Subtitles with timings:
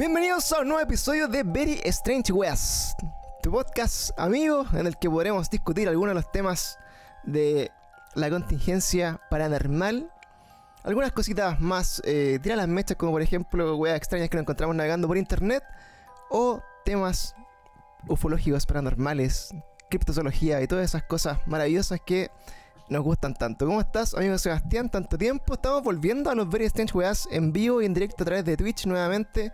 [0.00, 2.96] Bienvenidos a un nuevo episodio de Very Strange Weas,
[3.42, 6.78] tu podcast amigo en el que podremos discutir algunos de los temas
[7.22, 7.70] de
[8.14, 10.10] la contingencia paranormal.
[10.84, 14.74] Algunas cositas más, eh, tirar las mechas como por ejemplo weas extrañas que nos encontramos
[14.74, 15.62] navegando por internet
[16.30, 17.34] o temas
[18.08, 19.54] ufológicos paranormales,
[19.90, 22.30] criptozoología y todas esas cosas maravillosas que
[22.88, 23.66] nos gustan tanto.
[23.66, 24.88] ¿Cómo estás, amigo Sebastián?
[24.88, 25.52] Tanto tiempo.
[25.52, 28.56] Estamos volviendo a los Very Strange Weas en vivo y en directo a través de
[28.56, 29.52] Twitch nuevamente.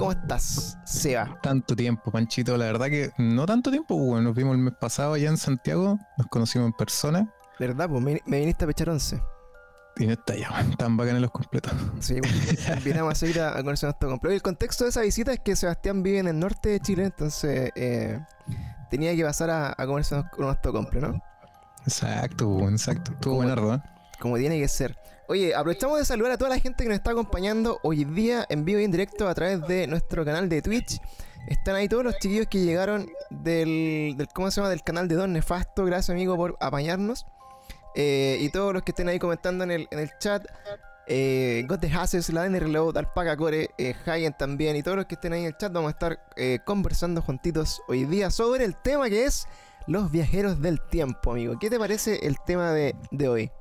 [0.00, 1.38] ¿Cómo estás, Seba?
[1.42, 2.56] Tanto tiempo, Panchito.
[2.56, 3.98] La verdad que no tanto tiempo.
[3.98, 5.98] pues, Bueno, nos vimos el mes pasado allá en Santiago.
[6.16, 7.30] Nos conocimos en persona.
[7.58, 7.86] ¿Verdad?
[7.86, 9.20] Pues me, me viniste a pechar once.
[9.98, 11.74] Y no está ya, tan bacanes los completos.
[11.98, 14.32] Sí, bueno, invitamos a seguir a, a conocernos todo completo.
[14.32, 17.04] Y el contexto de esa visita es que Sebastián vive en el norte de Chile,
[17.04, 18.18] entonces eh,
[18.88, 21.20] tenía que pasar a, a comerse unos, unos tocomple, ¿no?
[21.82, 23.12] Exacto, weón, exacto.
[23.12, 23.84] Estuvo buena, ¿verdad?
[24.18, 24.96] Como tiene que ser.
[25.30, 28.64] Oye, aprovechamos de saludar a toda la gente que nos está acompañando hoy día en
[28.64, 31.00] vivo y en directo a través de nuestro canal de Twitch.
[31.46, 34.70] Están ahí todos los chiquillos que llegaron del, ¿cómo se llama?
[34.70, 35.84] Del canal de Don Nefasto.
[35.84, 37.26] Gracias, amigo, por apañarnos.
[37.94, 40.44] Eh, y todos los que estén ahí comentando en el, en el chat.
[41.06, 44.74] Eh, God the Hases, la DNR Reload, Alpaca Core, eh, Hayen también.
[44.74, 47.80] Y todos los que estén ahí en el chat vamos a estar eh, conversando juntitos
[47.86, 49.46] hoy día sobre el tema que es
[49.86, 51.56] los viajeros del tiempo, amigo.
[51.60, 53.52] ¿Qué te parece el tema de, de hoy?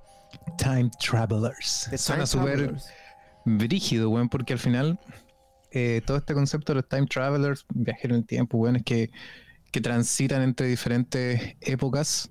[0.57, 1.87] Time Travelers.
[1.89, 2.75] The Suena súper
[3.45, 4.99] brígido, weón, porque al final
[5.71, 9.11] eh, todo este concepto de los Time Travelers, viajeros en el tiempo, weón, es que,
[9.71, 12.29] que transitan entre diferentes épocas.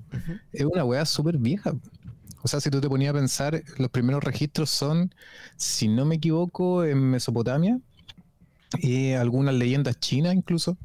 [0.52, 1.72] Es una weá súper vieja.
[2.42, 5.14] O sea, si tú te ponías a pensar, los primeros registros son,
[5.56, 7.78] si no me equivoco, en Mesopotamia
[8.78, 10.76] y algunas leyendas chinas incluso.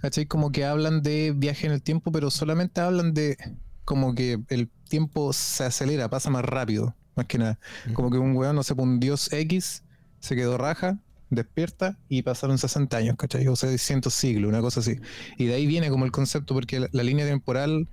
[0.00, 0.26] ¿Cachai?
[0.26, 3.36] Como que hablan de viaje en el tiempo, pero solamente hablan de
[3.84, 7.58] como que el tiempo se acelera, pasa más rápido, más que nada.
[7.94, 9.82] Como que un weón, no sé, un dios X
[10.20, 10.98] se quedó raja,
[11.30, 13.48] despierta y pasaron 60 años, ¿cachai?
[13.48, 14.98] O sea, 600 siglos, una cosa así.
[15.38, 17.88] Y de ahí viene como el concepto, porque la, la línea temporal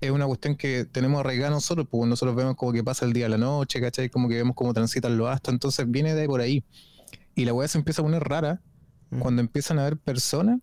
[0.00, 3.26] es una cuestión que tenemos arraigada nosotros, pues nosotros vemos como que pasa el día
[3.26, 4.08] a la noche, ¿cachai?
[4.08, 6.64] Como que vemos cómo transitan los astros, entonces viene de ahí por ahí.
[7.34, 8.60] Y la weá se empieza a poner rara
[9.10, 9.20] Mm.
[9.20, 10.60] cuando empiezan a haber personas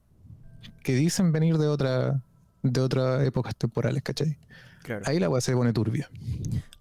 [0.83, 2.21] que dicen venir de otra
[2.63, 4.37] de otras épocas temporales, ¿cachai?
[4.83, 5.03] Claro.
[5.05, 6.09] Ahí la weá se pone turbia.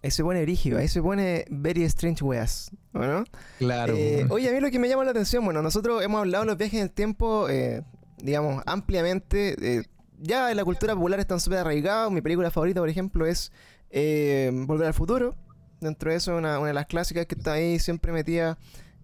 [0.03, 3.25] Ahí se pone brígido, ahí se pone very strange weas, ¿o no?
[3.59, 3.94] Claro.
[3.97, 6.49] Eh, oye, a mí lo que me llama la atención, bueno, nosotros hemos hablado de
[6.49, 7.83] los viajes en el tiempo, eh,
[8.22, 9.56] digamos, ampliamente.
[9.60, 9.83] eh,
[10.22, 12.12] ya en la cultura popular están súper arraigados.
[12.12, 13.53] Mi película favorita, por ejemplo, es
[13.91, 15.34] eh, Volver al Futuro.
[15.81, 18.59] Dentro de eso, una, una de las clásicas que está ahí siempre metida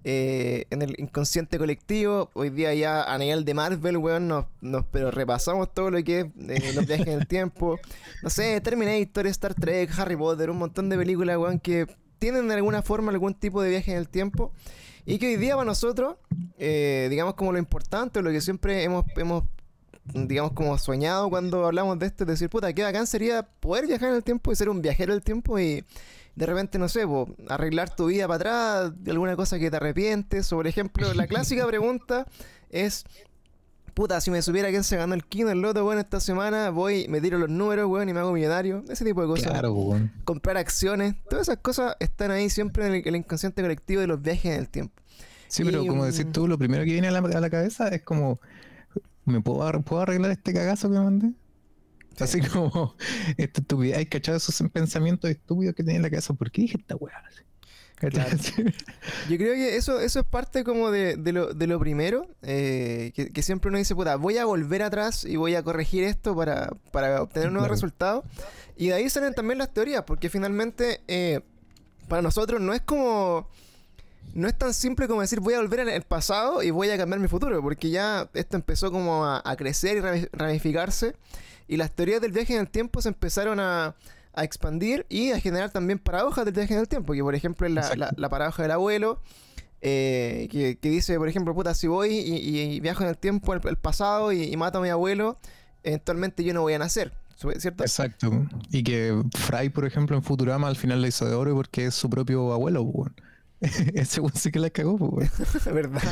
[0.09, 2.31] eh, en el inconsciente colectivo.
[2.35, 6.21] Hoy día ya a nivel de Marvel, weón, nos, nos- pero repasamos todo lo que
[6.21, 7.79] es eh, los viajes en el tiempo.
[8.23, 11.87] No sé, Terminator, Star Trek, Harry Potter, un montón de películas, weón, que
[12.21, 14.53] tienen de alguna forma algún tipo de viaje en el tiempo.
[15.05, 16.17] Y que hoy día para nosotros,
[16.59, 19.43] eh, digamos como lo importante, lo que siempre hemos, hemos,
[20.15, 24.11] digamos como soñado cuando hablamos de esto, es decir, puta, qué bacán sería poder viajar
[24.11, 25.85] en el tiempo y ser un viajero del tiempo y
[26.37, 29.77] de repente, no sé, po, arreglar tu vida para atrás, de alguna cosa que te
[29.77, 30.53] arrepientes.
[30.53, 32.27] O por ejemplo, la clásica pregunta
[32.71, 33.05] es,
[33.95, 37.09] puta, si me supiera quién se ganó el kino, el loto, weón, esta semana, voy,
[37.09, 38.85] me tiro los números, weón, y me hago millonario.
[38.89, 40.13] Ese tipo de cosas Claro, weón.
[40.25, 44.21] comprar acciones, todas esas cosas están ahí siempre en el, el inconsciente colectivo de los
[44.21, 44.95] viajes en el tiempo.
[45.49, 47.49] Sí, pero Y, como mm, decís tú, lo primero que viene a la, a la
[47.51, 48.41] cabeza es como,
[49.25, 51.33] ¿me puedo, puedo arreglar este cagazo que me mandé?
[52.25, 52.97] Así como,
[53.37, 56.35] esta estupidez, hay cachado esos pensamientos estúpidos que tenía en la cabeza.
[56.35, 57.23] ¿Por qué dije esta weá?
[59.29, 63.11] Yo creo que eso, eso es parte como de, de lo, de lo primero, eh,
[63.15, 66.37] que, que siempre uno dice, puta, voy a volver atrás y voy a corregir esto
[66.37, 67.75] para, para obtener un nuevo Claro.
[67.75, 68.25] resultado.
[68.77, 71.41] Y de ahí salen también las teorías, porque finalmente eh,
[72.09, 73.49] para nosotros no es como...
[74.35, 77.21] No es tan simple como decir voy a volver al pasado y voy a cambiar
[77.21, 81.15] mi futuro, porque ya esto empezó como a, a crecer y rami- ramificarse
[81.69, 83.95] y las teorías del viaje en el tiempo se empezaron a,
[84.35, 87.67] a expandir y a generar también paradojas del viaje en el tiempo, que por ejemplo
[87.67, 89.21] es la, la- la paradoja del abuelo,
[89.81, 93.19] eh, que, que dice, por ejemplo, puta, si voy y, y- y viajo en el
[93.19, 95.39] tiempo, al al pasado y, y mato a mi abuelo,
[95.83, 97.13] eventualmente yo no voy a nacer,
[97.59, 97.85] ¿cierto?
[97.85, 98.47] Exacto.
[98.71, 101.95] Y que Fry, por ejemplo, en Futurama al final le hizo de oro porque es
[101.95, 103.15] su propio abuelo, weón.
[103.95, 105.31] Ese weón sí que la cagó, pues.
[105.73, 106.03] ¿Verdad?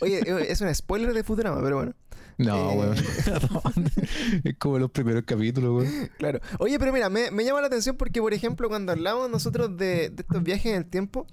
[0.00, 1.92] Oye, eh, es un spoiler de Futurama, pero bueno.
[2.38, 2.76] No, Eh.
[2.76, 2.96] weón.
[4.44, 6.10] es como los primeros capítulos, weón.
[6.18, 6.40] Claro.
[6.58, 10.10] Oye, pero mira, me, me llama la atención porque, por ejemplo, cuando hablamos nosotros de,
[10.10, 11.26] de estos viajes en el tiempo,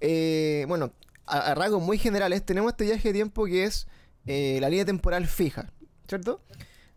[0.00, 0.92] eh, bueno,
[1.26, 3.86] a, a rasgos muy generales, tenemos este viaje de tiempo que es
[4.26, 5.72] eh, la línea temporal fija,
[6.08, 6.40] ¿cierto?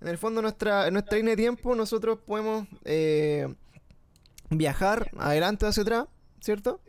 [0.01, 3.53] En el fondo, nuestra, en nuestra línea de tiempo, nosotros podemos eh,
[4.49, 6.05] viajar adelante o hacia atrás,
[6.39, 6.81] ¿cierto?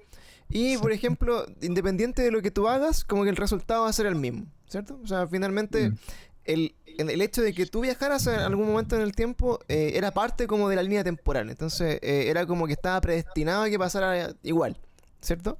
[0.48, 3.92] Y, por ejemplo, independiente de lo que tú hagas, como que el resultado va a
[3.92, 4.98] ser el mismo, ¿cierto?
[5.02, 5.96] O sea, finalmente, Mm.
[6.44, 10.10] El, el hecho de que tú viajaras en algún momento en el tiempo eh, era
[10.12, 11.50] parte como de la línea temporal.
[11.50, 14.76] Entonces, eh, era como que estaba predestinado a que pasara igual,
[15.20, 15.58] ¿cierto?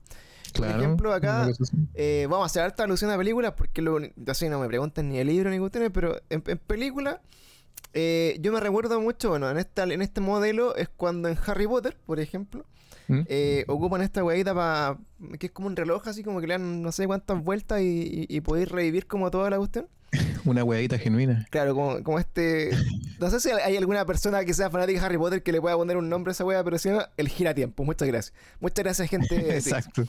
[0.52, 0.78] Claro.
[0.78, 1.48] ejemplo, acá-.
[1.94, 5.18] Eh, vamos a hacer harta alusión a películas porque lo, así no me preguntan ni
[5.18, 7.20] el libro ni cuestiones, pero en, en película
[7.92, 11.66] eh, yo me recuerdo mucho, bueno, en, esta, en este modelo es cuando en Harry
[11.66, 12.64] Potter, por ejemplo,
[13.08, 13.20] ¿Mm?
[13.26, 14.98] eh, ocupan esta huevita para
[15.38, 18.26] que es como un reloj así como que le dan no sé cuántas vueltas y,
[18.28, 19.88] y, y podéis revivir como toda la cuestión.
[20.44, 21.46] Una huevita genuina.
[21.50, 22.70] Claro, como, como este...
[23.18, 25.76] No sé si hay alguna persona que sea fanática de Harry Potter que le pueda
[25.76, 27.84] poner un nombre a esa hueá, pero se llama el giratiempo.
[27.84, 28.34] Muchas gracias.
[28.60, 29.36] Muchas gracias, gente.
[29.56, 30.04] Exacto.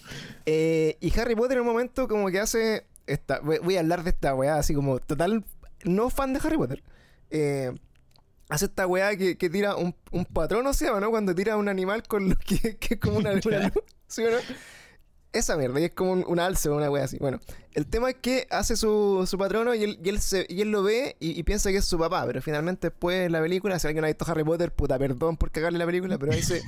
[0.46, 2.86] eh, y Harry Potter en un momento como que hace...
[3.08, 5.44] Esta, voy, a hablar de esta weá así como total
[5.84, 6.84] no fan de Harry Potter.
[7.30, 7.72] Eh,
[8.48, 11.10] hace esta weá que, que tira un, un patrón, o sea, ¿no?
[11.10, 13.60] Cuando tira un animal con lo que, que es como una, una Ya.
[13.64, 14.38] luz, ¿sí o no?
[15.34, 17.18] Esa mierda, y es como un, un alce o una weá así.
[17.18, 17.40] Bueno,
[17.74, 20.72] el tema es que hace su, su patrono y él, y él, se, y él
[20.72, 23.80] lo ve y, y piensa que es su papá, pero finalmente después en la película,
[23.80, 26.62] si alguien ha visto Harry Potter, puta, perdón por cagarle la película, pero ahí se,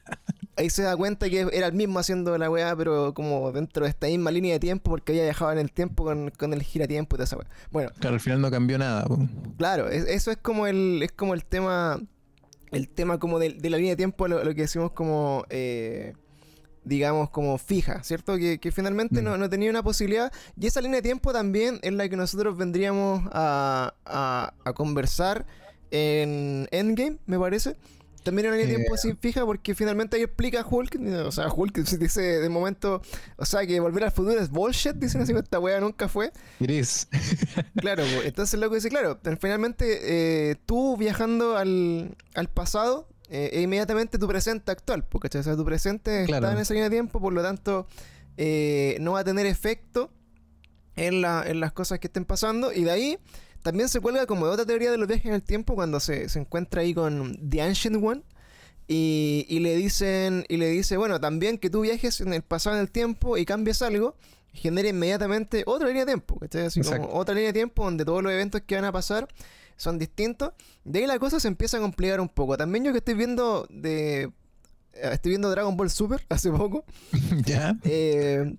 [0.56, 3.90] ahí se da cuenta que era el mismo haciendo la weá, pero como dentro de
[3.90, 7.14] esta misma línea de tiempo, porque había viajado en el tiempo con, con el giratiempo
[7.14, 7.46] y toda esa weá.
[7.70, 9.04] Bueno, Claro, al final no cambió nada.
[9.04, 9.18] po.
[9.56, 12.00] claro, es- eso es como el, es como el tema,
[12.72, 16.14] el tema como de, de la línea de tiempo, lo, lo que decimos como, eh,
[16.84, 18.36] digamos, como fija, ¿cierto?
[18.36, 19.24] Que, que finalmente Mm.
[19.24, 20.32] no, no tenía una posibilidad.
[20.58, 25.46] Y esa línea de tiempo también es la que nosotros vendríamos a, a, a conversar
[25.90, 27.76] en Endgame, me parece.
[28.22, 28.76] También es una línea de Eh.
[28.84, 33.00] tiempo así fija porque finalmente ahí explica Hulk, o sea, Hulk dice de momento,
[33.36, 36.30] o sea, que volver al futuro es bullshit, dicen así, esta weá nunca fue.
[36.60, 37.08] Iris.
[37.80, 44.18] Claro, entonces loco dice, claro, finalmente eh, tú viajando al, al pasado, eh, e inmediatamente
[44.18, 46.46] tu presente actual, porque o sea, tu presente Claro.
[46.46, 47.86] está en esa línea de tiempo, por lo tanto
[48.36, 50.10] eh, no va a tener efecto
[50.96, 53.18] en, la- en las cosas que estén pasando, y de ahí
[53.62, 56.28] también se cuelga como de otra teoría de los viajes en el tiempo cuando se,
[56.28, 58.22] se encuentra ahí con The Ancient One.
[58.92, 62.74] Y, y le dicen, y le dice, bueno, también que tú viajes en el pasado
[62.74, 64.16] en el tiempo y cambies algo,
[64.52, 66.64] genera inmediatamente otra línea de tiempo, ¿cachai?
[66.64, 69.28] Así como otra línea de tiempo donde todos los eventos que van a pasar
[69.80, 70.52] son distintos.
[70.84, 72.56] De ahí la cosa se empieza a complicar un poco.
[72.56, 74.22] También yo que estoy viendo de.
[74.92, 76.84] eh, Estoy viendo Dragon Ball Super hace poco.
[77.46, 77.76] ya.
[77.84, 78.54] Eh,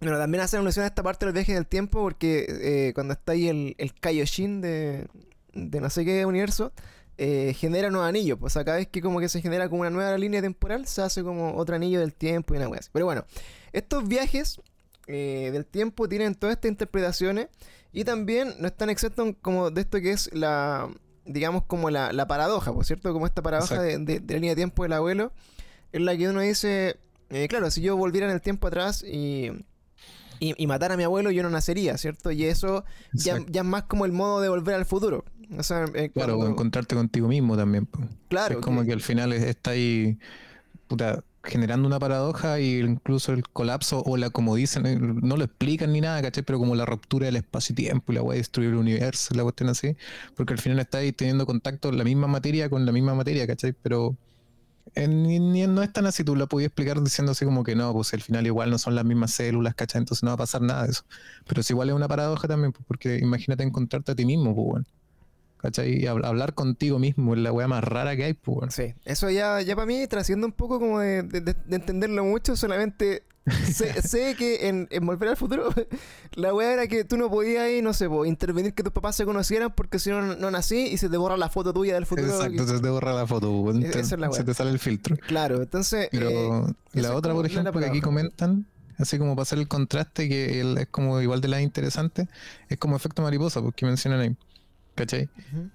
[0.00, 3.12] bueno, también hacen alusión a esta parte de los viajes del tiempo porque eh, cuando
[3.14, 5.06] está ahí el, el Kaioshin de,
[5.52, 6.72] de no sé qué universo,
[7.18, 8.38] eh, genera nuevos anillos.
[8.38, 10.86] Pues, o sea, cada vez que como que se genera como una nueva línea temporal,
[10.86, 12.90] se hace como otro anillo del tiempo y una wea así.
[12.92, 13.24] Pero bueno,
[13.72, 14.60] estos viajes
[15.06, 17.48] eh, del tiempo tienen todas estas interpretaciones
[17.92, 20.88] y también no están exentos como de esto que es la,
[21.24, 23.12] digamos, como la, la paradoja, ¿por cierto?
[23.12, 25.32] Como esta paradoja de, de- de la línea de tiempo del abuelo,
[25.92, 26.96] en la que uno dice,
[27.30, 29.50] eh, claro, si yo volviera en el tiempo atrás y,
[30.40, 32.30] y, y matara a mi abuelo, yo no nacería, ¿cierto?
[32.30, 35.24] Y eso ya, ya es más como el modo de volver al futuro.
[35.58, 37.86] O sea, eh, Claro, o cuando- encontrarte contigo mismo también.
[38.28, 40.18] claro, es como que, al final es- está ahí
[40.88, 45.44] puta, generando una paradoja y incluso el colapso o la, como dicen, eh, no lo
[45.44, 46.42] explican ni nada, ¿cachai?
[46.44, 49.68] Pero como la ruptura del espacio-tiempo y la weá de destruir el universo, la cuestión
[49.70, 49.96] así,
[50.36, 53.72] porque al final está ahí teniendo contacto la misma materia con la misma materia, ¿cachai?
[53.74, 54.16] Pero
[54.94, 57.74] eh, ni, ni- no es tan así, tú la podías explicar diciendo así como que
[57.76, 60.00] no, pues al final igual no son las mismas células, ¿cachai?
[60.00, 61.04] Entonces no va a pasar nada de eso.
[61.46, 64.66] Pero es igual es una paradoja también, pues, porque imagínate encontrarte a ti mismo, pues,
[64.68, 64.86] weón.
[65.62, 66.06] ¿Cachai?
[66.06, 68.74] Hablar contigo mismo es la weá más rara que hay, pues.
[68.74, 72.24] Sí, eso ya, ya para mí trasciende un poco como de, de- de- de entenderlo
[72.24, 73.22] mucho, solamente
[73.72, 75.68] sé, sé que en, en Volver al Futuro
[76.34, 79.14] la weá era que tú no podías ahí, no sé, po, intervenir que tus papás
[79.14, 82.06] se conocieran porque si no, no nací y se te borra la foto tuya del
[82.06, 82.26] futuro.
[82.28, 83.70] Exacto, que- se te borra la foto.
[83.70, 85.16] E- Te- esa es la se te sale el filtro.
[85.28, 86.08] Claro, entonces...
[86.10, 86.28] Pero
[86.68, 88.66] eh, la otra, por la- la ejemplo, que aquí comentan,
[88.98, 92.26] así como para hacer el contraste, que el- es como igual de las interesantes,
[92.68, 94.36] es como efecto mariposa, porque mencionan ahí.
[94.94, 95.28] ¿Cachai?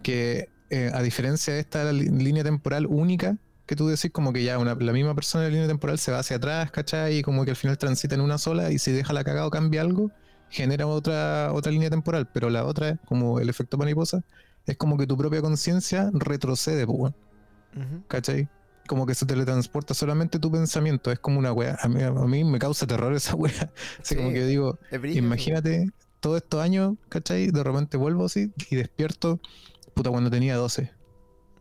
[0.03, 4.57] Que eh, a diferencia de esta línea temporal única, que tú decís como que ya
[4.59, 7.17] una- la misma persona de la línea temporal se va hacia atrás, ¿cachai?
[7.17, 9.49] Y como que al final transita en una sola y si deja la cagada o
[9.49, 10.11] cambia algo,
[10.49, 12.27] genera otra, otra línea temporal.
[12.33, 14.21] Pero la otra, como el efecto mariposa,
[14.65, 17.13] es como que tu propia conciencia retrocede, pues.
[18.07, 18.47] ¿cachai?
[18.87, 21.77] Como que se teletransporta solamente tu pensamiento, es como una weá.
[21.81, 23.51] A mí, a mí me causa terror esa weá.
[24.01, 24.79] Así Sí, como que digo,
[25.19, 27.51] imagínate todos estos años, ¿cachai?
[27.51, 29.39] De repente vuelvo así y despierto,
[29.93, 30.91] puta, cuando tenía 12.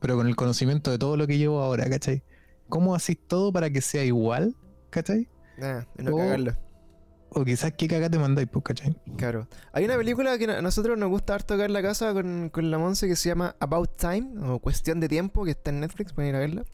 [0.00, 2.22] Pero con el conocimiento de todo lo que llevo ahora, ¿cachai?
[2.68, 4.54] ¿Cómo hacís todo para que sea igual,
[4.90, 5.28] ¿cachai?
[5.60, 6.56] Ah, no O- cagarlo.
[7.30, 8.96] O quizás qué cagada te mandáis, pues, ¿cachai?
[9.16, 9.46] Claro.
[9.72, 12.78] Hay una película que a nosotros nos gusta harto en la casa con, con la
[12.78, 16.30] Monse que se llama About Time o Cuestión de Tiempo, que está en Netflix, pueden
[16.30, 16.64] ir a verla.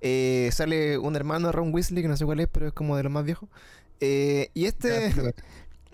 [0.00, 2.96] Eh, sale un hermano de Ron Weasley, que no sé cuál es, pero es como
[2.96, 3.48] de los más viejos.
[4.00, 5.12] Eh, y este.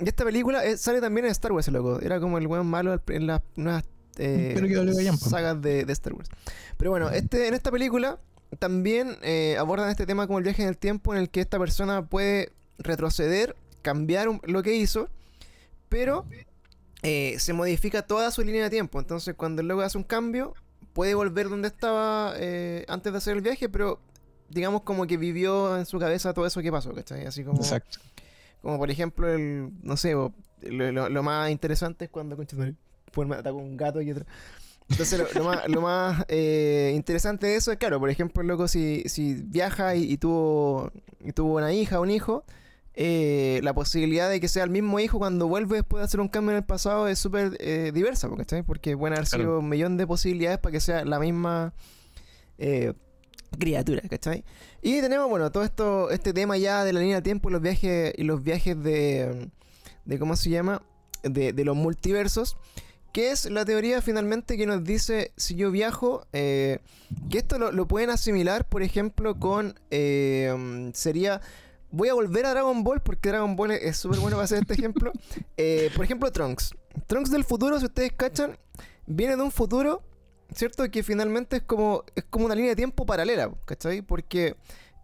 [0.00, 2.00] Y esta película eh, sale también en Star Wars, loco.
[2.00, 3.84] Era como el buen malo en las nuevas
[4.16, 4.52] eh,
[5.30, 6.28] sagas de, de Star Wars.
[6.76, 8.18] Pero bueno, este, en esta película
[8.58, 11.58] también eh, abordan este tema como el viaje en el tiempo en el que esta
[11.58, 15.08] persona puede retroceder, cambiar un- lo que hizo,
[15.88, 16.24] pero
[17.02, 18.98] eh, se modifica toda su línea de tiempo.
[19.00, 20.54] Entonces cuando el loco hace un cambio,
[20.92, 22.30] puede volver donde estaba
[22.88, 24.00] antes de hacer el viaje, pero
[24.48, 27.26] digamos como que vivió en su cabeza todo eso que pasó, ¿cachai?
[27.26, 27.58] Así como...
[27.58, 27.98] Exacto.
[28.64, 33.58] Como por ejemplo, el, no sé, lo, lo- lo más interesante es cuando me atacó
[33.58, 34.24] un gato y otro.
[34.90, 38.48] Entonces, lo, lo más, lo más eh, interesante de eso es, claro, por ejemplo, el
[38.48, 40.90] loco, si, si viaja y, y tuvo,
[41.20, 42.44] y tuvo una hija o un hijo,
[42.94, 46.28] eh, la posibilidad de que sea el mismo hijo cuando vuelve después de hacer un
[46.28, 48.62] cambio en el pasado es súper eh, diversa, ¿cachai?
[48.62, 49.42] Porque pueden haber Claro.
[49.44, 51.72] sido un millón de posibilidades para que sea la misma
[52.58, 52.92] eh,
[53.56, 54.44] criatura, ¿cachai?
[54.82, 57.62] Y tenemos, bueno, todo esto, este tema ya de la línea de tiempo y los
[57.62, 59.50] viajes, los viajes de,
[60.04, 60.82] de ¿cómo se llama?
[61.22, 62.56] De, los multiversos,
[63.12, 66.80] que es la teoría finalmente que nos dice, si yo viajo, eh,
[67.30, 71.40] que esto lo, pueden asimilar, por ejemplo, con, eh, sería,
[71.90, 74.74] voy a volver a Dragon Ball, porque Dragon Ball es súper bueno para hacer este
[74.74, 75.12] ejemplo,
[75.56, 76.74] Eh, por ejemplo, Trunks.
[77.06, 78.58] Trunks del futuro, si ustedes cachan,
[79.06, 80.02] viene de un futuro
[80.54, 80.90] ¿cierto?
[80.90, 84.02] Que finalmente es como, es como una línea de tiempo paralela, ¿cachai?
[84.02, 84.56] Porque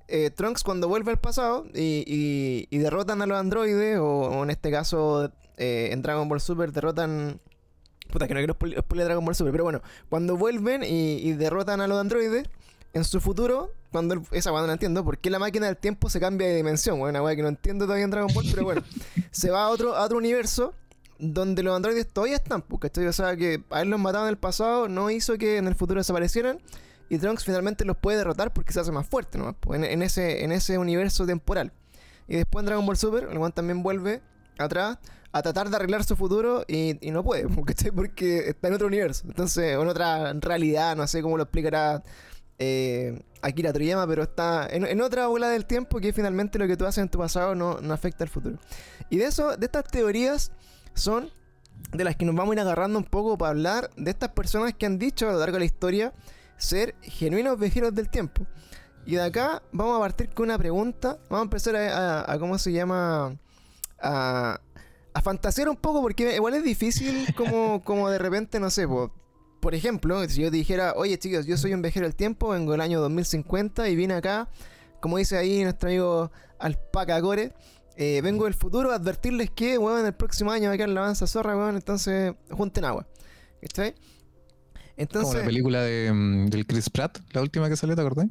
[0.09, 4.43] eh, Trunks cuando vuelve al pasado y, y- y derrotan a los androides, o, o
[4.43, 7.41] en este caso eh, en Dragon Ball Super derrotan...
[8.11, 11.33] Puta, que no quiero spoil- spoilear Dragon Ball Super, pero bueno, cuando vuelven y, y
[11.35, 12.45] derrotan a los androides,
[12.93, 16.11] en su futuro, cuando el- esa cuando no entiendo, ¿por qué la máquina del tiempo
[16.11, 16.99] se cambia de dimensión?
[16.99, 18.83] Bueno, una weá que no entiendo todavía en Dragon Ball, pero bueno,
[19.31, 20.75] se va a otro, a otro universo
[21.21, 23.07] donde los androides todavía están, pues, ¿cachai?
[23.07, 26.61] O sea, que haberlos matado en el pasado no hizo que en el futuro desaparecieran.
[27.09, 29.57] Y Trunks finalmente los puede derrotar porque se hace más fuerte, ¿no?
[29.75, 31.73] en, en ese, en ese universo temporal.
[32.29, 34.23] Y después en Dragon Ball Super, el one también vuelve
[34.59, 34.99] atrás
[35.33, 37.91] a tratar de arreglar su futuro y, no puede, ¿cachai?
[37.91, 39.25] Porque está en otro universo.
[39.27, 42.03] Entonces, en otra realidad, no sé cómo lo explicará
[42.59, 46.77] eh, Akira Toriyama, pero está en, en otra bola del tiempo que finalmente lo que
[46.77, 48.59] tú haces en tu pasado no, no afecta al futuro.
[49.09, 50.53] Y de eso, de estas teorías
[50.95, 51.31] son
[51.93, 54.75] de las que nos vamos a ir agarrando un poco para hablar de estas personas
[54.75, 56.13] que han dicho a lo largo de la historia
[56.57, 58.47] ser genuinos viajeros del tiempo.
[59.07, 61.19] Y de acá vamos a partir con una pregunta.
[61.31, 63.37] Vamos a empezar a, a- a ¿cómo se llama?
[63.99, 64.61] A,
[65.15, 69.13] a fantasear un poco porque igual es difícil como, como de repente, no sé, po,
[69.61, 72.81] por ejemplo, si yo dijera, oye chicos, yo soy un viajero del tiempo, vengo del
[72.83, 74.49] año 2050 y vine acá,
[75.01, 77.53] como dice ahí nuestro amigo Alpaca Core,
[78.01, 81.03] eh, vengo del futuro a advertirles que, weón, el próximo año va a quedar la
[81.03, 83.07] avanza zorra, weón, entonces junten agua.
[83.61, 83.93] ¿Cachai?
[83.93, 88.27] Como Entonces, la película de, mm, del Chris Pratt, la última que salió, ¿te acordás?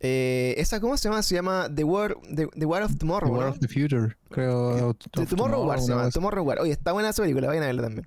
[0.00, 1.22] eh, ¿esa cómo se llama?
[1.22, 3.50] Se llama The War, The, The War of The Tomorrow, War ¿no?
[3.52, 4.94] of the Future, creo.
[4.94, 6.10] The of Tomorrow War se llama.
[6.10, 6.60] Tomorrow War.
[6.60, 8.06] Oye, está buena esa película, vayan a verla también.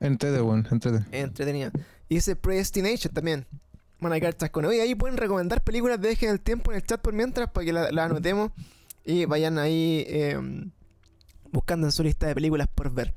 [0.00, 1.04] Entrete, weón, entrete.
[1.12, 1.70] Entretenida.
[2.10, 3.46] Y dice Predestination también.
[4.00, 4.70] Van a quedar chascones.
[4.70, 7.64] Oye, ahí pueden recomendar películas de Eje del Tiempo en el chat por mientras para
[7.64, 8.50] que la, la anotemos
[9.04, 10.38] y vayan ahí eh,
[11.50, 13.14] buscando en su lista de películas por ver.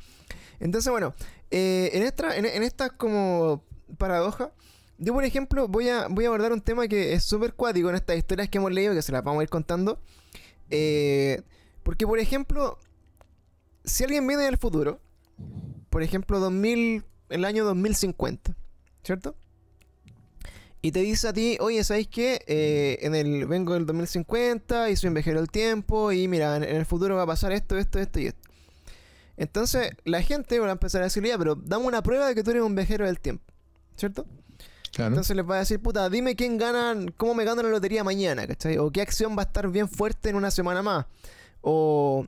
[0.60, 1.13] Entonces, bueno,
[1.51, 3.63] eh, en esta, en, en esta como
[3.98, 4.51] paradoja,
[4.98, 7.96] yo por ejemplo voy a, voy a abordar un tema que es súper cuático en
[7.96, 10.01] estas historias que hemos leído, que se las vamos a ir contando.
[10.70, 11.41] Eh,
[11.84, 12.77] porque, por ejemplo,
[13.86, 15.00] si alguien viene del futuro,
[15.89, 18.56] por ejemplo, 2000, el año 2050,
[19.03, 19.36] ¿cierto?
[20.81, 22.41] Y te dice a ti, oye, ¿sabéis qué?
[22.48, 26.63] Eh, en el, vengo del 2050 y soy un viajero del tiempo y mira, en,
[26.63, 28.48] en el futuro va a pasar esto, esto, esto y esto.
[29.38, 32.43] Entonces, la gente va a empezar a decirle, ya, pero dame una prueba de que
[32.43, 33.43] tú eres un viajero del tiempo,
[33.96, 34.25] ¿cierto?
[34.91, 35.10] Claro.
[35.10, 38.48] Entonces les va a decir, puta, dime quién gana, cómo me gano la lotería mañana,
[38.48, 38.79] ¿cachai?
[38.79, 41.05] O qué acción va a estar bien fuerte en una semana más.
[41.62, 42.25] O,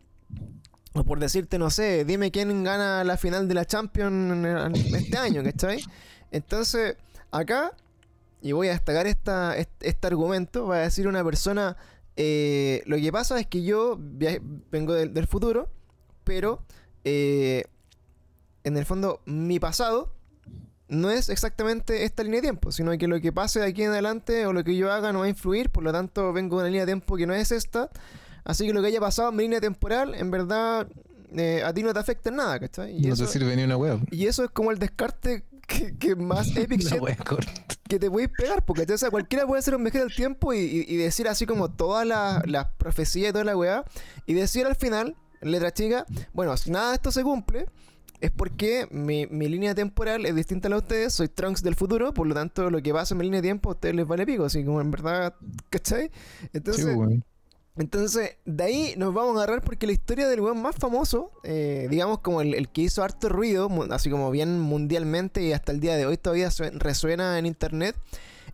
[0.93, 5.43] o por decirte, no sé, dime quién gana la final de la Champions este año,
[5.43, 5.83] ¿cachai?
[6.31, 6.95] Entonces,
[7.31, 7.73] acá,
[8.41, 11.77] y voy a destacar esta, este, este argumento, va a decir una persona,
[12.15, 15.69] eh, lo que pasa es que yo vengo del, del futuro,
[16.23, 16.63] pero
[17.03, 17.63] eh,
[18.63, 20.13] en el fondo mi pasado
[20.87, 23.91] no es exactamente esta línea de tiempo, sino que lo que pase de aquí en
[23.91, 26.63] adelante o lo que yo haga no va a influir, por lo tanto vengo de
[26.63, 27.89] una línea de tiempo que no es esta,
[28.43, 30.87] así que lo que haya pasado en mi línea temporal, en verdad,
[31.35, 32.97] eh, a ti no te afecta en nada, ¿cachai?
[32.97, 33.99] Y, no eso, te sirve ni una web.
[34.09, 36.99] y eso es como el descarte que, que más epic La shit
[37.87, 40.59] que te podéis pegar, porque o sea, cualquiera puede ser un viajero del tiempo y,
[40.59, 43.83] y- y decir así como todas las las profecías y toda la weá,
[44.27, 47.65] y decir al final, en letra chica, bueno, si nada de esto se cumple,
[48.21, 51.73] es porque mi, mi línea temporal es distinta a la de ustedes, soy Trunks del
[51.75, 54.05] futuro, por lo tanto lo que pasa en mi línea de tiempo a ustedes les
[54.05, 55.33] vale pico, así como en verdad,
[55.69, 56.11] ¿cachai?
[56.53, 57.23] Entonces, Sí, weón.
[57.81, 61.87] Entonces, de ahí nos vamos a agarrar porque la historia del weón más famoso, eh,
[61.89, 65.79] digamos como el, el que hizo harto ruido, así como bien mundialmente y hasta el
[65.79, 67.95] día de hoy todavía sue- resuena en internet,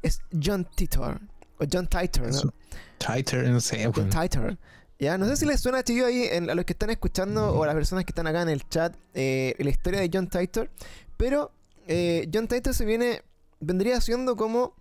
[0.01, 1.19] es John Titor.
[1.59, 2.53] O John Titor, ¿no?
[2.97, 4.09] Tighter, no sé, John.
[4.09, 4.57] Titor.
[4.99, 7.63] Ya, no sé si les suena chido ahí en- a los que están escuchando o
[7.63, 10.69] a las personas que están acá en el chat eh, la historia de John Titor.
[11.17, 11.51] Pero
[11.87, 13.23] eh, John Titor se viene,
[13.59, 14.73] vendría siendo como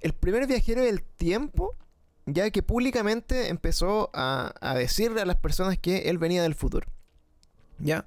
[0.00, 1.74] el primer viajero del tiempo,
[2.32, 6.86] ya que públicamente empezó a, a decirle a las personas que él venía del futuro.
[7.80, 8.06] ¿Ya?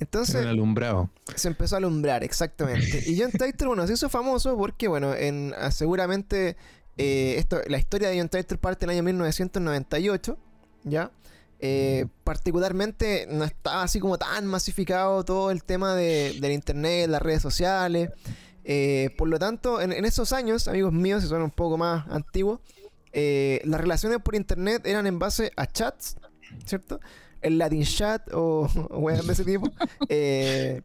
[0.00, 1.10] Entonces el alumbrado.
[1.36, 3.02] se empezó a alumbrar, exactamente.
[3.06, 6.56] Y John Titor, bueno, se hizo famoso porque, bueno, en, ah, seguramente
[6.96, 10.36] eh, esto, la historia de John Titor parte del año 1998,
[10.84, 11.10] ¿ya?
[11.60, 17.22] Eh, particularmente no estaba así como tan masificado todo el tema de, del internet, las
[17.22, 18.10] redes sociales.
[18.64, 22.06] Eh, por lo tanto, en, en esos años, amigos míos, si son un poco más
[22.08, 22.60] antiguos,
[23.14, 26.16] eh, las relaciones por internet eran en base a chats,
[26.66, 27.00] ¿cierto?
[27.40, 28.68] El Latin chat o,
[29.26, 29.70] de ese tipo.
[30.08, 30.82] Eh,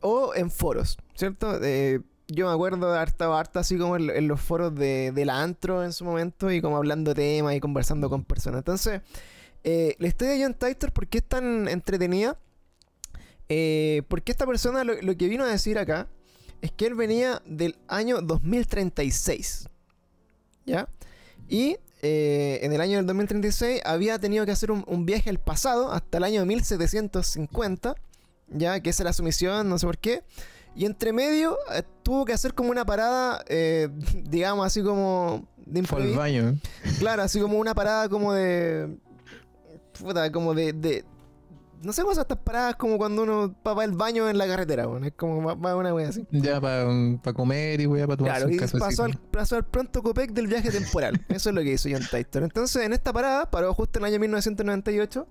[0.00, 1.58] o en foros, ¿cierto?
[2.28, 5.92] Yo me acuerdo de estado harta así como en, los foros de, la antro en
[5.92, 8.60] su momento y como hablando temas y conversando con personas.
[8.60, 9.02] Entonces,
[9.62, 12.38] eh, la historia de John Titor, ¿por qué es tan entretenida?
[13.50, 16.08] Eh, porque esta persona lo que vino a decir acá
[16.62, 19.68] es que él venía del año 2036.
[20.64, 20.88] ¿Ya?
[21.48, 25.38] Y eh, en el año del 2036 había tenido que hacer un, un viaje al
[25.38, 27.94] pasado hasta el año 1750.
[28.48, 28.78] ¿Ya?
[28.80, 30.22] Que esa era su misión, no sé por qué.
[30.76, 33.88] Y entre medio eh, tuvo que hacer como una parada, eh,
[34.24, 36.18] digamos así como de improviso.
[36.18, 36.56] baño.
[36.98, 38.96] Claro, así como una parada como de.
[39.98, 40.72] Puta, como de.
[40.72, 41.04] de-
[41.84, 44.86] no sé son estas paradas como cuando uno va para el baño en la carretera,
[44.86, 46.26] bueno, es como va, va una wea así.
[46.30, 46.86] Ya para
[47.34, 50.46] comer y weá, para tomar Claro, un y pasó al, pasó al pronto Copec del
[50.46, 51.24] viaje temporal.
[51.28, 52.42] Eso es lo que hizo John Titor.
[52.42, 55.26] Entonces, en esta parada, paró justo en el año 1998.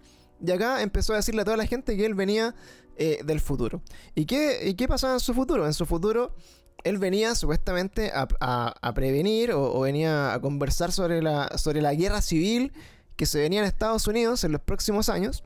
[0.45, 2.53] Y acá empezó a decirle a toda la gente que él venía
[2.97, 3.81] eh, del futuro.
[4.13, 5.65] ¿Y qué, ¿Y qué pasaba en su futuro?
[5.65, 6.35] En su futuro,
[6.83, 11.81] él venía supuestamente a, a- a prevenir o, o venía a conversar sobre la, sobre
[11.81, 12.73] la guerra civil
[13.15, 15.43] que se venía en Estados Unidos en los próximos años.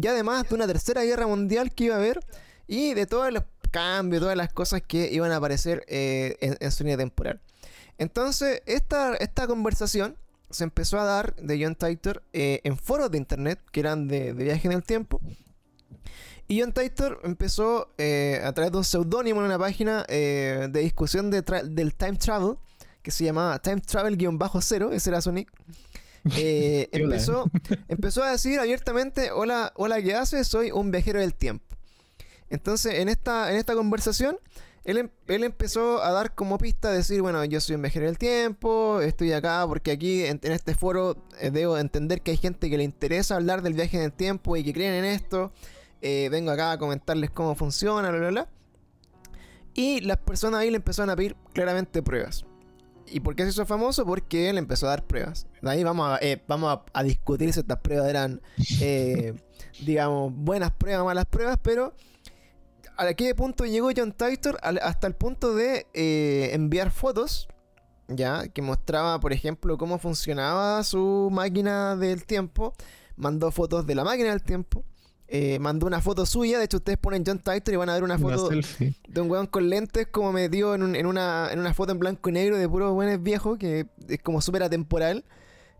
[0.00, 2.20] Y además de una tercera guerra mundial que iba a haber
[2.66, 6.84] y de todos los cambios, todas las cosas que iban a aparecer eh, en, su
[6.84, 7.40] línea temporal.
[7.98, 10.16] Entonces, esta, esta conversación
[10.50, 14.34] se empezó a dar de John Titor eh, en foros de internet que eran de,
[14.34, 15.20] de viaje en el tiempo.
[16.46, 21.30] Y John Titor empezó eh, a través de un seudónimo en una página de discusión
[21.30, 22.56] de del time travel
[23.06, 25.48] que se llamaba Time Travel-0, ese era su nick.
[26.36, 27.50] Eh, hola, empezó,
[27.88, 30.46] empezó a decir abiertamente, hola, hola, ¿qué haces?
[30.48, 31.64] Soy un viajero del tiempo.
[32.48, 34.38] Entonces, en esta, en esta conversación,
[34.84, 38.18] él, em- él empezó a dar como pista, decir, bueno, yo soy un viajero del
[38.18, 42.70] tiempo, estoy acá porque aquí en, en este foro eh, debo entender que hay gente
[42.70, 45.52] que le interesa hablar del viaje en el tiempo y que creen en esto.
[46.02, 48.48] Eh, vengo acá a comentarles cómo funciona, bla, bla, bla.
[49.74, 52.44] Y las personas ahí le empezaron a pedir claramente pruebas.
[53.08, 54.04] ¿Y por qué se hizo famoso?
[54.04, 55.46] Porque él empezó a dar pruebas.
[55.62, 58.40] De ahí vamos a, eh, vamos a, a discutir si estas pruebas eran,
[58.80, 59.34] eh,
[59.84, 61.94] digamos, buenas pruebas, malas pruebas, pero
[62.96, 64.58] ¿a qué punto llegó John Titor?
[64.62, 67.48] Hasta el punto de eh, enviar fotos,
[68.08, 72.74] ya, que mostraba, por ejemplo, cómo funcionaba su máquina del tiempo.
[73.16, 74.84] Mandó fotos de la máquina del tiempo.
[75.28, 76.58] Eh, mandó una foto suya.
[76.58, 78.48] De hecho, ustedes ponen John Titor y van a ver una foto
[79.08, 81.98] de un weón con lentes como metido en, un- en una, en una foto en
[81.98, 85.24] blanco y negro de puros buenos viejos, que es como súper atemporal.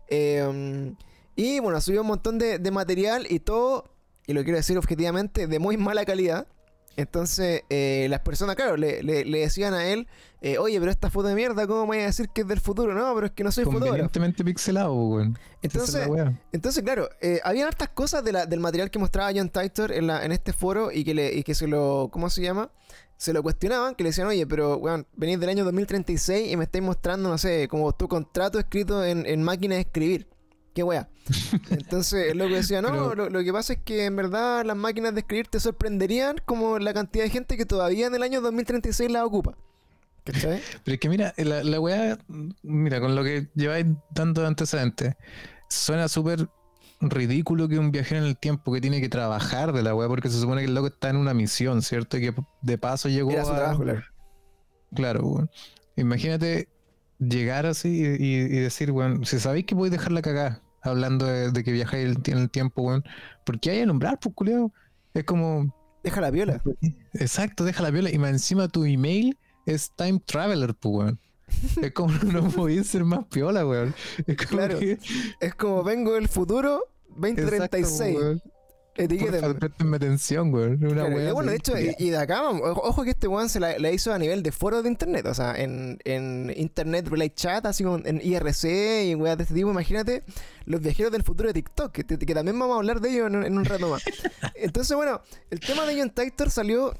[0.09, 0.93] Eh,
[1.35, 3.91] y bueno, subió un montón de, de material y todo,
[4.25, 6.47] y lo quiero decir objetivamente, de muy mala calidad.
[6.97, 10.07] Entonces, eh, las personas, claro, le, le- le decían a él,
[10.41, 12.59] eh, oye, pero esta foto de mierda, ¿cómo me voy a decir que es del
[12.59, 12.93] futuro?
[12.93, 13.89] No, pero es que no soy fotógrafo.
[13.91, 15.37] Convenientemente pixelado, weón.
[15.37, 16.07] Esa es Entonces,
[16.51, 20.07] entonces, claro, eh, había hartas cosas de la- del material que mostraba John Titor en,
[20.07, 22.71] la, en este foro y que, le, y que se lo, ¿cómo se llama?
[23.15, 26.65] Se lo cuestionaban, que le decían, oye, pero, weón, venís del año 2036 y me
[26.65, 30.27] estáis mostrando, no sé, como tu contrato escrito en, en máquina de escribir.
[30.77, 31.09] Qué wea.
[31.71, 34.77] Entonces, el loco decía, no, Pero- lo, lo que pasa es que en verdad las
[34.77, 38.41] máquinas de escribir te sorprenderían como la cantidad de gente que todavía en el año
[38.41, 39.57] 2036 las ocupa.
[40.23, 40.61] ¿Cachai?
[40.83, 42.19] Pero es que mira, la, la weá,
[42.61, 45.15] mira, con lo que lleváis dando antecedentes,
[45.67, 46.47] suena súper
[47.01, 50.29] ridículo que un viajero en el tiempo que tiene que trabajar de la weá, porque
[50.29, 52.17] se supone que el loco está en una misión, ¿cierto?
[52.17, 53.55] Y que de paso llegó Era su a...
[53.55, 54.03] trabajo, claro.
[54.93, 55.49] Claro, weón.
[55.95, 56.69] Imagínate
[57.17, 61.63] llegar así y, decir, weón, si sabéis que podéis dejar la cagada hablando de, de
[61.63, 63.03] que viajáis el- en el tiempo, weón,
[63.45, 64.71] ¿por qué hay alumbrar, pues, culiao?
[65.13, 65.73] Es como,
[66.03, 66.61] Deja la viola.
[67.13, 68.09] Exacto, deja la viola.
[68.11, 71.19] Y más encima tu email es Time Traveler, pues, weón.
[71.81, 73.93] Es como no podía ser más piola, weón.
[74.25, 74.79] Es como Claro.
[74.79, 74.99] que-
[75.41, 78.15] Es como vengo del futuro 2036.
[78.17, 78.49] Exacto,
[78.97, 79.11] weón.
[79.11, 79.41] Etiquétenme.
[79.41, 80.83] Porfa, préstenme atención, weón.
[80.85, 83.91] Una bueno, de hecho, y, y de acá, ojo, que este weón se la, la
[83.91, 87.83] hizo a nivel de foros de internet, o sea, en, en Internet Relay Chat, así
[87.83, 90.23] como en IRC y weas de este tipo, imagínate,
[90.65, 93.35] los viajeros del futuro de TikTok, que, que también vamos a hablar de ellos en,
[93.37, 94.03] un- en un rato más.
[94.55, 96.93] Entonces, bueno, el tema de John Titor salió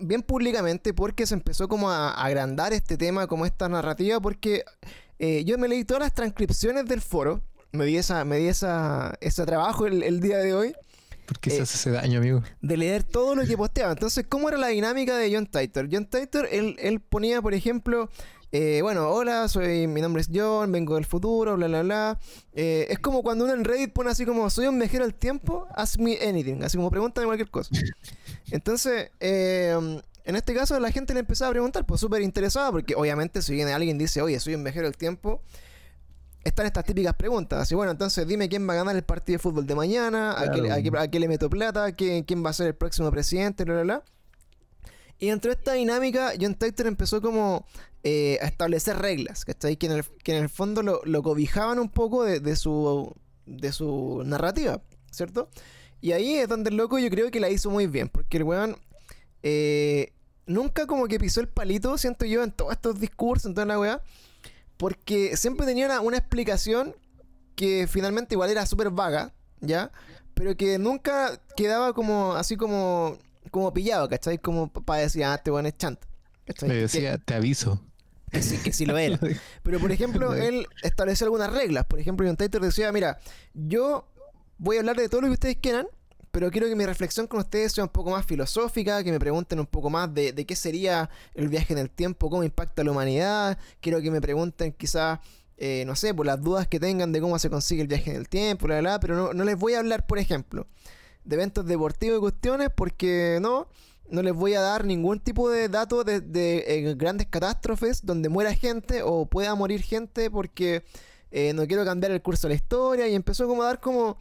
[0.00, 4.64] bien públicamente porque se empezó como a, a agrandar este tema, como esta narrativa, porque
[5.18, 9.14] eh, yo me leí todas las transcripciones del foro, me di, esa, me di esa,
[9.20, 10.74] ese trabajo el- el día de hoy
[11.26, 12.42] ¿Por qué eh, se hace ese daño, amigo?
[12.60, 13.92] de leer todo lo que posteaba.
[13.92, 15.88] Entonces, ¿cómo era la dinámica de John Titor?
[15.90, 18.10] John Titor, él, él ponía, por ejemplo,
[18.56, 22.20] eh, bueno, hola, soy, mi nombre es John, vengo del futuro, bla, bla, bla.
[22.52, 25.66] Eh, es como cuando uno en Reddit pone así como, soy un viajero del tiempo,
[25.74, 27.74] ask me anything, así como pregúntame cualquier cosa.
[28.52, 29.76] Entonces, eh,
[30.24, 33.54] en este caso la gente le empezaba a preguntar, pues súper interesada, porque obviamente si
[33.54, 35.42] viene alguien y dice, oye, soy un viajero del tiempo,
[36.44, 37.60] están estas típicas preguntas.
[37.62, 40.50] Así, bueno, entonces dime quién va a ganar el partido de fútbol de mañana, a,
[40.52, 40.74] qué, Claro.
[40.74, 43.64] a qué- a qué le meto plata, quién, quién va a ser el próximo presidente,
[43.64, 44.02] bla, bla, bla.
[45.18, 47.64] Y dentro de esta dinámica, John Titor empezó como
[48.02, 49.76] eh, a establecer reglas, ¿cachai?
[49.76, 53.14] Que en el, que en el fondo lo, lo cobijaban un poco de, de su,
[53.46, 55.48] de su narrativa, ¿cierto?
[56.02, 58.42] Y ahí es donde el loco yo creo que la hizo muy bien, porque el
[58.42, 58.76] weón
[59.42, 60.12] eh,
[60.46, 63.78] nunca como que pisó el palito, siento yo, en todos estos discursos, en toda la
[63.78, 64.02] weá,
[64.76, 66.94] porque siempre tenía una, una explicación
[67.54, 69.90] que finalmente igual era súper vaga, ¿ya?
[70.34, 73.16] Pero que nunca quedaba como, así como,
[73.50, 74.38] como pillado, ¿cachai?
[74.38, 76.06] Como para decir, ah, este weón es chanta.
[76.46, 76.68] ¿cachai?
[76.68, 77.80] Le Que- decía, te aviso.
[78.32, 79.18] que sí, que sí lo era.
[79.62, 81.84] Pero por ejemplo, él estableció algunas reglas.
[81.86, 83.18] Por ejemplo, John Titor decía, mira,
[83.54, 84.08] yo
[84.58, 85.86] voy a hablar de todo lo que ustedes quieran,
[86.34, 89.60] pero quiero que mi reflexión con ustedes sea un poco más filosófica, que me pregunten
[89.60, 93.56] un poco más de, qué sería el viaje en el tiempo, cómo impacta la humanidad.
[93.80, 95.20] Quiero que me pregunten quizás,
[95.56, 98.16] eh, no sé, por las dudas que tengan de cómo se consigue el viaje en
[98.16, 100.66] el tiempo, bla, bla, pero no, les voy a hablar, por ejemplo,
[101.22, 103.68] de eventos deportivos y cuestiones, porque no,
[104.08, 108.28] no les voy a dar ningún tipo de dato de, de, eh, grandes catástrofes donde
[108.28, 110.82] muera gente o pueda morir gente porque
[111.30, 114.16] eh, no quiero cambiar el curso de la historia y empezó como a dar como,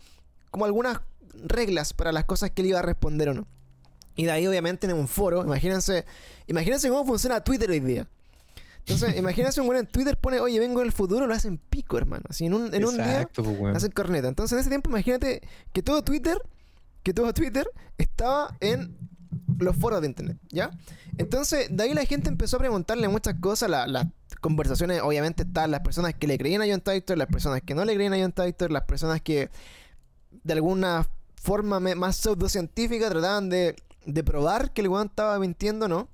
[0.51, 0.99] como algunas
[1.33, 3.47] reglas para las cosas que él iba a responder o no.
[4.15, 6.05] Y de ahí obviamente en un foro, imagínense,
[6.47, 8.07] imagínense cómo funciona Twitter hoy día.
[8.79, 12.23] Entonces, imagínense un güey en Twitter pone, oye, vengo del futuro, lo hacen pico, hermano.
[12.29, 14.27] Así en un, en un día Exacto, pues, hacen corneta.
[14.27, 15.41] Entonces, en ese tiempo, imagínate
[15.71, 16.37] que todo Twitter,
[17.01, 18.95] que todo Twitter estaba en
[19.57, 20.69] los foros de internet, ¿ya?
[21.17, 23.69] Entonces, de ahí la gente empezó a preguntarle muchas cosas.
[23.69, 24.07] la- las
[24.41, 27.85] conversaciones, obviamente, estaban las personas que le creían a John Titor, las personas que no
[27.85, 29.49] le creían a John Titor, las personas que
[30.43, 31.07] de alguna
[31.43, 33.75] forma más pseudocientífica trataban de,
[34.05, 36.07] de probar que el weón estaba mintiendo, ¿no?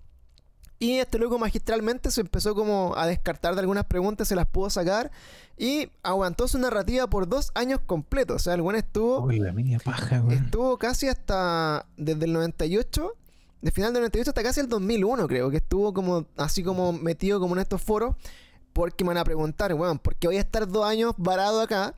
[0.80, 4.70] Y este loco magistralmente se empezó como a descartar de algunas preguntas, se las pudo
[4.70, 5.12] sacar
[5.58, 8.38] y aguantó su narrativa por dos años completos.
[8.38, 10.46] O sea, el weón estuvo, Uy, la media paja, weón.
[10.46, 13.14] estuvo casi hasta desde el 98,
[13.62, 17.40] de final del 98 hasta casi el 2001 creo, que estuvo como así como metido
[17.42, 18.16] como en estos foros
[18.72, 21.94] porque me van a preguntar, weón, ¿por qué voy a estar dos años varado acá?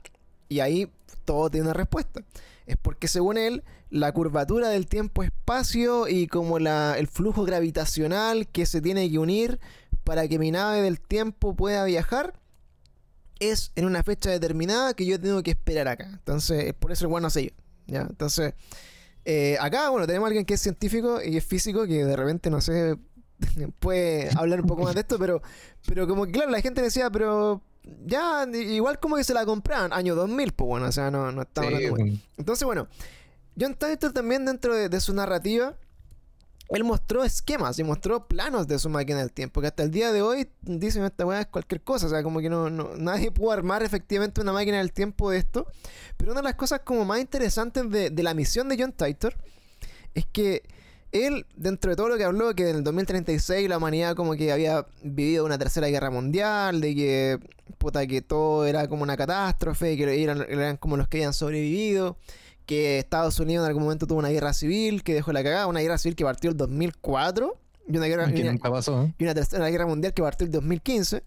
[0.49, 0.91] Y ahí
[1.23, 2.21] todo tiene una respuesta.
[2.65, 8.65] Es porque según él, la curvatura del tiempo-espacio y como la, el flujo gravitacional que
[8.65, 9.59] se tiene que unir
[10.03, 12.33] para que mi nave del tiempo pueda viajar
[13.39, 16.05] es en una fecha determinada que yo tengo que esperar acá.
[16.05, 17.49] Entonces, por eso el bueno sé yo.
[17.87, 18.01] ¿ya?
[18.01, 18.53] Entonces,
[19.25, 22.49] eh, acá, bueno, tenemos a alguien que es científico y es físico que de repente,
[22.49, 22.97] no sé,
[23.79, 25.41] puede hablar un poco más de esto, pero,
[25.87, 27.61] pero como que, claro, la gente decía, pero
[28.05, 31.41] ya, igual como que se la compraban, año 2000, pues bueno, o sea, no, no
[31.43, 32.21] estamos Sí, weón.
[32.37, 32.87] entonces, bueno,
[33.59, 35.75] John Titor también dentro de, de su narrativa,
[36.69, 40.11] él mostró esquemas y mostró planos de su máquina del tiempo, que hasta el día
[40.13, 43.29] de hoy dicen esta weá es cualquier cosa, o sea, como que no, no- nadie
[43.31, 45.67] pudo armar efectivamente una máquina del tiempo de esto.
[46.17, 49.35] Pero una de las cosas como más interesantes de, de la misión de John Titor
[50.13, 50.63] es que
[51.11, 54.51] él, dentro de todo lo que habló, que en el 2036 la humanidad como que
[54.51, 57.39] había vivido una tercera guerra mundial, de que
[57.77, 62.17] puta que todo era como una catástrofe, que eran, eran como los que habían sobrevivido,
[62.65, 65.79] que Estados Unidos en algún momento tuvo una guerra civil que dejó la cagada, una
[65.81, 69.13] guerra civil que partió el 2004 y una guerra y Que una- nunca pasó, ¿eh?
[69.17, 71.23] y una tercera guerra mundial que partió el 2015.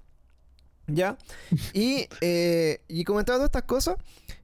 [0.86, 1.16] ¿Ya?
[1.74, 3.96] Y, eh, y comentaba todas estas cosas.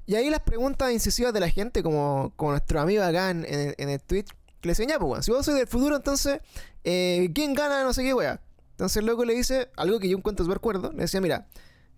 [0.07, 3.75] Y ahí las preguntas incisivas de la gente, como, como nuestro amigo acá en, en
[3.79, 4.25] en el tweet,
[4.61, 6.41] que le ya, pues, weón, si vos sois del futuro, entonces,
[6.85, 8.41] eh, ¿quién gana no sé qué, weá?
[8.73, 10.93] Entonces el loco le dice algo que yo encuentro súper cuerdo.
[10.93, 11.47] Le decía, mira,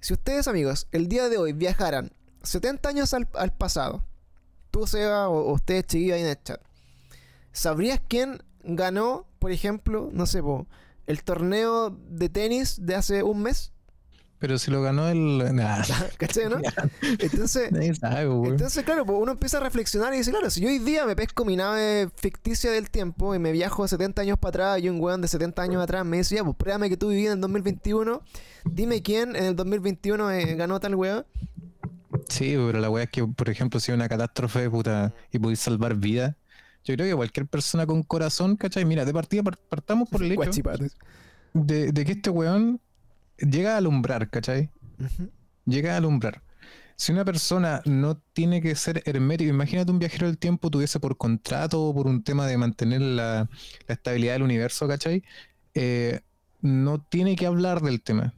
[0.00, 4.04] si ustedes, amigos, el día de hoy viajaran 70 años al, al pasado,
[4.70, 6.60] tú, Seba, o, o ustedes, chiquillos ahí en el chat,
[7.52, 10.66] ¿sabrías quién ganó, por ejemplo, no sé, po,
[11.06, 13.72] el torneo de tenis de hace un mes?
[14.42, 15.38] Pero si lo ganó el.
[15.54, 15.84] Nah.
[16.18, 16.56] ¿Cachai, no?
[17.20, 20.80] Entonces, sabe, entonces, claro, pues uno empieza a reflexionar y dice, claro, si yo hoy
[20.80, 24.82] día me pesco mi nave ficticia del tiempo y me viajo 70 años para atrás
[24.82, 27.28] y un weón de 70 años atrás me dice, ya, pues pruébame que tú vivías
[27.28, 28.20] en el 2021,
[28.64, 31.24] dime quién en el 2021 eh, ganó tal weón.
[32.28, 35.60] Sí, pero la weá es que, por ejemplo, si hay una catástrofe puta y podéis
[35.60, 36.34] salvar vidas,
[36.84, 38.84] yo creo que cualquier persona con corazón, ¿cachai?
[38.84, 40.62] Mira, de partida par- partamos por el hecho
[41.54, 42.80] de, de que este weón
[43.50, 44.70] llega a alumbrar, ¿cachai?
[45.64, 46.42] Llega a alumbrar.
[46.96, 51.16] Si una persona no tiene que ser hermético, imagínate un viajero del tiempo tuviese por
[51.16, 53.48] contrato o por un tema de mantener la,
[53.88, 55.24] la estabilidad del universo, ¿cachai?
[55.74, 56.20] Eh,
[56.60, 58.34] no tiene que hablar del tema.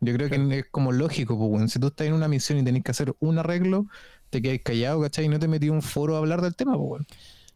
[0.00, 1.72] Yo creo que es como lógico, pues.
[1.72, 3.86] Si tú estás en una misión y tenés que hacer un arreglo,
[4.30, 5.24] te quedas callado, ¿cachai?
[5.26, 7.04] Y no te metí un foro a hablar del tema, pues.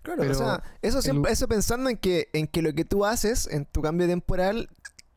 [0.03, 2.85] Claro, Pero o sea, eso, siempre, el- eso pensando en que, en que lo que
[2.85, 4.69] tú haces en tu cambio temporal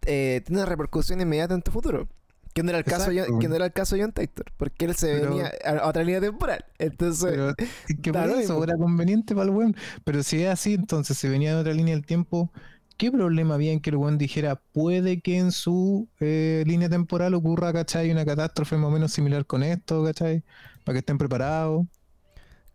[0.05, 2.07] eh, tiene una repercusión inmediata en tu futuro.
[2.53, 3.33] Que no era el caso, de Exacto.
[3.33, 5.87] John- que no era el caso de John Titor, porque él se Pero- venía a
[5.89, 6.63] otra línea temporal.
[6.79, 9.75] Entonces, Pero es que por eso era conveniente para el weón.
[10.05, 12.53] Pero si es así, entonces si venía de otra línea del tiempo,
[12.95, 17.33] ¿qué problema había en que el weón dijera puede que en su eh, línea temporal
[17.33, 18.09] ocurra, ¿cachai?
[18.09, 20.41] Una catástrofe más o menos similar con esto, ¿cachai?
[20.85, 21.85] Para que estén preparados.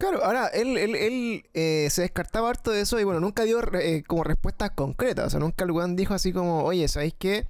[0.00, 3.60] Claro, ahora él, él, él, eh, se descartaba harto de eso y bueno, nunca dio
[3.74, 5.26] eh, como respuestas concretas.
[5.26, 7.46] O sea, nunca el weón dijo así como, oye, ¿sabéis qué?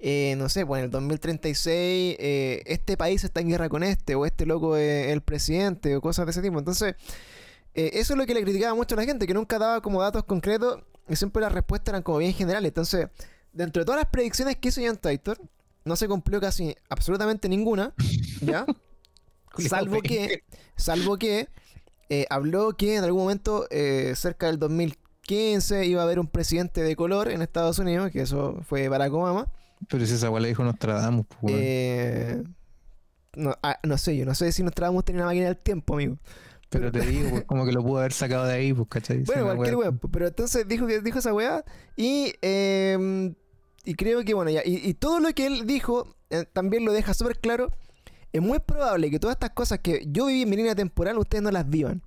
[0.00, 4.14] Eh, no sé, pues en el 2036 eh, este país está en guerra con este,
[4.14, 6.58] o este loco es el presidente, o cosas de ese tipo.
[6.58, 6.94] Entonces,
[7.74, 10.00] eh, eso es lo que le criticaba mucho a la gente, que nunca daba como
[10.00, 12.68] datos concretos y siempre las respuestas eran como bien generales.
[12.68, 13.08] Entonces,
[13.52, 15.40] dentro de todas las predicciones que hizo John Titor,
[15.84, 17.92] no se cumplió casi absolutamente ninguna,
[18.40, 18.66] ¿ya?
[19.68, 20.44] salvo que,
[20.76, 21.48] salvo que
[22.08, 26.82] eh, habló que en algún momento, eh, cerca del 2015, iba a haber un presidente
[26.82, 29.46] de color en Estados Unidos, que eso fue Barack Obama.
[29.88, 31.54] Pero si esa weá le dijo Nostradamus, pues.
[31.56, 32.42] Eh,
[33.36, 36.16] no, ah, no sé, yo no sé si Nostradamus tenía una máquina del tiempo, amigo.
[36.70, 39.22] Pero te digo, pues, como que lo pudo haber sacado de ahí, pues, ¿cachai?
[39.22, 40.10] Bueno, cualquier weá- weá.
[40.12, 41.64] Pero entonces dijo que dijo esa weá.
[41.96, 43.32] Y, eh,
[43.84, 44.62] y creo que, bueno, ya.
[44.64, 47.70] Y, y todo lo que él dijo eh, también lo deja súper claro.
[48.32, 51.42] Es muy probable que todas estas cosas que yo viví en mi línea temporal, ustedes
[51.42, 52.02] no las vivan.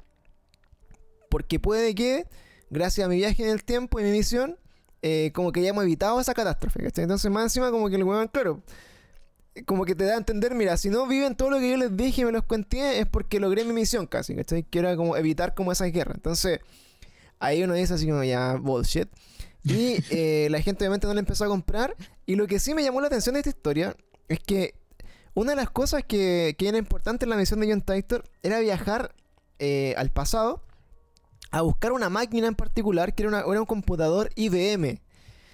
[1.29, 2.27] Porque puede que,
[2.69, 4.57] gracias a mi viaje en el tiempo y mi misión,
[5.01, 6.83] eh, como que hayamos evitado esa catástrofe.
[6.83, 7.03] ¿cachai?
[7.03, 8.61] Entonces, más encima, como que el weón, claro.
[9.65, 11.97] Como que te da a entender, mira, si no viven todo lo que yo les
[11.97, 14.63] dije y me los conté, es porque logré mi misión casi, ¿cachai?
[14.63, 16.13] Que era como evitar como esa guerra.
[16.15, 16.59] Entonces,
[17.39, 19.09] ahí uno dice así como ya, bullshit.
[19.63, 21.95] Y eh, la gente obviamente no le empezó a comprar.
[22.25, 23.95] Y lo que sí me llamó la atención de esta historia
[24.29, 24.75] es que
[25.33, 29.13] una de las cosas que, era importante en la misión de John Titor era viajar
[29.59, 30.61] eh, al pasado
[31.51, 34.99] a buscar una máquina en particular que era, un computador IBM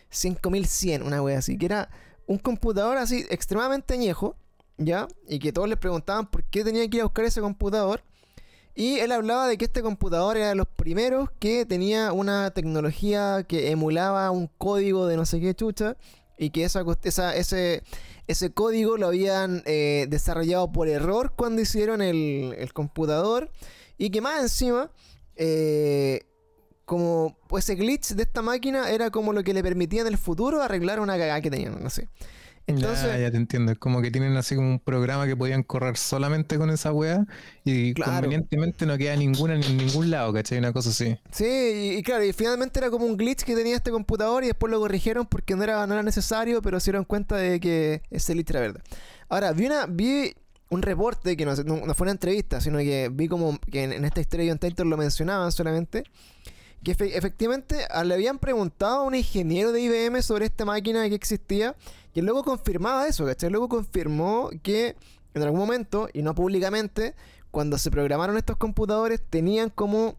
[0.10, 1.90] 5100, una wea así, que era
[2.28, 4.36] un computador así extremadamente añejo,
[4.78, 5.08] ¿ya?
[5.28, 8.04] Y que todos le preguntaban por qué tenía que ir a buscar ese computador.
[8.76, 13.44] Y él hablaba de que este computador era de los primeros que tenía una tecnología
[13.44, 15.98] que emulaba un código de no sé qué chucha.
[16.38, 17.84] Y que esa, esa- ese,
[18.28, 23.50] ese código lo habían eh, desarrollado por error cuando hicieron el, el computador.
[23.98, 24.92] Y que más encima,
[25.36, 26.22] eh,
[26.86, 30.18] como pues, ese glitch de esta máquina era como lo que le permitía en el
[30.18, 32.08] futuro arreglar una cagada que tenían, no sé.
[32.68, 33.72] Entonces, ya, ya te entiendo.
[33.72, 37.26] Es como que tienen así como un programa que podían correr solamente con esa weá
[37.64, 38.12] y Claro.
[38.14, 40.58] convenientemente no queda ninguna en ningún lado, ¿cachai?
[40.58, 41.18] Una cosa así.
[41.32, 44.48] Sí, y, y claro, y finalmente era como un glitch que tenía este computador y
[44.48, 48.02] después lo corrigieron porque no era, no era necesario, pero se dieron cuenta de que
[48.10, 48.82] ese glitch era verdad.
[49.30, 50.34] Ahora, vi, una, vi
[50.70, 53.94] un reporte que no, no- no fue una entrevista, sino que vi como que en,
[53.94, 56.04] en esta historia de John Titor lo mencionaban solamente,
[56.84, 61.08] que efe- efectivamente ah, le habían preguntado a un ingeniero de IBM sobre esta máquina
[61.10, 61.76] que existía
[62.14, 63.50] y luego confirmaba eso, ¿cachai?
[63.50, 64.96] Luego confirmó que
[65.34, 67.14] en algún momento, y no públicamente,
[67.52, 70.16] cuando se programaron estos computadores tenían como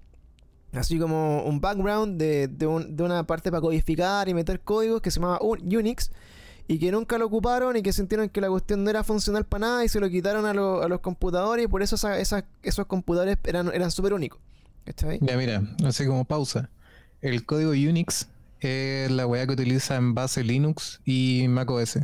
[0.72, 5.00] así como un background de, de, un- de una parte para codificar y meter códigos
[5.00, 6.10] que se llamaba Un- Unix
[6.66, 9.60] y que nunca lo ocuparon y que sintieron que la cuestión no era funcional para
[9.66, 13.38] nada y se lo quitaron a los computadores y por eso esa- esa- esos computadores
[13.44, 14.40] eran, eran súper únicos.
[14.88, 15.18] ¿Cachai?
[15.20, 16.70] Ya, mira, así como pausa.
[17.20, 18.28] El código Unix
[18.60, 21.96] es la weá que utiliza en base Linux y macOS,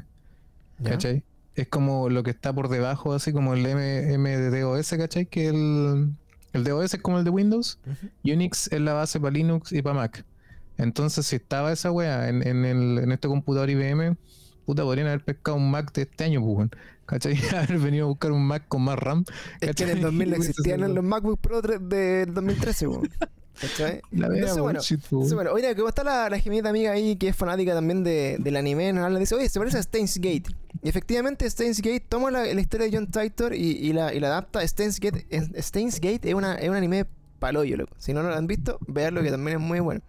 [0.81, 0.91] ¿Ya?
[0.91, 1.23] ¿cachai?
[1.55, 5.25] Es como lo que está por debajo, así como el M, MDOS, ¿cachai?
[5.27, 6.11] Que el,
[6.53, 7.79] el DOS es como el de Windows.
[8.23, 10.25] Unix es la base para Linux y para Mac.
[10.77, 14.17] Entonces, si estaba esa weá en, en, el- en este computador IBM,
[14.65, 16.71] puta, podrían haber pescado un Mac de este año, pues.
[17.07, 17.37] ¿cachai?
[17.57, 19.25] haber venido a buscar un Mac con más RAM.
[19.61, 20.01] Es que en el ¿cachai?
[20.03, 23.09] 2000 no Y hubiese existían los MacBook Pro del 2013, weón.
[23.61, 24.01] ¿Cachai?
[24.11, 24.81] La Entonces, bueno,
[25.13, 25.35] weón.
[25.35, 28.57] bueno, oye, como está la, la gemita amiga ahí que es fanática también de, del
[28.57, 30.45] anime, nos habla, dice, oye, se parece a Steins Gate.
[30.83, 34.19] Y efectivamente, Steins Gate toma la, la historia de John Titor y, y la, y
[34.19, 34.67] la adapta.
[34.67, 37.07] Steins Gate, es- Steins Gate es, una, es un anime
[37.39, 37.95] paloyo, loco.
[37.97, 40.01] Si no lo han visto, veanlo que también es muy bueno.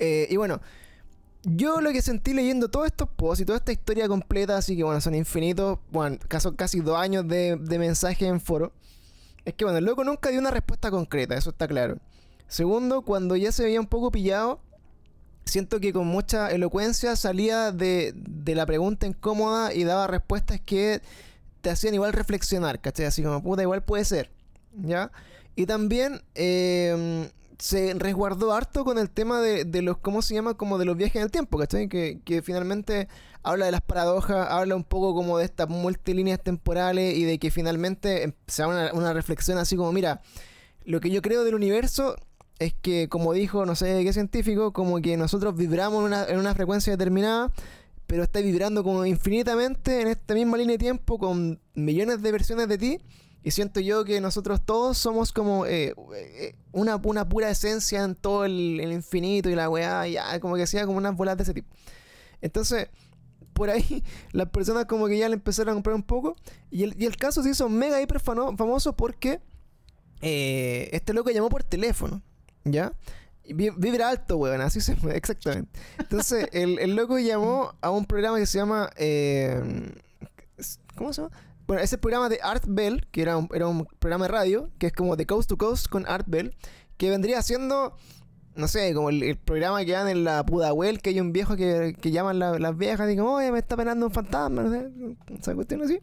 [0.00, 0.60] Eh, y bueno,
[1.42, 4.84] yo lo que sentí leyendo todos estos posts y toda esta historia completa, así que
[4.84, 6.18] bueno, son infinitos, bueno,
[6.56, 8.72] casi dos años de, de mensajes en foro,
[9.44, 11.98] es que bueno, el loco nunca dio una respuesta concreta, eso está claro.
[12.46, 14.60] Segundo, cuando ya se veía un poco pillado,
[15.44, 21.00] siento que con mucha elocuencia salía de, de la pregunta incómoda y daba respuestas que
[21.60, 23.06] te hacían igual reflexionar, ¿cachai?
[23.06, 24.30] Así como, puta, igual puede ser,
[24.74, 25.10] ¿ya?
[25.56, 30.54] Y también eh, se resguardó harto con el tema de, de los, ¿cómo se llama?
[30.54, 31.88] Como de los viajes en el tiempo, ¿cachai?
[31.88, 33.06] Que, que finalmente
[33.42, 37.50] habla de las paradojas, habla un poco como de estas multilíneas temporales y de que
[37.50, 40.22] finalmente em, se da una, reflexión así como, mira,
[40.84, 42.16] lo que yo creo del universo
[42.58, 46.38] es que, como dijo no sé qué científico, como que nosotros vibramos en una, en
[46.38, 47.52] una frecuencia determinada,
[48.06, 52.68] pero está vibrando como infinitamente en esta misma línea de tiempo con millones de versiones
[52.68, 52.98] de ti.
[53.42, 58.14] Y siento yo que nosotros todos somos como eh, eh, una, una pura esencia en
[58.14, 61.54] todo el, infinito y la weá, y como que sea como unas bolas de ese
[61.54, 61.68] tipo.
[62.42, 62.88] Entonces,
[63.54, 66.36] por ahí las personas como que ya le empezaron a comprar un poco.
[66.70, 69.40] Y el, y el caso se hizo mega hiper famoso porque
[70.20, 72.22] eh, este loco llamó por teléfono,
[72.64, 72.92] ¿ya?
[73.52, 75.80] Vibra alto, weón, así se fue, exactamente.
[75.98, 78.90] Entonces, el, el loco llamó a un programa que se llama...
[80.94, 81.34] ¿Cómo se llama?
[81.70, 84.88] Bueno, ese programa de Art Bell, que era un, era un programa de radio, que
[84.88, 86.52] es como de Coast to Coast con Art Bell,
[86.96, 87.94] que vendría siendo,
[88.56, 91.54] no sé, como el, el programa que dan en la Pudahuel, que hay un viejo
[91.54, 94.70] que, que llaman la- las viejas y digo, oye, me está penando un fantasma, no
[94.72, 94.88] sé,
[95.38, 96.00] esa cuestión así.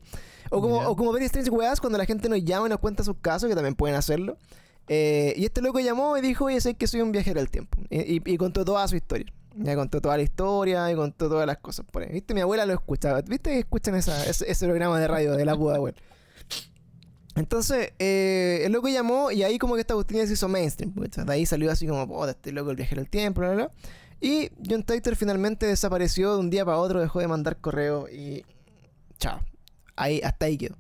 [0.51, 0.87] O como, Ya.
[0.89, 3.55] o como Strange Weas cuando la gente nos llama y nos cuenta sus casos, que
[3.55, 4.37] también pueden hacerlo.
[4.87, 7.77] Eh, y este loco llamó y dijo, oye, sé que soy un viajero del tiempo.
[7.89, 9.33] Y, y- y contó toda su historia.
[9.59, 12.09] Ya contó toda la historia y contó todas las cosas por ahí.
[12.11, 12.33] ¿Viste?
[12.33, 13.21] Mi abuela lo escuchaba.
[13.21, 15.97] ¿Viste que escuchan esa, ese, programa de radio de la puta abuela?
[17.35, 20.93] Entonces, eh, el loco llamó y ahí como que esta cuestión ya se hizo mainstream.
[20.93, 23.65] pues, De ahí salió así como, puta, este loco el viajero del tiempo, bla, bla,
[23.65, 23.71] bla.
[24.19, 28.43] Y John Titor finalmente desapareció de un día para otro, dejó de mandar correo y...
[29.19, 29.39] Chao.
[29.95, 30.75] Ahí, hasta ahí quedó.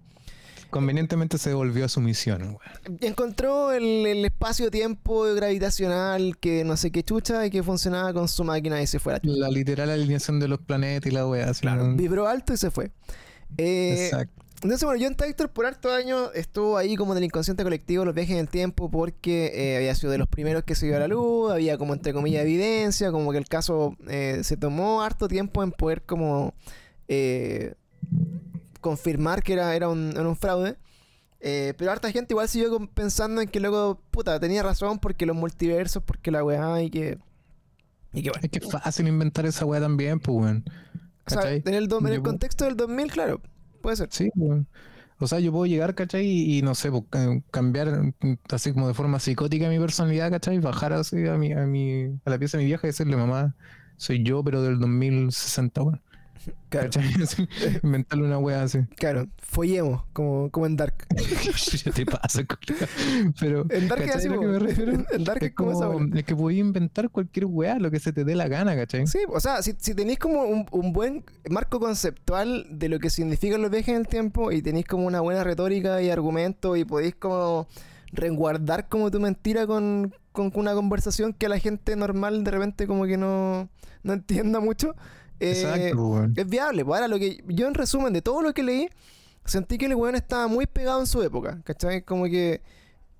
[0.69, 2.97] Convenientemente se devolvió a su misión, weón.
[3.01, 8.43] Encontró el, el espacio-tiempo gravitacional que no sé qué chucha y que funcionaba con su
[8.43, 9.39] máquina y se fue a la chucha.
[9.39, 11.51] La literal alineación de los planetas y la weá.
[11.63, 11.95] ¿no?
[11.95, 12.91] Vibró alto y se fue.
[13.57, 14.43] Eh, Exacto.
[14.55, 18.13] entonces, bueno, John Titor por harto años estuvo ahí como en el inconsciente colectivo, los
[18.13, 20.99] viajes en el tiempo, porque eh, había sido de los primeros que se dio a
[20.99, 25.27] la luz, había como entre comillas evidencia, como que el caso eh, se tomó harto
[25.27, 26.53] tiempo en poder como
[27.07, 27.75] eh,
[28.79, 30.77] confirmar que era, era, un, era un fraude.
[31.39, 35.35] Eh, pero harta gente igual siguió pensando en que luego, puta, tenía razón porque los
[35.35, 37.19] multiversos, porque la weá y que...
[38.13, 38.41] Y que bueno.
[38.43, 40.65] Es que es fácil inventar esa weá también, pues, weón.
[41.25, 43.41] O sea, en el, do- en el Yo- contexto del 2000, claro,
[43.81, 44.09] puede ser.
[44.11, 44.67] Sí, weón.
[45.19, 46.25] O sea, yo puedo llegar, ¿cachai?
[46.25, 47.89] Y, y no sé, pues, ca- cambiar
[48.21, 50.59] mm, así como de forma psicótica mi personalidad, ¿cachai?
[50.59, 53.55] Bajar así a, mi, a, mi, a la pieza de mi vieja y decirle, mamá,
[53.97, 56.01] soy yo, pero del 2060, weón.
[56.69, 56.89] Claro.
[57.23, 57.47] Así,
[57.83, 58.79] inventarle una wea así.
[58.97, 60.95] claro, follemos, como, como en Dark.
[61.83, 62.43] ya te pasa.
[63.39, 64.51] Pero, En Dark es ¿cachai así, a lo que po.
[64.53, 64.91] me refiero?
[65.11, 66.19] En Dark es Es como esa como, weá.
[66.19, 69.07] es que inventar cualquier weá, lo que se te dé la gana, ¿cachai?
[69.07, 73.09] Sí, o sea, si, si tenéis como un, un buen marco conceptual de lo que
[73.09, 76.83] significan los viajes en el tiempo y tenéis como una buena retórica y argumento y
[76.85, 77.67] podéis como
[78.11, 82.87] resguardar como tu mentira con, con una conversación que a la gente normal de repente
[82.87, 83.69] como que no,
[84.03, 84.95] no entienda mucho,
[85.39, 86.33] eh, Exacto, weón.
[86.35, 86.83] es viable.
[86.85, 88.89] Pues ahora lo que yo en resumen de todo lo que leí,
[89.45, 92.03] sentí que el weón estaba muy pegado en su época, ¿cachai?
[92.03, 92.61] Como que,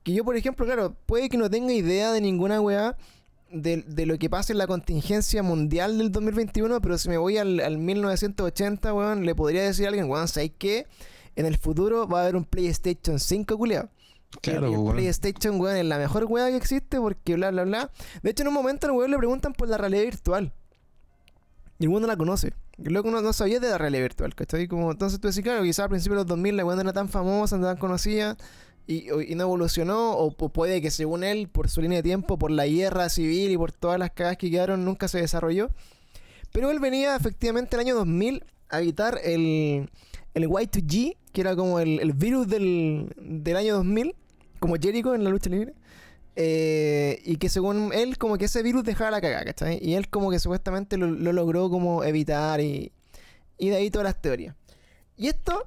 [0.04, 2.98] que yo, por ejemplo, claro, puede que no tenga idea de ninguna weá
[3.52, 7.38] de, de lo que pasa en la contingencia mundial del 2021, pero si me voy
[7.38, 10.86] al, al 1980, weón, le podría decir a alguien, weón, ¿sabes qué?
[11.36, 13.90] En el futuro va a haber un PlayStation 5, culiao.
[14.42, 14.94] Claro, el.
[14.96, 17.92] PlayStation, weón, es la mejor weá que existe porque bla, bla, bla.
[18.22, 20.54] De hecho, en un momento al weón le preguntan por la realidad virtual.
[21.80, 22.54] Y el no la conoce.
[22.84, 24.68] El loco no, no sabía de la realidad virtual, ¿cachai?
[24.68, 26.94] Como, entonces tú decís, claro, quizás al principio de los 2000 la weá no era
[26.94, 28.38] tan famosa, no tan conocida
[28.88, 32.40] y, y no evolucionó, o, o puede que según él, por su línea de tiempo,
[32.40, 35.70] por la guerra civil y por todas las cagas que quedaron, nunca se desarrolló.
[36.52, 39.90] Pero él venía efectivamente el año 2000 a evitar el,
[40.34, 44.16] el Y2G, que era como el, el virus del, del año 2000,
[44.60, 45.74] como Jericho en la lucha libre.
[46.40, 49.80] Eh, y que según él, como que ese virus dejaba la cagada, ¿cachai?
[49.82, 52.92] Y él como que supuestamente lo, lo logró como evitar y,
[53.58, 54.56] y de ahí todas las teorías.
[55.16, 55.64] Y esto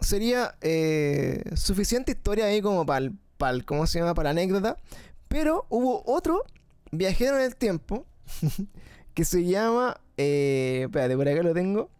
[0.00, 4.14] sería eh, suficiente historia ahí como para el, ¿cómo se llama?
[4.14, 4.76] Para la anécdota.
[5.26, 6.44] Pero hubo otro
[6.92, 8.06] viajero en el tiempo
[9.14, 10.00] que se llama.
[10.16, 11.90] Eh, espérate, por acá lo tengo.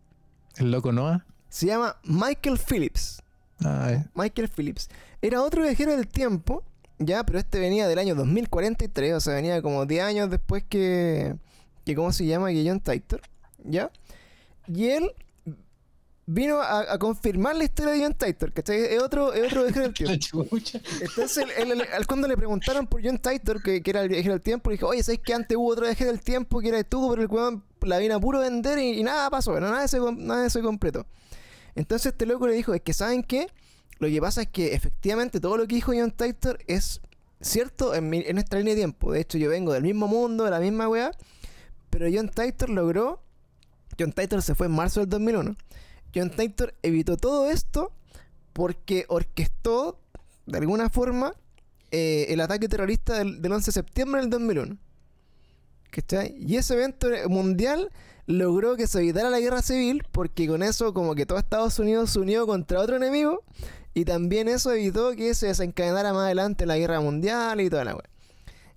[0.56, 1.26] El loco Noah.
[1.48, 3.22] Se llama Michael Phillips.
[3.64, 4.04] Ah, eh.
[4.14, 4.88] Michael Phillips.
[5.20, 6.62] Era otro viajero del tiempo,
[7.06, 11.36] ya, pero este venía del año 2043, o sea, venía como 10 años después que.
[11.84, 12.50] que ¿Cómo se llama?
[12.50, 13.20] Que John Titor,
[13.64, 13.90] ¿ya?
[14.66, 15.12] Y él
[16.26, 18.80] vino a, a confirmar la historia de John Titor, ¿cachai?
[18.80, 20.46] Es otro, es otro del tiempo.
[21.00, 21.44] Entonces,
[22.06, 24.88] cuando le preguntaron por John Titor, que, que era el viajero del tiempo, le dijo,
[24.88, 27.64] oye, ¿sabes que antes hubo otro viajero del tiempo que era tú, pero el weón
[27.82, 30.62] la vino a puro vender y, y nada pasó, pero nada eso, nada de eso
[30.62, 31.06] completo.
[31.74, 33.48] Entonces este loco le dijo, es que ¿saben qué?
[34.06, 37.00] Lo que pasa es que efectivamente todo lo que dijo John Titor es
[37.40, 39.12] cierto en, mi- en nuestra línea de tiempo.
[39.12, 41.10] De hecho, yo vengo del mismo mundo, de la misma weá,
[41.90, 43.20] pero John Titor logró...
[43.98, 45.56] John Titor se fue en marzo del 2001.
[46.14, 47.92] John Titor evitó todo esto
[48.52, 49.98] porque orquestó,
[50.46, 51.34] de alguna forma,
[51.90, 54.76] eh, el ataque terrorista del, del 11 de septiembre del 2001.
[55.90, 56.34] ¿Cachai?
[56.38, 57.90] Y ese evento mundial
[58.26, 62.10] logró que se evitara la guerra civil porque con eso como que todo Estados Unidos
[62.10, 63.44] se unió contra otro enemigo
[63.94, 67.94] y también eso evitó que se desencadenara más adelante la guerra mundial y toda la
[67.94, 68.04] wea.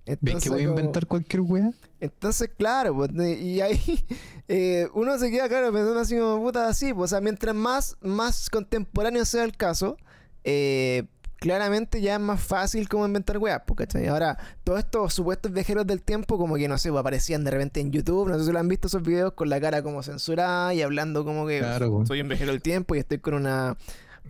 [0.06, 1.72] ¿Ves que Entonces, voy a inventar cualquier wea?
[2.00, 3.10] entonces, claro, pues,
[3.40, 3.82] y ahí
[4.48, 7.98] eh, uno se queda, claro, pensando así como puta así, pues, o sea, mientras más,
[8.02, 9.98] más contemporáneo sea el caso,
[10.46, 11.04] eh,
[11.40, 14.08] claramente ya es más fácil como inventar weas, pues, ¿cachai?
[14.08, 17.80] Ahora, todos estos supuestos viajeros del tiempo, como que no sé, pues, aparecían de repente
[17.82, 20.74] en YouTube, no sé si lo han visto esos videos con la cara como censurada
[20.74, 22.06] y hablando como que Claro, po.
[22.06, 23.76] soy un viajero del tiempo y estoy con una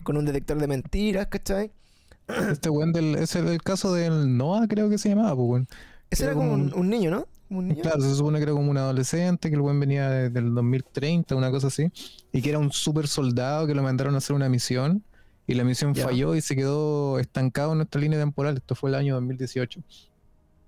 [0.02, 1.70] con un detector de mentiras, ¿cachai?
[2.50, 3.14] Este weón del.
[3.16, 5.68] Ese es el caso del Noah, creo que se llamaba, pues weón.
[6.10, 7.26] Ese Era era como un, un niño, ¿no?
[7.50, 7.82] Un niño.
[7.82, 11.34] Claro, se supone que era como un adolescente, que el buen venía de- del 2030,
[11.34, 11.90] una cosa así,
[12.32, 15.02] y que era un super soldado que lo mandaron a hacer una misión,
[15.46, 18.56] y la misión falló y se quedó estancado en nuestra línea temporal.
[18.58, 19.80] Esto fue el año 2018.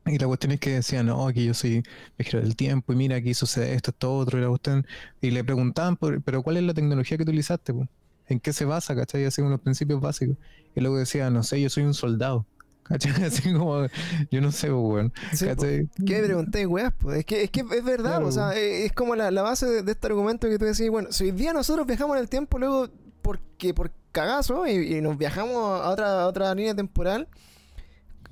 [0.07, 1.83] Y la cuestión es que decían, no, aquí yo soy
[2.19, 4.87] viajero del tiempo, y mira, aquí sucede esto, esto, otro, y la cuestión.
[5.21, 7.75] Y le preguntaban, por- pero ¿cuál es la tecnología que utilizaste?
[7.75, 7.87] po?
[8.31, 9.25] ¿En qué se basa, cachai?
[9.25, 10.37] Así como los principios básicos.
[10.75, 12.47] Y luego decía, no sé, yo soy un soldado.
[12.91, 13.23] ¿Cachai?
[13.25, 13.87] Así como,
[14.31, 15.13] yo no sé, po, weón.
[15.33, 15.47] Sí.
[15.47, 15.89] ¿Cachai?
[16.07, 16.93] ¿Qué me pregunté, weas?
[16.99, 18.27] Pues es que, es que es verdad, Claro.
[18.29, 20.89] o sea, eh, es como la, la base de, de este argumento que tú decís,
[20.91, 22.89] bueno, si hoy día nosotros viajamos en el tiempo, luego,
[23.23, 27.29] porque por cagazo, y, y nos viajamos a otra, a otra línea temporal,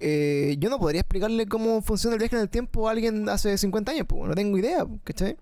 [0.01, 3.57] eh, yo no podría explicarle cómo funciona el viaje en el tiempo a alguien hace
[3.59, 5.36] 50 años, pues no tengo idea, pues, ¿cachai?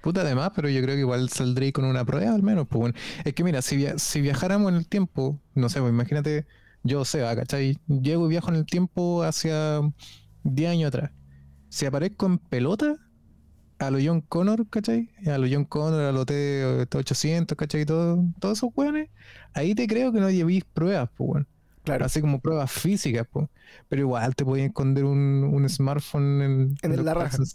[0.00, 2.66] Puta además, pero yo creo que igual saldré con una prueba al menos.
[2.68, 2.94] Pues bueno,
[3.24, 6.46] es que mira, si, via- si viajáramos en el tiempo, no sé, pues imagínate,
[6.82, 7.78] yo Seba, ¿cachai?
[7.88, 9.80] Llego y viajo en el tiempo hacia
[10.44, 11.10] 10 años atrás.
[11.70, 12.96] Si aparezco en pelota,
[13.78, 15.10] a lo John Connor, ¿cachai?
[15.26, 17.84] A lo John Connor, a lo T- T800, ¿cachai?
[17.86, 19.10] Todo, todos esos weones,
[19.54, 21.46] ahí te creo que no llevéis pruebas, pues bueno.
[21.88, 22.04] Claro.
[22.06, 23.48] Así como pruebas físicas, pues.
[23.88, 27.36] Pero igual te podías esconder un, un smartphone en, En los la raja.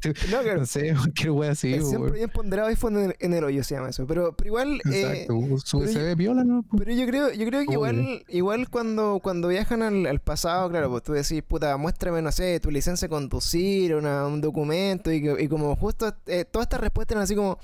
[0.00, 0.60] te- No, claro.
[0.60, 3.74] no sé, cualquier wea así, siempre bien ponderado iPhone en el, en el hoyo se
[3.74, 4.06] llama eso.
[4.06, 4.80] Pero, pero igual.
[4.92, 6.64] eh, Exacto, su yo- USB viola, ¿no?
[6.78, 10.90] Pero yo creo, yo creo que igual, igual cuando, cuando viajan al, al pasado, claro,
[10.90, 15.28] pues tú decís, puta, muéstrame, no sé, tu licencia de conducir, una- un documento, y,
[15.40, 17.58] y como justo eh, todas estas respuestas eran así como,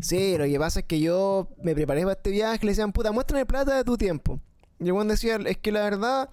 [0.00, 3.12] sí, lo que pasa es que yo me preparé para este viaje, le decían, puta,
[3.12, 4.40] muéstrame plata de tu tiempo.
[4.80, 6.30] Y el weón decía, es que la verdad,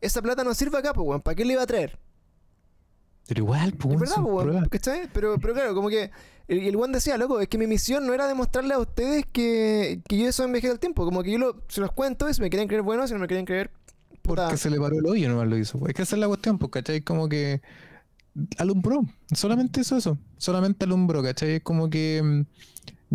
[0.00, 1.98] esa plata no sirve acá, pues, weón, ¿para qué le iba a traer?
[3.26, 4.64] Pero igual, Es pues, verdad, pues, weón.
[4.68, 5.08] ¿cachai?
[5.12, 6.10] Pero, pero claro, como que
[6.48, 10.00] el, el weón decía, loco, es que mi misión no era demostrarle a ustedes que,
[10.08, 11.04] que yo soy viajero del tiempo.
[11.04, 13.20] Como que yo lo- se los cuento y si me quieren creer bueno, si no
[13.20, 13.70] me quieren creer,
[14.22, 14.44] puta.
[14.44, 15.78] Porque se le paró el hoyo, nomás lo hizo.
[15.78, 15.90] pues.
[15.90, 17.00] Es que esa es la cuestión, pues, ¿cachai?
[17.00, 17.62] Como que
[18.58, 19.02] alumbró.
[19.34, 20.18] Solamente eso, eso.
[20.38, 21.52] Solamente alumbró, ¿cachai?
[21.56, 22.42] Es como que mm,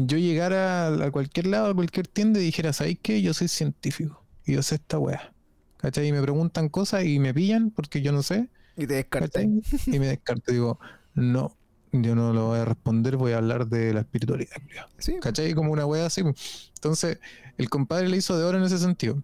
[0.07, 3.21] yo llegara a a cualquier lado, a cualquier tienda y dijera, ¿sabes qué?
[3.21, 4.23] Yo soy científico.
[4.49, 5.31] Y yo sé esta wea.
[5.77, 6.07] ¿Cachai?
[6.07, 8.49] Y me preguntan cosas y me pillan porque yo no sé.
[8.75, 9.47] Y te descarté.
[9.61, 9.95] ¿cachai?
[9.95, 10.51] Y me descarto.
[10.51, 10.79] Digo,
[11.13, 11.55] no,
[11.91, 14.55] yo no lo voy a responder, voy a hablar de la espiritualidad.
[14.63, 14.87] culiao".
[14.97, 15.53] Sí, ¿Cachai?
[15.53, 16.23] Como una wea así.
[16.23, 16.71] pues.
[16.75, 17.19] Entonces,
[17.57, 19.21] el compadre le hizo de oro en ese sentido.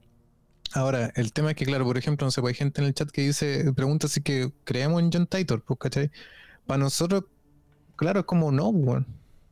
[0.73, 2.93] Ahora, el tema es que, claro, por ejemplo, no sé, pues hay gente en el
[2.93, 6.11] chat que dice, pregunta si que creemos en John Titor, pues, ¿cachai?
[6.67, 7.23] Para nosotros,
[7.95, 9.07] claro, es como no, pues, weón.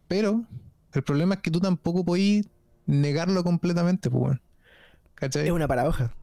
[0.07, 0.43] Pero
[0.93, 2.47] el problema es que tú tampoco podís
[2.86, 4.41] negarlo completamente, pues, weón.
[5.26, 5.45] ¿Cachai?
[5.47, 6.13] es una paradoja.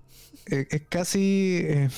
[0.46, 1.60] es, es casi.
[1.62, 1.88] eh,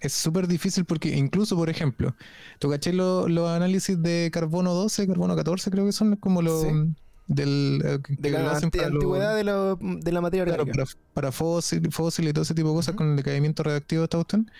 [0.00, 2.14] es súper difícil porque, incluso, por ejemplo,
[2.58, 6.62] ¿tú caché lo- los análisis de carbono 12, carbono 14, creo que son como los.
[6.62, 6.68] Sí.
[7.26, 10.84] Del, eh, que- De que la anti- antigüedad de, lo- de la materia Claro, orgánica.
[10.86, 14.04] para, para fósil, fósil y todo ese tipo de cosas con el decaimiento radioactivo de
[14.06, 14.50] esta cuestión.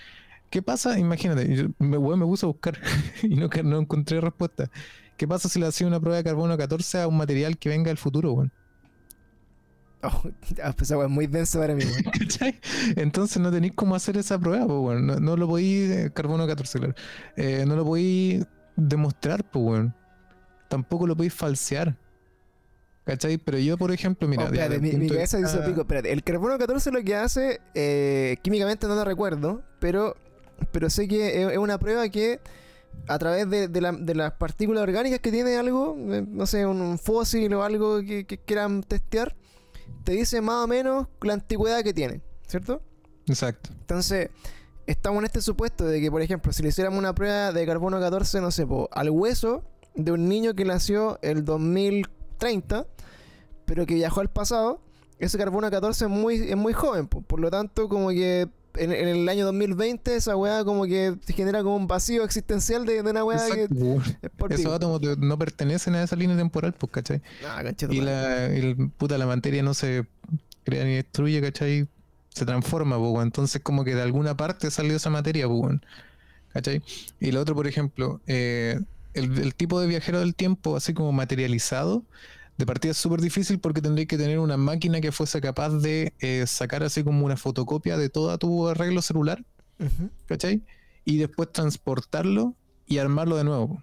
[0.51, 0.97] ¿Qué pasa?
[0.99, 2.79] Imagínate, yo me, weón, me puse a buscar
[3.23, 4.71] y no, no encontré respuesta.
[5.17, 7.89] ¿Qué pasa si le hacía una prueba de carbono 14 a un material que venga
[7.89, 8.53] del futuro, weón?
[10.03, 10.23] Oh,
[10.77, 11.85] pues es muy densa para mí.
[12.19, 12.59] ¿Cachai?
[12.97, 15.07] Entonces no tenéis cómo hacer esa prueba, pues, weón.
[15.07, 16.95] No, no lo podéis, eh, carbono 14, claro.
[17.37, 18.45] Eh, no lo podéis
[18.77, 19.95] demostrar, pues, weón.
[20.69, 21.97] Tampoco lo podéis falsear.
[23.05, 23.39] ¿Cachai?
[23.39, 24.45] Pero yo, por ejemplo, mira.
[24.45, 25.81] Oh, espérate, mi, de cabeza dice pico.
[25.81, 30.17] Espérate, el carbono 14 lo que hace, eh, químicamente no lo recuerdo, pero,
[30.71, 32.41] pero sé que es, una prueba que
[33.09, 36.81] a través de, de la- de las partículas orgánicas que tiene algo, no sé, un,
[36.83, 39.35] un fósil o algo que, que quieran testear,
[40.05, 42.83] te dice más o menos la antigüedad que tiene, ¿cierto?
[43.27, 43.71] Exacto.
[43.73, 44.31] Entonces,
[44.87, 48.01] estamos en este supuesto de que, por ejemplo, si le hiciéramos una prueba de carbono
[48.01, 49.65] 14, no sé, po, al hueso
[49.95, 52.87] de un niño que nació el 2030,
[53.67, 54.81] pero que viajó al pasado,
[55.19, 57.23] ese carbono 14 es muy, es muy joven, po.
[57.23, 61.63] por lo tanto, como que en, en el año 2020 esa weá como que genera
[61.63, 65.39] como un vacío existencial de, de una weá que Exacto, es por Esos átomos no
[65.39, 67.23] pertenecen a esa línea temporal, pues, ¿cachai?
[67.47, 70.07] Ah, Y la, el- puta, la materia no se
[70.65, 71.89] crea ni destruye, ¿cachai?
[72.35, 73.25] Se transforma, pues.
[73.25, 75.79] Entonces, como que de alguna parte salió esa materia, pues.
[76.53, 76.83] ¿cachai?
[77.21, 78.81] Y lo otro, por ejemplo, eh,
[79.15, 82.05] el, el tipo de viajero del tiempo, así como materializado,
[82.61, 86.13] de partida es súper difícil porque tendría que tener una máquina que fuese capaz de
[86.21, 89.43] eh, sacar así como una fotocopia de todo tu arreglo celular,
[89.79, 90.11] Ujú.
[90.27, 90.63] ¿cachai?
[91.05, 92.55] Y después transportarlo
[92.87, 93.81] y armarlo de nuevo,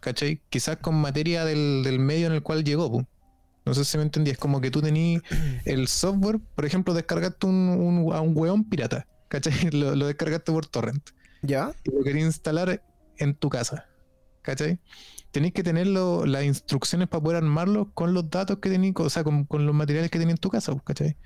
[0.00, 0.40] ¿cachai?
[0.48, 3.06] Quizás con materia del, del medio en el cual llegó.
[3.66, 5.22] No sé si me entendí, es como que tú tenías
[5.66, 9.52] el software, por ejemplo, descargaste un, un, a un weón pirata, ¿cachai?
[9.72, 11.10] Lo, lo descargaste por torrent
[11.42, 11.72] ¿Ya?
[11.84, 12.82] y lo querías instalar
[13.18, 13.86] en tu casa,
[14.42, 14.78] ¿cachai?
[15.34, 19.10] Tenéis que tener lo- las instrucciones para poder armarlo con los datos que tenéis, o
[19.10, 21.16] sea, con, con los materiales que tenéis en tu casa, ¿cachai?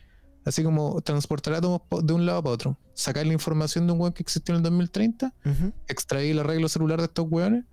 [0.46, 4.14] Así como transportar átomos de un lado para otro, sacar la información de un weón
[4.14, 5.72] que existió en el 2030 Ujú.
[5.88, 7.64] extraí el arreglo celular de estos weones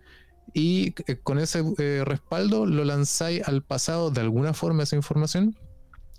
[0.54, 5.56] y eh, con ese eh, respaldo lo lanzáis al pasado de alguna forma esa información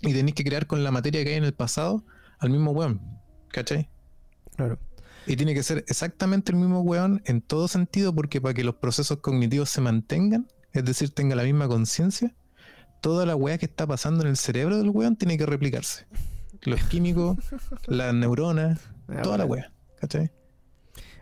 [0.01, 2.03] y tenéis que crear con la materia que hay en el pasado
[2.39, 3.01] al mismo weón,
[3.49, 3.89] ¿cachai?
[4.55, 4.79] Claro.
[5.27, 8.75] Y tiene que ser exactamente el mismo weón en todo sentido porque para que los
[8.75, 12.33] procesos cognitivos se mantengan, es decir, tenga la misma conciencia,
[13.01, 16.05] toda la weá que está pasando en el cerebro del weón tiene que replicarse.
[16.61, 17.37] Los químicos,
[17.87, 19.71] las neuronas, Ah, toda la weá,
[20.01, 20.31] ¿cachai?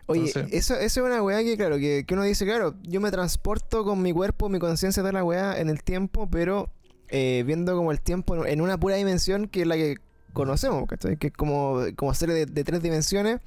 [0.06, 3.00] Oye, Entonces- eso, eso es una weá que, claro, que, que uno dice, claro, yo
[3.00, 6.70] me transporto con mi cuerpo, mi conciencia de la weá en el tiempo, pero
[7.08, 9.96] eh, viendo como el tiempo en una pura dimensión que es la que
[10.32, 11.16] conocemos, ¿cachai?
[11.16, 13.40] Que es como, como serie de, de tres dimensiones,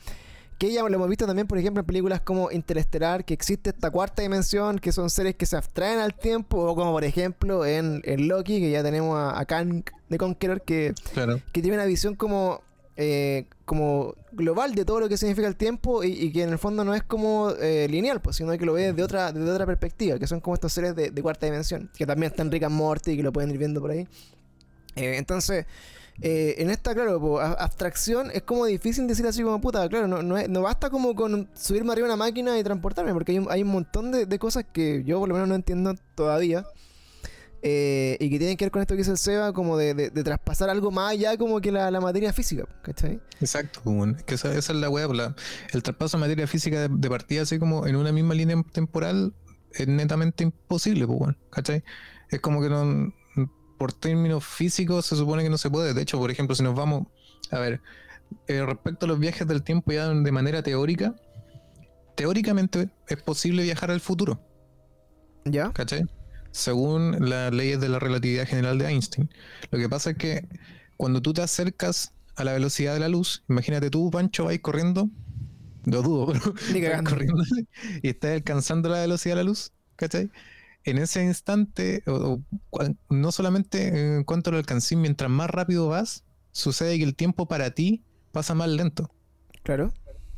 [0.60, 3.90] que ya lo hemos visto también, por ejemplo, en películas como Interestelar, que existe esta
[3.90, 8.02] cuarta dimensión, que son seres que se abstraen al tiempo, o como por ejemplo en,
[8.04, 11.42] en Loki, que ya tenemos a, a Kang de Conqueror, que Claro.
[11.52, 12.62] que tiene una visión como
[13.02, 16.58] eh, como global de todo lo que significa el tiempo y, y que en el
[16.60, 19.66] fondo no es como eh, lineal, pues, sino que lo ve desde otra, desde otra
[19.66, 22.76] perspectiva, que son como estos seres de, de cuarta dimensión, que también están Rick and
[22.76, 24.06] Morty y que lo pueden ir viendo por ahí.
[24.98, 25.66] Eh, entonces,
[26.22, 30.22] eh, en esta, claro, po, abstracción es como difícil decir así como puta, claro, no,
[30.24, 33.40] no, es- no basta como con subirme arriba de una máquina y transportarme, porque hay
[33.40, 36.66] un, hay un montón de, de cosas que yo por lo menos no entiendo todavía.
[37.62, 40.10] eh, y que tienen que ver con esto que dice el Seba, como de, de-
[40.24, 42.66] traspasar algo más allá como que la, la materia física.
[43.42, 43.82] Exacto,
[44.26, 45.36] que esa, esa es la pues, la-
[45.74, 49.34] el traspaso de materia física de, partida así como en una misma línea temporal
[49.74, 51.06] es netamente imposible,
[51.50, 51.84] ¿cachai?
[52.30, 53.14] Es como que no,
[53.80, 55.96] por términos físicos se supone que no se puede.
[55.96, 57.08] De hecho, por ejemplo, si nos vamos,
[57.50, 57.82] a ver,
[58.48, 61.16] eh, respecto a los viajes del tiempo ya de manera teórica,
[62.16, 64.46] teóricamente es posible viajar al futuro.
[65.46, 65.72] ¿Ya?
[65.72, 66.06] ¿cachai?
[66.52, 69.30] Según las leyes de la relatividad general de Einstein.
[69.72, 70.48] Lo que pasa es que
[70.98, 75.10] cuando tú te acercas a la velocidad de la luz, imagínate tú, Pancho, vais corriendo,
[75.86, 76.54] lo dudo, pero
[76.86, 77.12] cagando.
[77.12, 77.44] corriendo
[78.04, 80.30] y estás alcanzando la velocidad de la luz, ¿cachai?
[80.84, 82.40] En ese instante, o-
[83.10, 87.72] no solamente en cuanto lo alcancís, mientras más rápido vas, sucede que el tiempo para
[87.72, 89.12] ti pasa más lento.
[89.64, 89.94] Claro.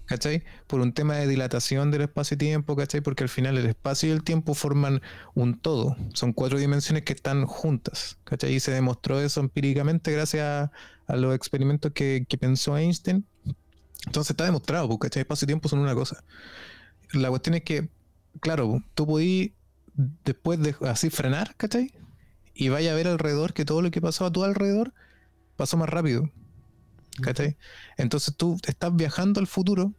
[0.05, 0.43] ¿cachai?
[0.67, 2.99] Por un tema de dilatación del espacio-tiempo, ¿cachai?
[2.99, 5.01] Porque al final el espacio y el tiempo forman
[5.35, 5.95] un todo.
[6.13, 8.55] Son cuatro dimensiones que están juntas, ¿cachai?
[8.55, 10.71] Y se demostró eso empíricamente gracias a,
[11.07, 13.25] a los experimentos que, que pensó Einstein.
[14.05, 15.21] Entonces está demostrado, ¿cachai?
[15.21, 16.21] Espacio y tiempo son una cosa.
[17.13, 17.87] La cuestión es que,
[18.41, 19.51] claro, tú podís
[19.95, 21.91] después de así frenar, ¿cachai?
[22.53, 24.93] Y vaya a ver alrededor que todo lo que pasó a tu alrededor
[25.55, 26.29] pasó más rápido.
[27.21, 27.57] ¿Cachai?
[27.97, 29.93] Entonces tú estás viajando al futuro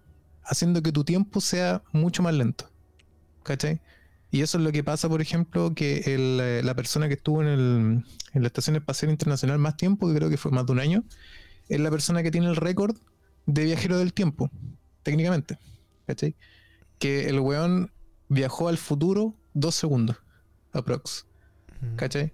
[0.45, 2.71] haciendo que tu tiempo sea mucho más lento.
[3.43, 3.81] ¿Cachai?
[4.31, 7.43] Y eso es lo que pasa, por ejemplo, que el, eh, la persona que estuvo
[7.43, 10.73] en, el- en la Estación Espacial Internacional más tiempo, que creo que fue más de
[10.73, 11.05] un año,
[11.69, 12.97] es la persona que tiene el récord
[13.47, 14.51] de viajero del tiempo,
[15.03, 15.59] técnicamente.
[16.07, 16.35] ¿Cachai?
[16.99, 17.93] Que el weón
[18.29, 20.17] viajó al futuro dos segundos,
[20.73, 21.27] aprox.
[21.97, 22.33] ¿Cachai?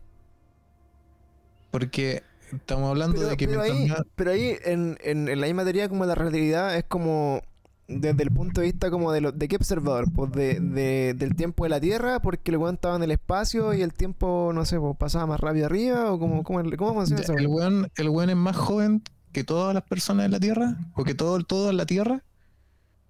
[1.71, 5.41] Porque estamos hablando Pero, de que pero mientras ahí, más- pero ahí en, en, en
[5.41, 7.43] la misma teoría como la relatividad es como
[7.87, 11.35] desde el punto de vista como de lo, de qué observador, pues de, de- del
[11.35, 14.67] tiempo de la Tierra, porque el weón estaba en el espacio y el tiempo, no
[14.67, 17.33] sé, pues pasaba más rápido arriba, o como, cómo, cómo funciona eso.
[17.35, 19.03] el weón, el weón es más joven
[19.33, 22.23] que todas las personas en la Tierra, o que todo, todo en la Tierra,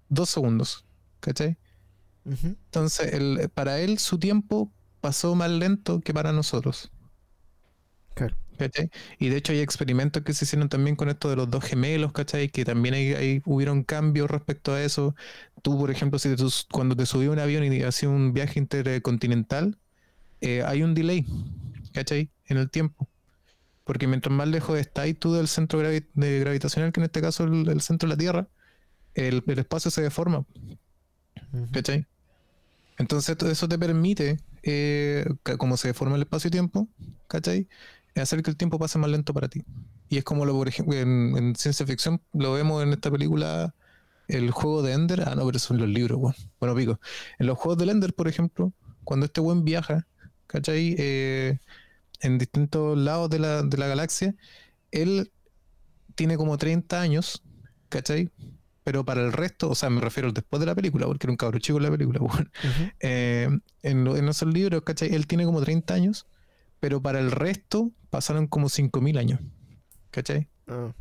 [0.07, 0.85] dos segundos.
[1.19, 1.57] ¿Cachai?
[2.31, 4.71] Entonces, el, para él su tiempo
[5.01, 6.91] pasó más lento que para nosotros.
[8.13, 8.35] Claro.
[8.57, 8.91] ¿Cachai?
[9.19, 12.11] Y de hecho hay experimentos que se hicieron también con esto de los dos gemelos,
[12.11, 12.49] ¿cachai?
[12.49, 15.15] Que también hay, hay- hubieron cambios respecto a eso.
[15.61, 18.59] Tú, por ejemplo, si te cuando te subí a un avión y hacías un viaje
[18.59, 19.77] intercontinental,
[20.41, 21.25] eh, hay un delay,
[21.93, 22.29] ¿cachai?
[22.47, 23.07] En el tiempo.
[23.85, 27.45] Porque mientras más lejos estás tú del centro gravi- de gravitacional, que en este caso
[27.45, 28.47] el, el centro de la Tierra,
[29.15, 30.45] el, el espacio se deforma.
[31.71, 32.05] ¿Cachai?
[32.99, 35.25] Entonces to- eso te permite, eh,
[35.59, 36.89] como se deforma el espacio-tiempo,
[37.29, 37.69] ¿cachai?
[38.15, 39.63] Hacer que el tiempo pase más lento para ti.
[40.09, 43.75] Y es como lo, por ejemplo, en, en ciencia ficción lo vemos en esta película,
[44.27, 45.23] el juego de Ender.
[45.27, 46.37] Ah, no, pero son los libros, bueno.
[46.61, 47.01] Bueno, pico.
[47.39, 48.73] En los juegos de Ender, por ejemplo,
[49.05, 50.07] cuando este buen viaja,
[50.47, 50.95] ¿cachai?
[50.99, 51.59] Eh,
[52.21, 54.35] en distintos lados de la, de la galaxia,
[54.91, 55.31] él
[56.15, 57.43] tiene como 30 años,
[57.89, 58.31] ¿cachai?
[58.89, 61.31] Pero para el resto, o sea, me refiero al después de la película, porque era
[61.31, 62.49] un cabro chico en la película, bueno.
[62.99, 63.47] Eh,
[63.83, 65.13] en, en esos libros, ¿cachai?
[65.13, 66.25] Él tiene como 30 años,
[66.79, 69.41] pero para el resto pasaron como 5.000 años,
[70.09, 70.47] ¿cachai?
[70.65, 70.91] Ah.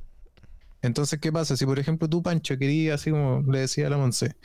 [0.82, 1.56] Entonces, ¿qué pasa?
[1.56, 4.36] Si, por ejemplo, tú, Pancho, querías, así como le decía a la Monse,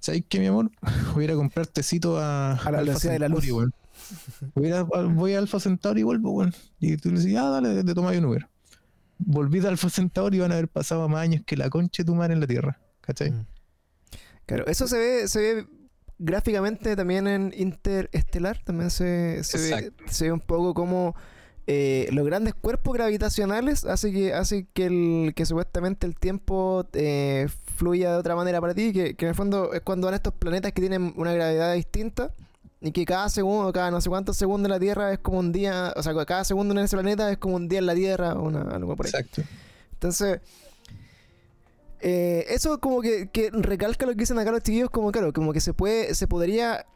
[0.00, 0.72] ¿sabes qué, mi amor?
[1.14, 3.48] Voy a ir a comprar tecito a, A la velocidad de la luz.
[3.48, 3.72] Weón.
[4.56, 6.52] Voy a, voy a Alfa Centauri y vuelvo, weón.
[6.80, 8.48] Y tú le decías, ah, dale, te tomas un Uber.
[9.18, 12.06] Volví de Alfa Centauri y van a haber pasado más años que la concha de
[12.06, 13.30] tu madre en la Tierra, ¿cachai?
[13.30, 13.46] Mm.
[14.44, 15.66] Claro, eso se ve, se ve
[16.18, 21.14] gráficamente también en Interestelar, también se, se, ve, se ve un poco como
[21.66, 27.48] eh, los grandes cuerpos gravitacionales hace que, hace que, el, que supuestamente el tiempo eh,
[27.76, 30.34] fluya de otra manera para ti, que, que en el fondo es cuando van estos
[30.34, 32.34] planetas que tienen una gravedad distinta
[32.82, 35.50] y que cada segundo, cada no sé cuántos segundos en la Tierra es como un
[35.50, 38.34] día, o sea, cada segundo en ese planeta es como un día en la Tierra,
[38.34, 39.12] o una, algo por ahí.
[39.14, 39.42] Exacto.
[39.94, 40.40] Entonces,
[42.00, 45.52] eh, eso como que, que recalca lo que dicen acá los chiquillos, como claro, como
[45.52, 46.86] que se puede, se podría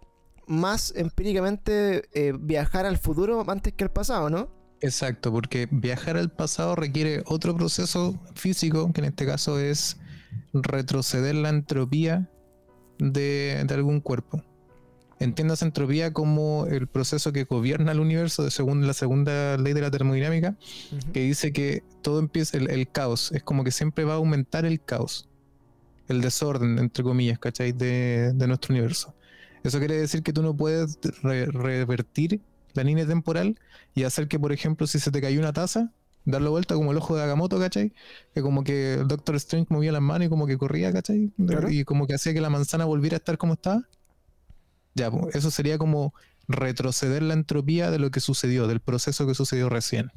[0.46, 4.50] más empíricamente eh, viajar al futuro antes que al pasado, ¿no?
[4.80, 9.96] Exacto, porque viajar al pasado requiere otro proceso físico, que en este caso es
[10.52, 12.28] retroceder la entropía
[12.98, 14.42] de, de algún cuerpo.
[15.22, 19.80] Entiendas entropía como el proceso que gobierna el universo de según la segunda ley de
[19.80, 20.56] la termodinámica,
[21.12, 24.64] que dice que todo empieza, el, el caos, es como que siempre va a aumentar
[24.64, 25.28] el caos,
[26.08, 27.72] el desorden, entre comillas, ¿cachai?
[27.72, 29.14] De, de nuestro universo.
[29.62, 32.40] Eso quiere decir que tú no puedes re- revertir
[32.74, 33.58] la línea temporal
[33.94, 35.92] y hacer que, por ejemplo, si se te cayó una taza,
[36.24, 37.92] darle vuelta como el ojo de Agamotto, ¿cachai?
[38.34, 41.30] Que como que el Doctor Strange movía las manos y como que corría, ¿cachai?
[41.46, 41.70] Claro.
[41.70, 43.82] Y como que hacía que la manzana volviera a estar como estaba.
[44.94, 46.14] Ya, eso sería como
[46.48, 50.10] retroceder la entropía de lo que sucedió, del proceso que sucedió recién.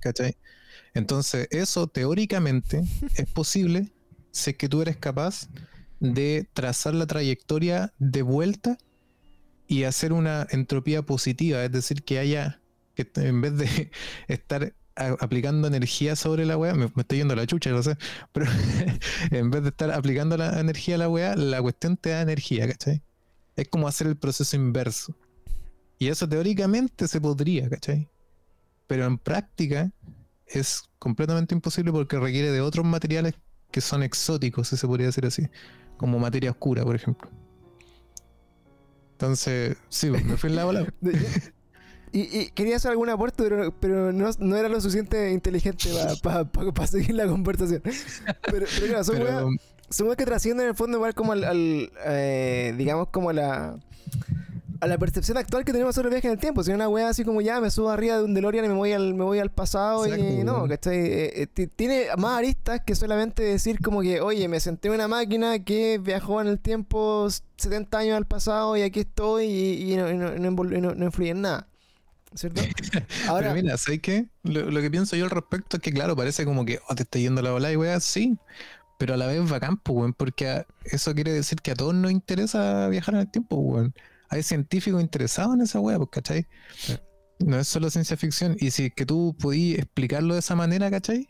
[0.00, 0.36] ¿Cachai?
[0.94, 2.82] Entonces, eso teóricamente
[3.16, 3.92] es posible
[4.30, 5.48] si es que tú eres capaz
[6.00, 8.78] de trazar la trayectoria de vuelta
[9.66, 12.60] y hacer una entropía positiva, es decir, que haya,
[12.94, 13.90] que en vez de
[14.28, 17.82] estar a- aplicando energía sobre la weá, me, me estoy yendo a la chucha, no
[17.82, 17.96] sé,
[18.32, 18.46] pero
[19.30, 22.66] en vez de estar aplicando la energía a la weá, la cuestión te da energía,
[22.68, 23.02] ¿cachai?
[23.58, 25.14] Es como hacer el proceso inverso.
[25.98, 28.08] Y eso teóricamente se podría, ¿cachai?
[28.86, 29.90] Pero en práctica
[30.46, 33.34] es completamente imposible porque requiere de otros materiales
[33.72, 35.48] que son exóticos, si se podría decir así,
[35.96, 37.28] como materia oscura, por ejemplo.
[39.12, 40.86] Entonces, sí, pues, me fui en la bola.
[42.10, 45.90] Y, y quería hacer algún aporte, pero, pero no, no era lo suficiente inteligente
[46.22, 46.48] para
[46.86, 47.82] seguir la conversación.
[47.84, 49.60] Pero, pero claro, son Pero, weas-
[50.00, 53.76] weas que trascienden en el fondo igual como al, al, eh, digamos como a la
[54.80, 56.62] a la percepción actual que tenemos sobre el viaje en el tiempo.
[56.62, 58.92] Si una wea así como ya me subo arriba de un DeLorean y me voy
[58.92, 60.68] al, me voy al pasado y no.
[60.68, 60.96] ¿cachai?
[60.98, 64.94] Eh, eh, ti- tiene más aristas que solamente decir como que, oye, me senté en
[64.94, 67.26] una máquina que viajó en el tiempo
[67.56, 71.04] 70 años al pasado y aquí estoy y, y no, y no, y no- no
[71.04, 71.66] influye en nada.
[72.34, 72.60] ¿Cierto?
[73.26, 74.26] Ahora, pero mira, ¿sabes qué?
[74.44, 77.02] Lo, lo que pienso yo al respecto es que, claro, parece como que oh, te
[77.02, 78.36] está yendo la bola y weá, sí,
[78.98, 81.94] pero a la vez bacán, pues, weón, porque a- eso quiere decir que a todos
[81.94, 83.94] nos interesa viajar en el tiempo, weón.
[84.28, 86.46] Hay científicos interesados en esa weá, pues, ¿cachai?
[86.76, 86.96] Sí.
[87.38, 88.56] No es solo ciencia ficción.
[88.58, 91.28] Y si es que tú podías explicarlo de esa manera, ¿cachai?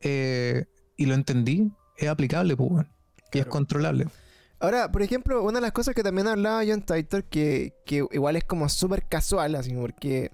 [0.00, 0.66] Eh,
[0.96, 2.88] y lo entendí, es aplicable, pues, weón.
[3.32, 4.06] Y es controlable.
[4.60, 8.36] Ahora, por ejemplo, una de las cosas que también hablaba John Titor, que, que igual
[8.36, 10.30] es como súper casual, así, porque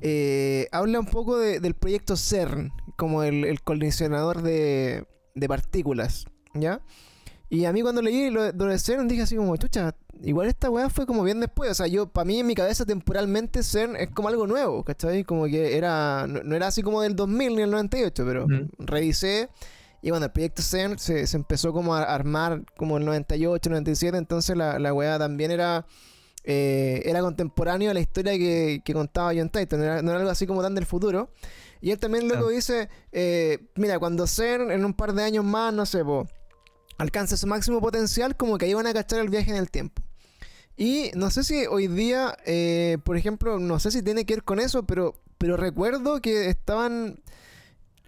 [0.00, 6.26] eh, habla un poco de- del proyecto CERN, como el, el colisionador de, de partículas,
[6.54, 6.80] ¿ya?
[7.50, 10.70] Y a mí cuando leí lo, lo de CERN dije así como, chucha, igual esta
[10.70, 11.70] weá fue como bien después.
[11.70, 15.24] O sea, yo, para mí en mi cabeza temporalmente CERN es como algo nuevo, ¿cachai?
[15.24, 18.68] Como que era, no, no era así como del 2000 ni el 98, pero Mm.
[18.78, 19.50] revisé.
[20.02, 24.16] Y bueno, el proyecto CERN se, se empezó como a armar como el 98, 97,
[24.18, 25.86] entonces la, la weá también era...
[26.44, 30.20] eh, era contemporáneo a la historia que, que contaba John Titor, no era, no era
[30.20, 31.30] algo así como tan del futuro.
[31.84, 32.54] Y él también luego Claro.
[32.56, 36.26] dice, eh, mira, cuando CERN en un par de años más, no sé, po,
[36.96, 40.02] alcance su máximo potencial, como que ahí van a cachar el viaje en el tiempo.
[40.78, 44.44] Y no sé si hoy día, eh, por ejemplo, no sé si tiene que ver
[44.44, 47.20] con eso, pero, pero recuerdo que estaban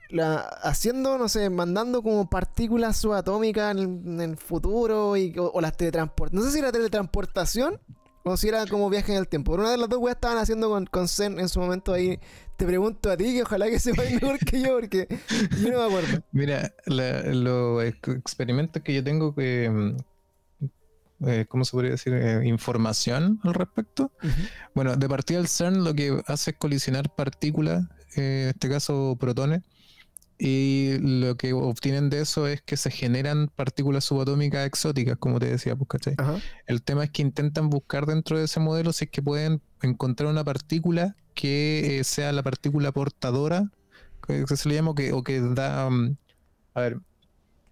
[0.08, 5.50] la, haciendo, no sé, mandando como partículas subatómicas en, el- en el futuro y, o,
[5.52, 6.32] o las teletransport.
[6.32, 7.78] No sé si era teletransportación
[8.28, 9.52] o si era como viaje en el tiempo.
[9.52, 12.18] Pero una de las dos weas estaban haciendo con, con Zen en su momento ahí.
[12.56, 15.06] Te pregunto a ti, que ojalá que sepas mejor que yo, porque
[15.62, 16.22] yo no me acuerdo.
[16.32, 19.96] Mira, la- los ex- experimentos que yo tengo, que, mm,
[21.28, 22.12] eh, ¿cómo se podría decir?
[22.14, 24.10] Eh, información al respecto.
[24.74, 27.84] Bueno, de partida el CERN lo que hace es colisionar partículas,
[28.16, 29.62] eh, en este caso protones,
[30.38, 35.46] y lo que obtienen de eso es que se generan partículas subatómicas exóticas, como te
[35.46, 36.14] decía, pues, ¿cachai?
[36.18, 36.38] Ajá.
[36.66, 40.30] El tema es que intentan buscar dentro de ese modelo si es que pueden encontrar
[40.30, 43.70] una partícula que eh, sea la partícula portadora,
[44.26, 45.88] que, se le llama, o que, o que da...
[45.88, 46.16] mm,
[46.74, 46.98] a ver,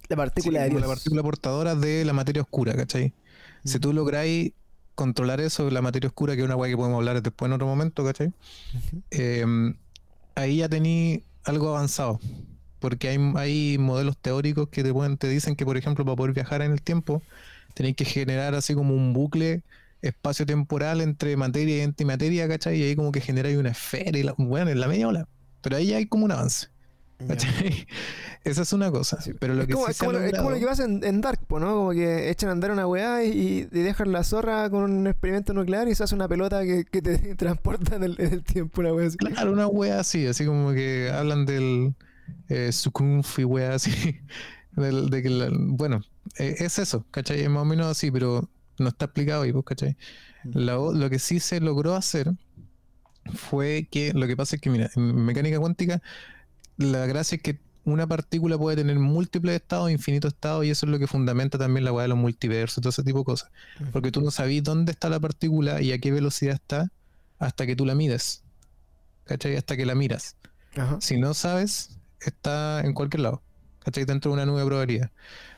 [0.08, 0.80] La partícula sí, de Dios.
[0.80, 3.12] la partícula portadora de la materia oscura, ¿cachai?
[3.64, 4.52] Si tú lográis
[4.94, 7.66] controlar eso, la materia oscura, que es una weá que podemos hablar después en otro
[7.66, 8.32] momento, ¿cachai?
[9.10, 9.44] Eh,
[10.34, 12.20] ahí ya tení algo avanzado.
[12.84, 16.34] Porque hay, hay modelos teóricos que te, pueden, te dicen que, por ejemplo, para poder
[16.34, 17.22] viajar en el tiempo,
[17.72, 19.62] tenéis que generar así como un bucle
[20.02, 22.78] espacio-temporal entre materia y antimateria, ¿cachai?
[22.78, 25.26] Y ahí como que generáis una esfera y la, bueno, en la media ola.
[25.62, 26.66] Pero ahí ya hay como un avance.
[27.26, 27.86] ¿cachai?
[28.44, 29.18] Esa es una cosa.
[29.22, 29.32] Sí.
[29.32, 31.22] Pero lo es, que como, sí es, como es como lo que pasa en, en
[31.22, 31.74] Dark, ¿no?
[31.74, 35.54] Como que echan a andar una weá y, y dejan la zorra con un experimento
[35.54, 38.82] nuclear y se hace una pelota que, que te transporta en el, en el tiempo,
[38.82, 39.16] una weá así.
[39.16, 41.94] Claro, una wea así, así como que hablan del
[42.48, 44.20] eh, Sukunf y wea así.
[44.76, 46.02] de bueno,
[46.38, 47.40] eh, es eso, ¿cachai?
[47.42, 49.96] Es más o menos así, pero no está explicado ahí, pues, ¿cachai?
[50.44, 52.32] La o- lo que sí se logró hacer
[53.34, 56.02] fue que lo que pasa es que, mira, en mecánica cuántica,
[56.76, 60.92] la gracia es que una partícula puede tener múltiples estados, infinitos estados, y eso es
[60.92, 63.50] lo que fundamenta también la weá de los multiversos todo ese tipo de cosas.
[63.92, 66.90] Porque tú no sabes dónde está la partícula y a qué velocidad está
[67.38, 68.42] hasta que tú la mides.
[69.24, 69.56] ¿Cachai?
[69.56, 70.36] Hasta que la miras.
[70.76, 70.98] Ajá.
[71.00, 73.42] Si no sabes, está en cualquier lado.
[73.80, 74.04] ¿Cachai?
[74.04, 75.10] Dentro de una nube de probabilidad.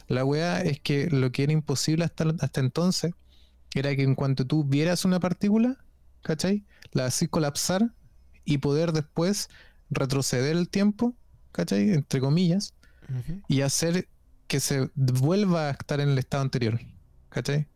[0.09, 3.13] La weá es que lo que era imposible hasta, hasta entonces
[3.75, 5.77] era que en cuanto tú vieras una partícula,
[6.23, 6.65] ¿cachai?
[6.93, 7.93] La hacís colapsar
[8.45, 9.49] y poder después
[9.91, 11.15] retroceder el tiempo,
[11.53, 11.91] ¿cachai?
[11.93, 12.75] Entre comillas,
[13.49, 14.09] y hacer
[14.49, 16.81] que se vuelva a estar en el estado anterior.
[17.29, 17.69] ¿Cachai?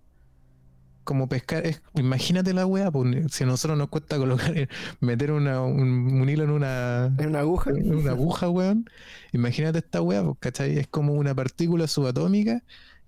[1.05, 4.69] Como pescar, es- imagínate la weá, pues, si a nosotros nos cuesta colocar,
[5.01, 5.81] meter una- un,
[6.21, 7.71] un hilo en una, En una aguja.
[7.71, 8.89] en una aguja, weón.
[9.33, 10.79] Imagínate esta weá, pues, ¿cachai?
[10.79, 12.63] Es como una partícula subatómica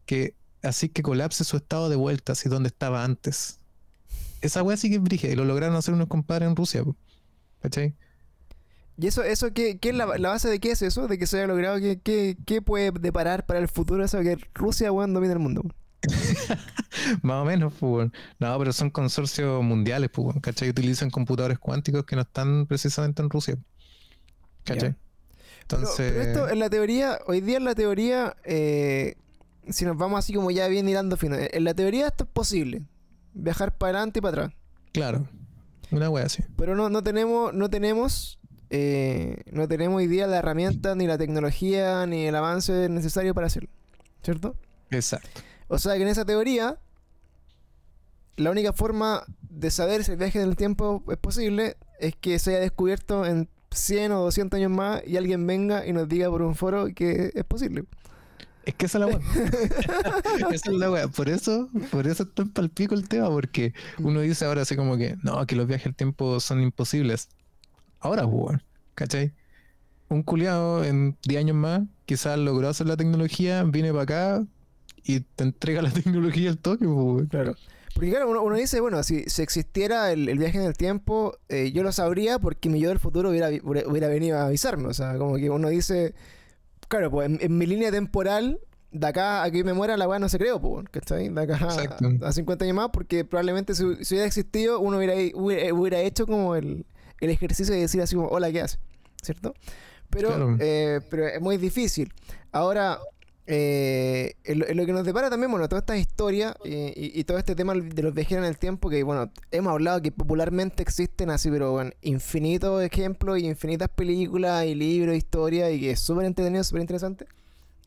[0.06, 3.58] que así que colapse su estado de vuelta, así donde estaba antes.
[4.40, 6.96] Esa weá sí que es brígida, y lo lograron hacer unos compadres en Rusia, pues,
[7.60, 7.94] ¿cachai?
[8.98, 11.08] ¿Y eso, eso qué, qué es la, la base de qué es eso?
[11.08, 11.78] ¿De que se haya logrado?
[11.80, 15.62] ¿Qué, qué, qué puede deparar para el futuro eso que Rusia, weón, domina el mundo?
[17.22, 18.10] Más o menos, pues.
[18.38, 20.68] No, pero son consorcios mundiales, pues, ¿cachai?
[20.70, 23.56] Utilizan computadores cuánticos que no están precisamente en Rusia.
[24.64, 24.94] ¿Cachai?
[25.62, 29.16] Entonces, pero esto en la teoría, hoy día en la teoría, eh,
[29.68, 32.82] si nos vamos así como ya bien hilando fino, en la teoría esto es posible.
[33.34, 34.58] Viajar para adelante y para atrás.
[34.92, 35.26] claro,
[35.90, 36.42] una wea así.
[36.56, 38.38] Pero no, no tenemos, no tenemos,
[38.70, 43.46] eh, no tenemos hoy día la herramienta, ni la tecnología, ni el avance necesario para
[43.46, 43.70] hacerlo.
[44.22, 44.56] ¿Cierto?
[44.90, 45.40] Exacto.
[45.72, 46.78] O sea que en esa teoría,
[48.36, 52.38] la única forma de saber si el viaje en el tiempo es posible es que
[52.38, 56.28] se haya descubierto en 100 o 200 años más y alguien venga y nos diga
[56.28, 57.84] por un foro que es posible.
[58.66, 59.18] Es que esa es la wea.
[60.52, 61.08] esa es la wea.
[61.08, 64.98] Por eso, por eso está en palpico el tema, porque uno dice ahora así como
[64.98, 67.30] que, no, que los viajes al tiempo son imposibles.
[67.98, 68.62] Ahora, pues, weón,
[68.94, 69.32] ¿cachai?
[70.10, 74.46] Un culiado en 10 años más, quizás logró hacer la tecnología, viene para acá
[75.04, 77.28] y te entrega la tecnología al toque, pues.
[77.28, 77.54] Claro.
[77.94, 81.36] Porque claro, uno, uno dice, bueno, si, si existiera el, el viaje en el tiempo,
[81.50, 84.88] eh, yo lo sabría porque mi yo del futuro hubiera, hubiera venido a avisarme.
[84.88, 86.14] O sea, como que uno dice,
[86.88, 88.60] claro, pues en, en mi línea temporal,
[88.92, 91.28] de acá a que me muera la weá no se creó, pues, ¿cachai?
[91.28, 91.58] De acá
[92.22, 96.00] a, a 50 años más, porque probablemente si, si hubiera existido, uno hubiera, hubiera, hubiera
[96.00, 96.86] hecho como el,
[97.20, 98.78] el ejercicio de decir así como, hola, ¿qué hace?
[99.22, 99.54] ¿Cierto?
[100.08, 100.56] Pero, Claro.
[100.60, 102.10] eh, pero es muy difícil.
[102.52, 102.98] Ahora,
[103.46, 107.56] eh, en lo, que nos depara también, bueno, toda esta historia eh, y, todo este
[107.56, 111.50] tema de los viajeros en el tiempo, que bueno, hemos hablado que popularmente existen así,
[111.50, 116.62] pero bueno, infinitos ejemplos y infinitas películas y libros, historias, y que es súper entretenido,
[116.62, 117.26] súper interesante.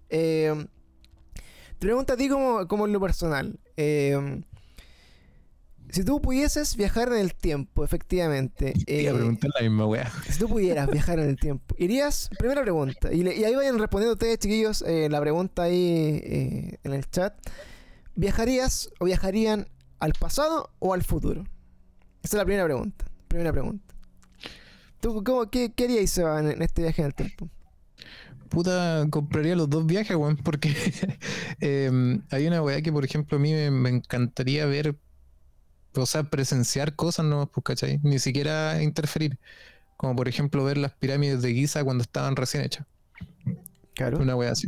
[0.10, 0.66] Eh,
[1.80, 3.58] te pregunto a ti como, como en lo personal.
[5.95, 8.73] Si tú pudieses viajar en el tiempo, efectivamente.
[8.85, 10.11] Te iba a eh, preguntar la misma weá.
[10.29, 13.79] si tú pudieras viajar en el tiempo, irías, primera pregunta, y, le- y ahí vayan
[13.79, 17.33] respondiendo ustedes, chiquillos, eh, la pregunta ahí eh, en el chat.
[18.15, 19.67] ¿Viajarías o viajarían
[19.99, 21.43] al pasado o al futuro?
[22.23, 23.05] Esa es la primera pregunta.
[23.27, 23.95] Primera pregunta.
[24.99, 27.49] ¿Tú cómo, qué, qué haríais, Seba, en, en este viaje en el tiempo?
[28.49, 30.73] Puta, compraría los dos viajes, weón, porque
[31.59, 34.95] em, hay una weá que, por ejemplo, a mí me, me encantaría ver,
[36.03, 37.99] o sea, presenciar cosas no pues, ¿cachai?
[38.03, 39.37] Ni siquiera interferir.
[39.97, 42.85] Como por ejemplo ver las pirámides de Giza cuando estaban recién hechas.
[43.93, 44.19] Claro.
[44.19, 44.67] Una weá así.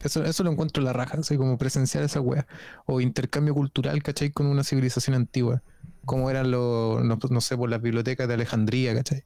[0.00, 2.46] Eso, eso lo encuentro en la raja, así como presenciar esa weá.
[2.84, 4.30] O intercambio cultural, ¿cachai?
[4.30, 5.62] Con una civilización antigua.
[6.04, 9.24] Como eran los, no, no sé, por las bibliotecas de Alejandría, ¿cachai?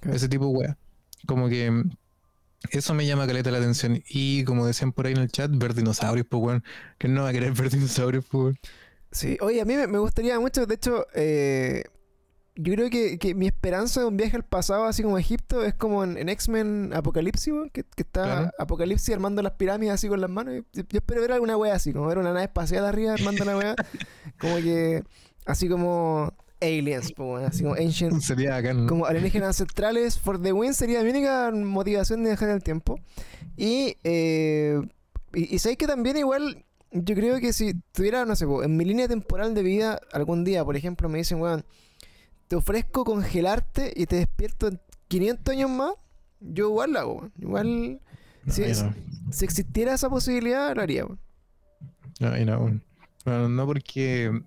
[0.00, 0.16] Claro.
[0.16, 0.78] Ese tipo de weá.
[1.26, 1.84] Como que
[2.70, 4.02] eso me llama caleta la atención.
[4.08, 6.64] Y como decían por ahí en el chat, ver dinosaurios, pues weón.
[6.98, 8.58] Que no va a querer ver dinosaurios, pues weón.
[9.12, 11.84] Sí, oye, a mí me, gustaría mucho, de hecho, eh,
[12.54, 15.64] yo creo que, que mi esperanza de un viaje al pasado, así como a Egipto,
[15.64, 18.50] es como en, en X-Men Apocalipsis, que, que está Claro.
[18.58, 20.62] Apocalipsis armando las pirámides así con las manos.
[20.72, 23.56] Yo, yo espero ver alguna wea así, como ver una nave espacial arriba armando la
[23.56, 23.74] wea.
[24.40, 25.02] como que,
[25.46, 28.86] así como aliens, weón, así como ancient, Sería acá, ¿no?
[28.86, 30.18] como alienígenas ancestrales.
[30.18, 33.00] For the win sería mi única motivación de en el tiempo.
[33.56, 34.80] Y, eh,
[35.34, 38.84] y, y sabéis que también igual, yo creo que si tuviera, no sé, en mi
[38.84, 41.64] línea temporal de vida, algún día, por ejemplo, me dicen, weón,
[42.48, 45.92] te ofrezco congelarte y te despierto en 500 años más,
[46.40, 47.32] yo igual lo hago, weón.
[47.38, 48.00] Igual,
[48.48, 48.94] si, no.
[49.30, 51.20] si existiera esa posibilidad, lo haría, weón.
[52.18, 52.82] No, y no, weón.
[53.24, 54.42] Bueno, no porque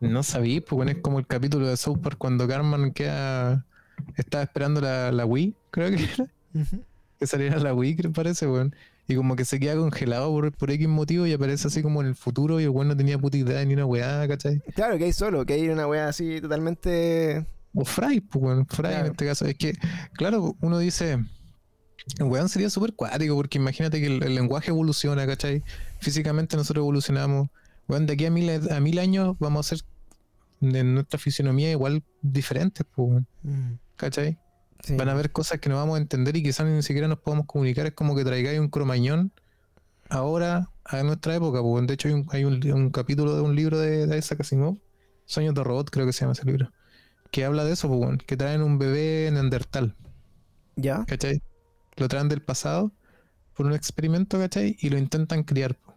[0.00, 3.66] no sabí, pues bueno, es como el capítulo de South Park cuando Carmen queda.
[4.16, 6.26] Estaba esperando la, la Wii, creo que era.
[7.18, 8.74] Que saliera la Wii, creo parece, weón.
[9.08, 12.06] Y como que se queda congelado por, por X motivo y aparece así como en
[12.08, 14.60] el futuro y el weón no tenía puta idea ni una weá, ¿cachai?
[14.74, 17.44] Claro, que hay solo, que hay una wea así totalmente...
[17.74, 19.06] O Fry, pues weón, Fry Claro.
[19.06, 19.46] en este caso.
[19.46, 19.72] Es que,
[20.14, 21.18] claro, uno dice,
[22.18, 25.62] el weón sería súper cuático porque imagínate que el, el lenguaje evoluciona, ¿cachai?
[26.00, 27.48] Físicamente nosotros evolucionamos.
[27.88, 29.84] Weón, de aquí a mil, a mil años vamos a ser
[30.60, 34.38] en nuestra fisionomía igual diferentes, pues, Mm, ¿cachai?
[34.82, 34.96] Sí.
[34.96, 37.46] Van a haber cosas que no vamos a entender y quizás ni siquiera nos podamos
[37.46, 37.86] comunicar.
[37.86, 39.32] Es como que traigáis un cromañón
[40.08, 41.62] ahora a nuestra época.
[41.62, 41.86] Pues.
[41.86, 44.78] De hecho, hay un, hay un, un capítulo de un libro de, de Isaac Asimov,
[45.24, 46.72] Sueños de Robot, creo que se llama ese libro,
[47.30, 49.96] que habla de eso, pues, que traen un bebé neandertal,
[50.76, 51.04] ¿Ya?
[51.06, 51.42] ¿cachai?
[51.96, 52.92] Lo traen del pasado
[53.54, 54.76] por un experimento, ¿cachai?
[54.80, 55.76] Y lo intentan criar.
[55.76, 55.94] po.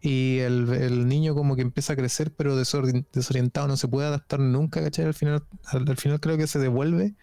[0.00, 4.06] Y el, el niño como que empieza a crecer, pero desori- desorientado, no se puede
[4.06, 5.06] adaptar nunca, ¿cachai?
[5.06, 7.16] Al final, al, al final creo que se devuelve.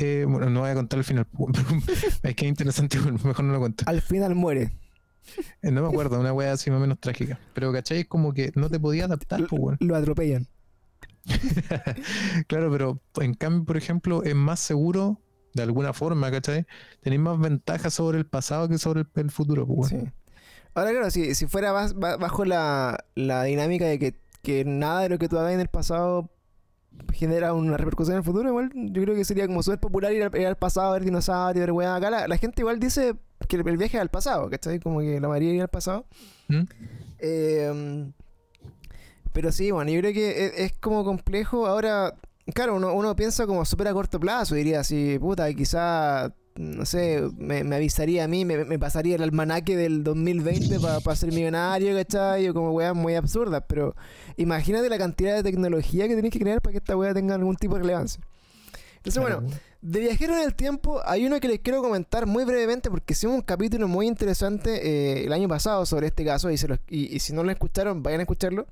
[0.00, 1.26] Eh, bueno, no voy a contar el final,
[2.22, 3.84] es que es interesante, bueno, mejor no lo cuento.
[3.86, 4.70] Al final muere.
[5.60, 7.38] Eh, No me acuerdo, una wea así más o menos trágica.
[7.52, 8.00] Pero, ¿cachai?
[8.00, 9.76] Es como que no te podías adaptar, pues, weón.
[9.80, 10.46] Lo atropellan.
[12.46, 15.20] Claro, pero en cambio, por ejemplo, es más seguro
[15.54, 16.66] de alguna forma, ¿cachai?
[17.02, 19.90] Tenéis más ventajas sobre el pasado que sobre el, el futuro, pues.
[19.90, 19.98] Sí.
[20.74, 25.18] Ahora, claro, si, si fuera bajo la, la dinámica de que, que nada de lo
[25.18, 26.30] que tú hagas en el pasado
[27.12, 30.22] genera una repercusión en el futuro, igual yo creo que sería como súper popular ir
[30.22, 31.96] al, ir al pasado, ver dinosaurios, ver weá.
[31.96, 33.14] Acá la, la gente igual dice
[33.48, 34.80] que el, viaje es al pasado, ¿cachai?
[34.80, 36.06] Como que la mayoría iría al pasado.
[36.48, 36.62] ¿Mm?
[37.18, 38.12] Eh,
[39.32, 41.66] pero sí, bueno, yo creo que es, es como complejo.
[41.66, 42.14] Ahora,
[42.54, 47.22] claro, uno, uno piensa como súper a corto plazo, diría así, puta, quizá, no sé,
[47.36, 51.94] me, me avisaría a mí, me, me pasaría el almanaque del 2020 para ser millonario,
[51.96, 52.48] ¿cachai?
[52.48, 53.94] O como weas muy absurdas, pero
[54.36, 57.54] imagínate la cantidad de tecnología que tenés que crear para que esta wea tenga algún
[57.56, 58.20] tipo de relevancia.
[58.96, 59.40] Entonces, bueno,
[59.80, 63.36] de Viajero en el Tiempo, hay uno que les quiero comentar muy brevemente porque hicimos
[63.36, 64.80] un capítulo muy interesante
[65.20, 67.52] eh, el año pasado sobre este caso y, se los- y- y si no lo
[67.52, 68.66] escucharon, vayan a escucharlo,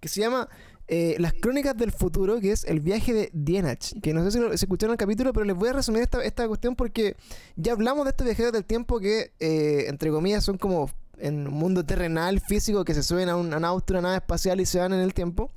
[0.00, 0.48] que se llama
[0.88, 4.38] eh, Las Crónicas del Futuro, que es el viaje de Dienach, que no sé si,
[4.38, 7.16] lo- si escucharon el capítulo, pero les voy a resumir esta, esta cuestión porque
[7.56, 11.54] ya hablamos de estos viajeros del tiempo que, eh, entre comillas, son como en un
[11.54, 14.78] mundo terrenal, físico, que se suben a un, a un una nave espacial y se
[14.78, 15.50] van en el tiempo.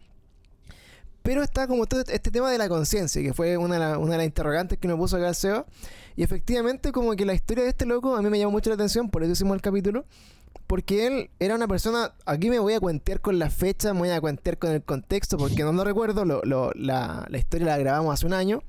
[1.22, 4.18] Pero está como todo este tema de la conciencia, que fue una de, una de
[4.20, 5.66] las interrogantes que nos puso acá el Seba.
[6.16, 8.76] Y efectivamente, como que la historia de este loco a mí me llamó mucho la
[8.76, 10.06] atención, por eso hicimos el capítulo.
[10.70, 12.14] Porque él era una persona.
[12.28, 15.36] Aquí me voy a cuentear con la fecha, me voy a cuentear con el contexto,
[15.36, 16.26] porque no lo recuerdo.
[16.46, 18.62] la, la historia la grabamos hace un año.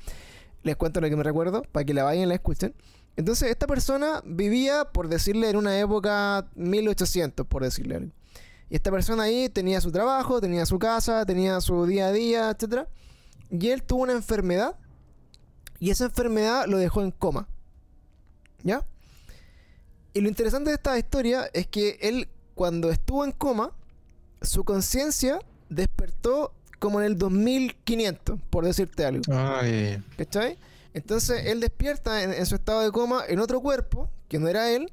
[0.62, 2.74] Les cuento lo que me recuerdo para que la vayan y la escuchen.
[3.16, 8.12] Entonces, esta persona vivía, por decirle, en una época 1800, por decirle algo.
[8.70, 12.48] Y esta persona ahí tenía su trabajo, tenía su casa, tenía su día a día,
[12.48, 12.86] etc.
[13.50, 14.74] Y él tuvo una enfermedad.
[15.78, 17.46] Y esa enfermedad lo dejó en coma.
[18.62, 18.86] ¿Ya?
[20.12, 23.72] Y lo interesante de esta historia es que él, cuando estuvo en coma,
[24.42, 25.38] su conciencia
[25.68, 29.22] despertó como en el 2500, por decirte algo.
[29.32, 30.58] Ay, ¿Cachai?
[30.94, 34.70] Entonces él despierta en, en su estado de coma en otro cuerpo, que no era
[34.70, 34.90] él,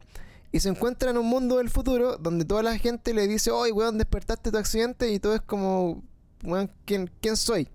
[0.52, 3.72] y se encuentra en un mundo del futuro donde toda la gente le dice, oye,
[3.72, 6.04] weón, despertaste tu accidente, y todo es como,
[6.44, 7.68] weón, ¿quién, quién soy?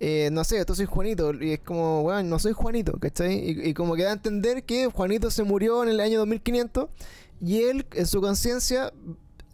[0.00, 3.34] Eh, no sé, yo soy Juanito, y es como, weón, no soy Juanito, ¿cachai?
[3.34, 6.88] Y, y como que da a entender que Juanito se murió en el año 2500,
[7.42, 8.92] y él, en su conciencia,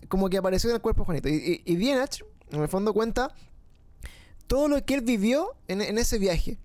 [0.09, 1.29] como que apareció en el cuerpo de Juanito.
[1.29, 3.35] Y, y, y en el fondo, cuenta
[4.47, 6.59] todo lo que él vivió en ese viaje.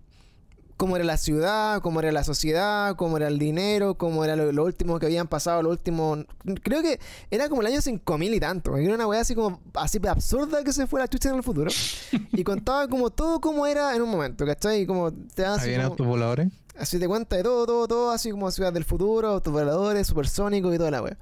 [0.81, 4.51] Cómo era la ciudad, cómo era la sociedad, cómo era el dinero, cómo era lo,
[4.51, 6.17] lo último que habían pasado, lo último...
[6.63, 8.75] Creo que era como el año 5000 y tanto.
[8.75, 11.69] Era una weá así como así absurda que se fue la chucha en el futuro.
[12.33, 14.81] Y contaba como todo como era en un momento, ¿cachai?
[14.81, 16.47] Y como te ¿habían como- autos voladores?
[16.75, 20.79] Así te cuenta de todo, todo, todo, así como Ciudad del Futuro, autovoladores, supersónicos y
[20.79, 21.15] toda la wea.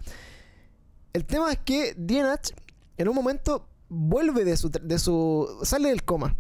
[1.11, 2.51] El tema es que Dienach
[2.95, 5.49] en un momento vuelve de su, de su.
[5.63, 6.37] sale del coma.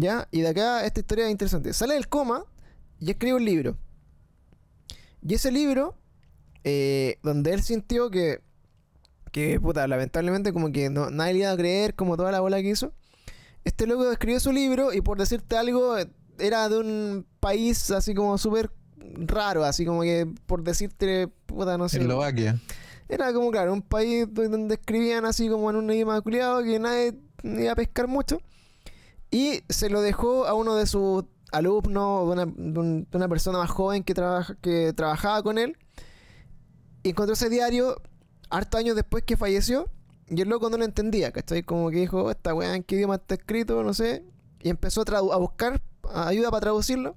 [0.00, 0.28] ¿Ya?
[0.30, 1.72] Y de acá esta historia es interesante.
[1.72, 2.44] Sale del coma
[3.00, 3.76] y escribe un libro.
[5.26, 5.96] Y ese libro,
[6.64, 8.40] eh, donde él sintió que.
[9.32, 12.62] que puta, lamentablemente como que no, nadie le iba a creer como toda la bola
[12.62, 12.92] que hizo.
[13.64, 15.96] Este loco escribió su libro y por decirte algo,
[16.38, 18.70] era de un país así como súper
[19.26, 21.98] raro, así como que por decirte, puta, no sé.
[21.98, 22.60] Eslovaquia.
[23.08, 26.78] Era como, claro, un país do- donde escribían así como en un idioma culiado que
[26.78, 28.38] nadie iba a pescar mucho.
[29.30, 34.02] Y se lo dejó a uno de sus alumnos, de una, una persona más joven
[34.04, 34.14] que,
[34.60, 35.76] que trabajaba con él.
[37.02, 38.00] Y encontró ese diario
[38.50, 39.88] hartos años después que falleció.
[40.28, 41.62] Y el loco no lo entendía, ¿cachai?
[41.62, 44.24] Como que dijo, "Oh, esta weá en qué idioma está escrito, no sé.
[44.60, 45.80] Y empezó a, a buscar
[46.14, 47.16] ayuda para traducirlo.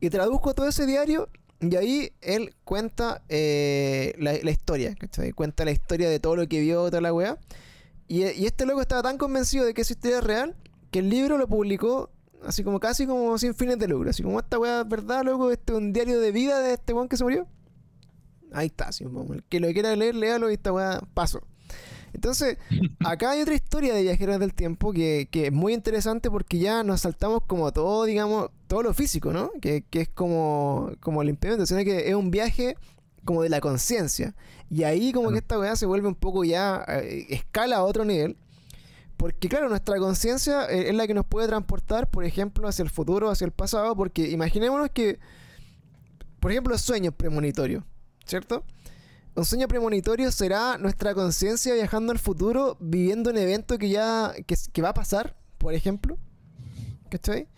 [0.00, 1.28] Y tradujo todo ese diario.
[1.60, 5.32] Y ahí él cuenta eh, la, la historia, ¿cachai?
[5.32, 7.38] Cuenta la historia de todo lo que vio, toda la weá.
[8.06, 10.56] Y, y este loco estaba tan convencido de que esa historia es real
[10.90, 12.10] que el libro lo publicó
[12.44, 14.10] así como casi como sin fines de lucro.
[14.10, 16.92] Así como esta weá es verdad, loco, este es un diario de vida de este
[16.92, 17.46] weón que se murió.
[18.52, 21.42] Ahí está, así como el que lo quiera leer, léalo y esta weá paso.
[22.14, 22.56] Entonces,
[23.04, 26.82] acá hay otra historia de viajeros del tiempo que, que es muy interesante porque ya
[26.82, 29.50] nos saltamos como todo, digamos, todo lo físico, ¿no?
[29.60, 32.76] Que, que es como, como el impedimento, sino que es un viaje
[33.24, 34.34] como de la conciencia.
[34.70, 38.04] Y ahí como que esta weá se vuelve un poco ya, eh, escala a otro
[38.04, 38.36] nivel.
[39.18, 42.88] Porque claro, nuestra conciencia eh, es la que nos puede transportar, por ejemplo, hacia el
[42.88, 45.18] futuro, hacia el pasado, porque imaginémonos que,
[46.38, 47.82] por ejemplo, sueños premonitorios,
[48.24, 48.64] ¿cierto?
[49.34, 54.82] Un sueño premonitorio será nuestra conciencia viajando al futuro, viviendo un evento que ya que,
[54.82, 56.16] va a pasar, por ejemplo.
[57.10, 57.48] ¿Cachai?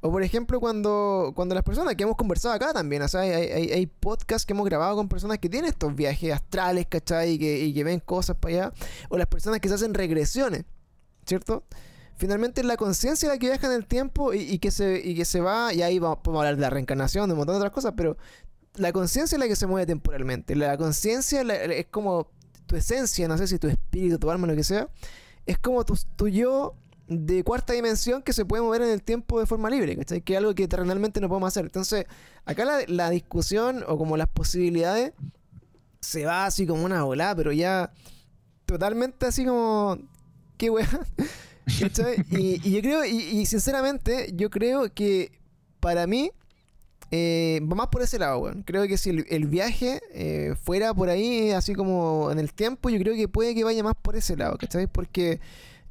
[0.00, 3.30] O por ejemplo, cuando, cuando las personas que hemos conversado acá también, o sea, hay,
[3.30, 7.32] hay, hay podcasts que hemos grabado con personas que tienen estos viajes astrales, ¿cachai?
[7.32, 8.72] Y que, y que ven cosas para allá.
[9.08, 10.64] O las personas que se hacen regresiones,
[11.26, 11.64] ¿cierto?
[12.16, 15.40] Finalmente la conciencia la que viaja en el tiempo y, que se, y que se
[15.40, 17.94] va, y ahí vamos, podemos hablar de la reencarnación, de un montón de otras cosas,
[17.96, 18.16] pero
[18.76, 20.54] la conciencia es la que se mueve temporalmente.
[20.54, 22.28] La conciencia es como
[22.66, 24.88] tu esencia, no sé si tu espíritu, tu alma, lo que sea,
[25.46, 26.74] es como tu, tu yo
[27.08, 30.22] de cuarta dimensión que se puede mover en el tiempo de forma libre, ¿cachai?
[30.22, 31.64] Que es algo que terrenalmente no podemos hacer.
[31.64, 32.06] Entonces,
[32.44, 35.12] acá la, la discusión o como las posibilidades
[36.00, 37.92] se va así como una volada, pero ya
[38.66, 39.98] totalmente así como...
[40.56, 40.88] ¿Qué weá?
[42.30, 45.32] Y, y yo creo, y, y sinceramente, yo creo que
[45.80, 46.30] para mí
[47.10, 48.62] eh, va más por ese lado, weón.
[48.64, 52.90] Creo que si el, el viaje eh, fuera por ahí, así como en el tiempo,
[52.90, 54.86] yo creo que puede que vaya más por ese lado, ¿cachai?
[54.86, 55.40] Porque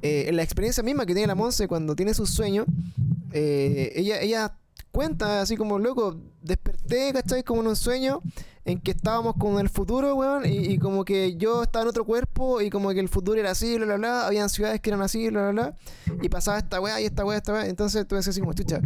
[0.01, 2.65] eh, en la experiencia misma que tiene la Monse cuando tiene sus sueños,
[3.31, 4.57] eh, ella, ella
[4.91, 7.43] cuenta así como, loco, desperté, ¿cachai?
[7.43, 8.21] Como en un sueño
[8.65, 12.05] en que estábamos con el futuro, weón, y, y como que yo estaba en otro
[12.05, 15.01] cuerpo y como que el futuro era así, bla, bla, bla, habían ciudades que eran
[15.01, 15.73] así, bla, bla,
[16.05, 18.53] bla, y pasaba esta weá y esta weá, esta weá, entonces tú decías así como,
[18.53, 18.79] chucha,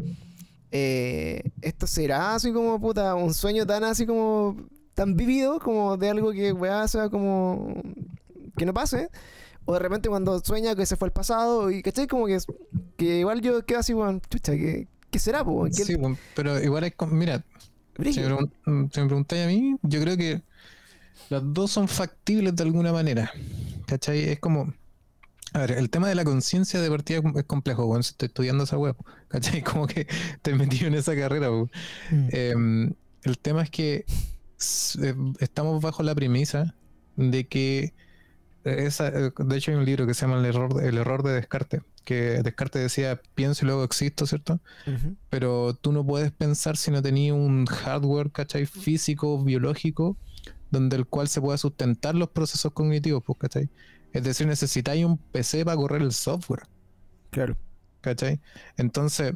[0.72, 4.58] eh, esto será así como, puta, un sueño tan así como,
[4.96, 7.76] tan vivido, como de algo que weá sea como,
[8.58, 9.10] que no pase,
[9.66, 12.08] o de repente cuando sueña que se fue el pasado, y ¿cachai?
[12.08, 12.40] Como que,
[12.98, 15.66] que igual yo quedo así, weón, chucha, ¿qué, qué será, po?
[15.66, 17.44] ¿Qué, Sí, bueno, pero igual es mira,
[18.12, 18.52] si me, pregun-
[18.94, 20.44] si me preguntáis a mí, yo creo que
[21.30, 23.32] las dos son factibles de alguna manera.
[23.88, 24.20] ¿Cachai?
[24.30, 24.74] Es como,
[25.54, 28.78] A ver, el tema de la conciencia de partida es complejo, bueno, estoy estudiando esa
[28.78, 28.96] web,
[29.30, 29.64] ¿cachai?
[29.64, 30.08] Como que
[30.42, 32.30] te metido en esa carrera, mm.
[32.32, 32.94] em,
[33.24, 34.06] el tema es que
[35.02, 36.76] eh, estamos bajo la premisa
[37.16, 37.94] de que
[38.64, 41.34] esa, eh, de hecho hay un libro que se llama El error, el error de
[41.34, 44.62] Descartes, que Descartes decía pienso y luego existo, ¿cierto?
[45.30, 48.66] Pero tú no puedes pensar si no tenías un hardware, ¿cachai?
[48.66, 50.16] Físico, biológico,
[50.72, 53.70] donde el cual se pueda sustentar los procesos cognitivos, pues, ¿cachai?
[54.14, 56.64] Es decir, necesitáis un PC para correr el software.
[57.30, 57.58] Claro.
[58.00, 58.40] ¿Cachai?
[58.78, 59.34] Entonces,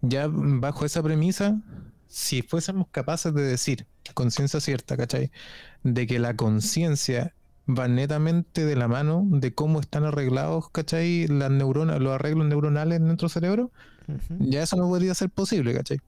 [0.00, 1.60] ya bajo esa premisa,
[2.08, 5.30] si fuésemos capaces de decir, conciencia cierta, ¿cachai?
[5.82, 7.34] De que la conciencia
[7.78, 11.26] va netamente de la mano de cómo están arreglados, ¿cachai?
[11.26, 13.70] Las neuronas, los arreglos neuronales en nuestro cerebro,
[14.38, 16.00] ya eso no podría ser posible, ¿cachai?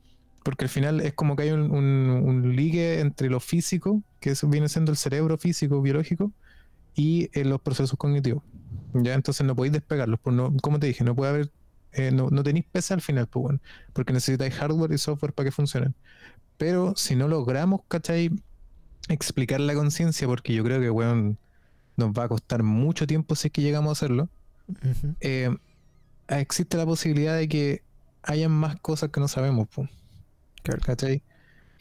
[0.42, 4.68] Porque al final es como que hay un, ligue entre lo físico, que eso viene
[4.68, 6.32] siendo el cerebro físico, biológico,
[6.94, 8.42] y eh, los procesos cognitivos.
[8.94, 10.20] Ya, entonces no podéis despegarlos.
[10.20, 11.52] Pues no, como te dije, no puede haber,
[11.92, 13.60] eh, no, no, tenéis PC al final, pues bueno,
[13.92, 15.94] porque necesitáis hardware y software para que funcionen.
[16.58, 18.30] Pero si no logramos, ¿cachai?
[19.08, 21.36] Explicar la conciencia, porque yo creo que, bueno,
[21.96, 24.28] nos va a costar mucho tiempo si es que llegamos a hacerlo.
[25.20, 25.54] Eh,
[26.28, 27.82] existe la posibilidad de que
[28.22, 29.68] hayan más cosas que no sabemos.
[30.62, 31.22] ¿cachai?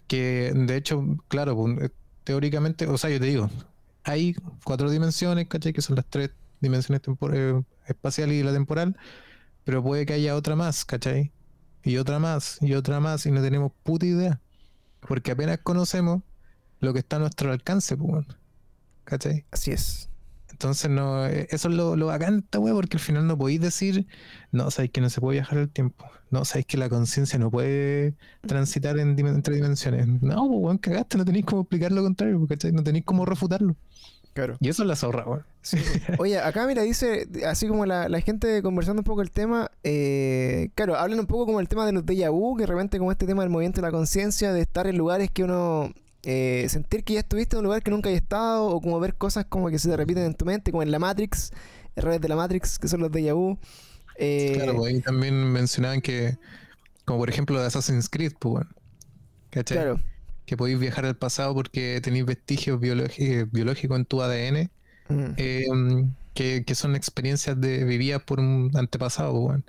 [0.08, 1.58] Que de hecho, claro,
[2.24, 3.50] teóricamente, o sea, yo te digo,
[4.04, 5.74] hay cuatro dimensiones, ¿cachai?
[5.74, 7.02] Que son las tres dimensiones
[7.34, 8.98] eh, espacial y la temporal,
[9.64, 11.32] pero puede que haya otra más, ¿cachai?
[11.84, 14.40] Y otra más, y otra más, y no tenemos puta idea.
[15.00, 16.22] Porque apenas conocemos
[16.80, 18.26] lo que está a nuestro alcance, pues,
[19.12, 19.46] ¿cachai?
[19.52, 20.10] Así es.
[20.52, 24.08] Entonces, no, eh, eso es lo, lo bacán esta porque al final no podéis decir,
[24.52, 26.06] no, sabéis que no se puede viajar el tiempo.
[26.30, 30.08] No, sabéis que la conciencia no puede transitar en entre dimensiones.
[30.08, 32.72] No, pues, weón, cagaste, no tenéis cómo explicar lo contrario, ¿cachai?
[32.72, 33.76] No tenéis cómo refutarlo.
[34.34, 34.56] Claro.
[34.62, 35.46] Y eso es la zorra, weón.
[36.20, 40.96] Oye, acá mira, dice, así como la, gente conversando un poco el tema, eh, claro,
[40.96, 43.42] hablan un poco como el tema de los déjà vu, que realmente como este tema
[43.42, 45.92] del movimiento de la conciencia, de estar en lugares que uno
[46.24, 49.16] eh, sentir que ya estuviste en un lugar que nunca hay estado, o como ver
[49.16, 51.52] cosas como que se te repiten en tu mente, como en la Matrix,
[51.96, 53.58] errores de la Matrix, que son los de Yahoo.
[54.18, 56.38] Eh, claro, pues ahí también mencionaban que,
[57.06, 58.70] como por ejemplo de Assassin's Creed, pues bueno,
[59.50, 59.78] ¿cachai?
[59.78, 60.02] Claro.
[60.46, 64.70] Que podéis viajar al pasado porque tenéis vestigios biológicos en tu ADN,
[65.10, 65.34] mm.
[65.38, 65.66] eh,
[66.34, 69.64] que, que, son experiencias de vividas por un antepasado, pues bueno.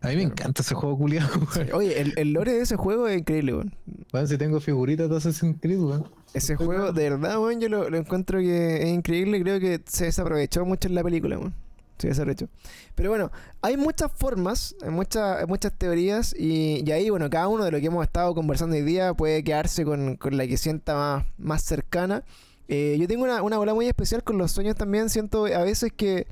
[0.00, 1.28] A mí me encanta ese juego culiado,
[1.74, 3.74] Oye, el, el, lore de ese juego es increíble, weón.
[4.12, 6.08] Bueno, si tengo figuritas de Assassin's Creed, weón.
[6.34, 9.40] Ese juego, de verdad, weón, yo lo, encuentro que es increíble.
[9.40, 11.54] Creo que se desaprovechó mucho en la película, weón.
[11.98, 12.46] Se desaprovechó.
[12.94, 16.32] Pero bueno, hay muchas formas, hay muchas, muchas teorías.
[16.38, 19.84] Y, ahí, bueno, cada uno de lo que hemos estado conversando hoy día puede quedarse
[19.84, 22.22] con, la que sienta más, más cercana.
[22.68, 25.10] Eh, yo tengo una, una bola muy especial con los sueños también.
[25.10, 26.28] Siento a veces que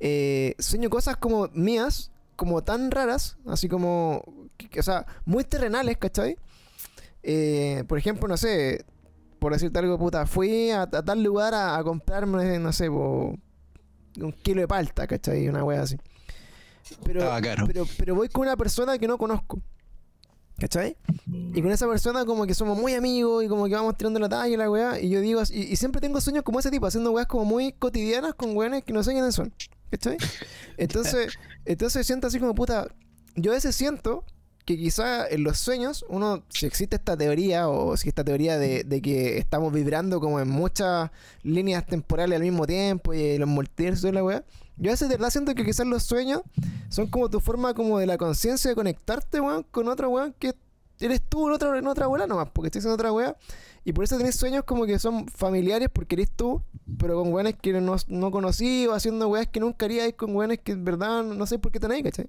[0.00, 4.22] eh, sueño cosas como mías como tan raras, así como,
[4.78, 6.36] o sea, muy terrenales, ¿cachai?
[7.24, 8.86] Eh, por ejemplo, no sé,
[9.40, 13.42] por decirte algo, puta, fui a, tal lugar a, comprarme, no sé, un
[14.44, 15.48] kilo de palta, ¿cachai?
[15.48, 15.96] Una wea así.
[17.04, 17.28] Pero,
[17.66, 19.60] pero, pero voy con una persona que no conozco.
[20.60, 20.96] ¿Cachai?
[21.26, 24.28] Y con esa persona como que somos muy amigos y como que vamos tirando la
[24.28, 25.00] talla y la weá.
[25.00, 27.72] Y yo digo, y, y siempre tengo sueños como ese tipo, haciendo weas como muy
[27.72, 29.52] cotidianas con weones que no sé quiénes son.
[29.90, 30.16] ¿Cachai?
[30.76, 32.88] Entonces, entonces siento así como puta.
[33.34, 34.24] Yo a veces siento
[34.64, 38.84] que quizá en los sueños, uno, si existe esta teoría, o si esta teoría de,
[39.02, 41.10] que estamos vibrando como en muchas
[41.42, 44.44] líneas temporales al mismo tiempo y los multiversos y la weá,
[44.76, 46.42] yo a veces de verdad siento que quizás los sueños
[46.90, 50.54] son como tu forma como de la conciencia de conectarte, weón, con otra weón que
[51.00, 53.36] eres tú en otra, en otra weá nomás, porque estoy haciendo otra weá.
[53.84, 56.62] Y por eso tenés sueños como que son familiares porque eres tú,
[56.98, 60.58] pero con weones que no, no conocí o haciendo weas que nunca haríais con weones
[60.58, 62.28] que en verdad no sé por qué tenéis, ¿cachai?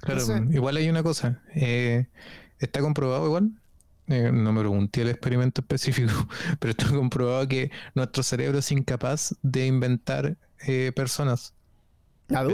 [0.00, 1.42] Claro, igual hay una cosa.
[1.54, 2.06] Eh,
[2.58, 3.52] está comprobado igual.
[4.06, 6.12] Eh, no me pregunté el experimento específico,
[6.58, 10.36] pero está comprobado que nuestro cerebro es incapaz de inventar
[10.66, 11.54] eh, personas.
[12.28, 12.46] ¿La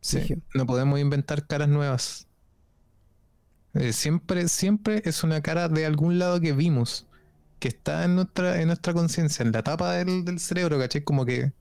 [0.00, 0.18] Sí.
[0.52, 2.26] No podemos inventar caras nuevas.
[3.92, 7.06] Siempre, siempre es una cara de algún lado que vimos
[7.58, 11.04] que está en nuestra, en nuestra conciencia, en la tapa del, del cerebro, ¿cachai?
[11.04, 11.52] Como que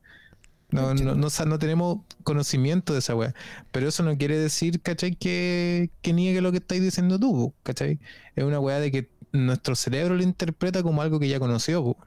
[0.71, 3.35] no, no, no, tenemos conocimiento de esa weá.
[3.71, 5.15] Pero eso no quiere decir, ¿cachai?
[5.15, 7.99] Que, que niegue lo que estáis diciendo tú, ¿cachai?
[8.35, 11.97] Es una weá de que nuestro cerebro lo interpreta como algo que ya conoció,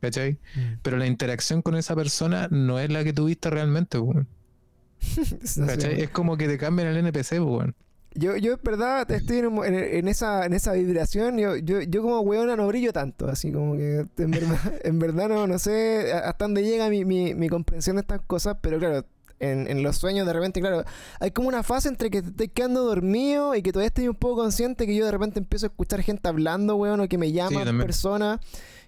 [0.00, 0.32] ¿cachai?
[0.54, 0.80] Mm.
[0.82, 3.98] Pero la interacción con esa persona no es la que tuviste realmente,
[5.66, 6.02] ¿cachai?
[6.02, 7.72] Es como que te cambian el NPC, pues,
[8.16, 11.38] yo, yo en verdad estoy en, esa, en esa vibración.
[11.38, 13.28] Yo, yo, yo como weona no brillo tanto.
[13.28, 17.34] Así como que en verdad, en verdad no, no sé hasta dónde llega mi, mi,
[17.34, 18.56] mi comprensión de estas cosas.
[18.60, 19.04] Pero claro,
[19.38, 20.84] en, en los sueños de repente, claro,
[21.20, 24.14] hay como una fase entre que te estás quedando dormido y que todavía estoy un
[24.14, 27.30] poco consciente que yo de repente empiezo a escuchar gente hablando, weón, o que me
[27.32, 27.86] llaman también.
[27.86, 28.40] personas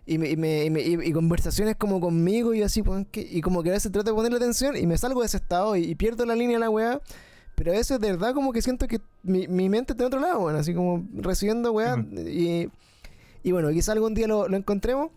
[0.07, 3.43] y, me, y, me- y me- y- conversaciones como conmigo y yo así, que- y
[3.43, 5.85] como que a veces trato de ponerle atención y me salgo de ese estado y,
[5.85, 7.03] y pierdo la línea de la weá.
[7.59, 10.21] Pero a veces de verdad como que siento que mi, mi mente está en otro
[10.21, 11.97] lado, weón, así como recibiendo weá.
[12.13, 12.69] Y,
[13.43, 15.11] y bueno, quizá algún día lo, lo encontremos.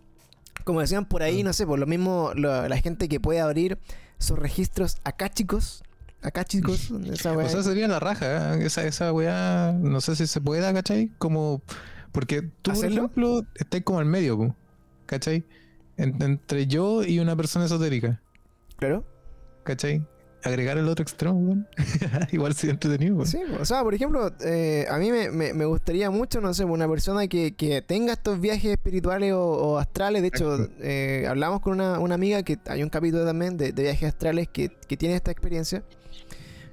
[0.63, 3.77] Como decían por ahí, no sé, por lo mismo lo- la gente que puede abrir
[4.17, 5.83] sus registros acá chicos.
[6.23, 6.91] Acá chicos.
[7.11, 7.45] Esa weá.
[7.45, 8.65] O sea, sería la raja, ¿eh?
[8.65, 11.11] esa, esa weá, no sé si se pueda, ¿cachai?
[11.19, 11.61] Como,
[12.11, 12.95] porque tú, por ¿Hacerlo?
[12.97, 14.55] ejemplo, estás como al medio,
[15.05, 15.43] ¿cachai?
[15.97, 18.19] En- entre yo y una persona esotérica,
[18.77, 19.03] claro.
[19.63, 20.03] ¿cachai?
[20.43, 21.67] Agregar el otro extremo, weón.
[22.31, 23.27] Igual sería entretenido, weón.
[23.27, 26.65] Sí, o sea, por ejemplo, eh, a mí me, me- me gustaría mucho, no sé,
[26.65, 30.21] una persona que, que tenga estos viajes espirituales o, o astrales.
[30.23, 33.83] De hecho, eh, hablamos con una, una amiga que hay un capítulo también de, de
[33.83, 35.83] viajes astrales que, que tiene esta experiencia.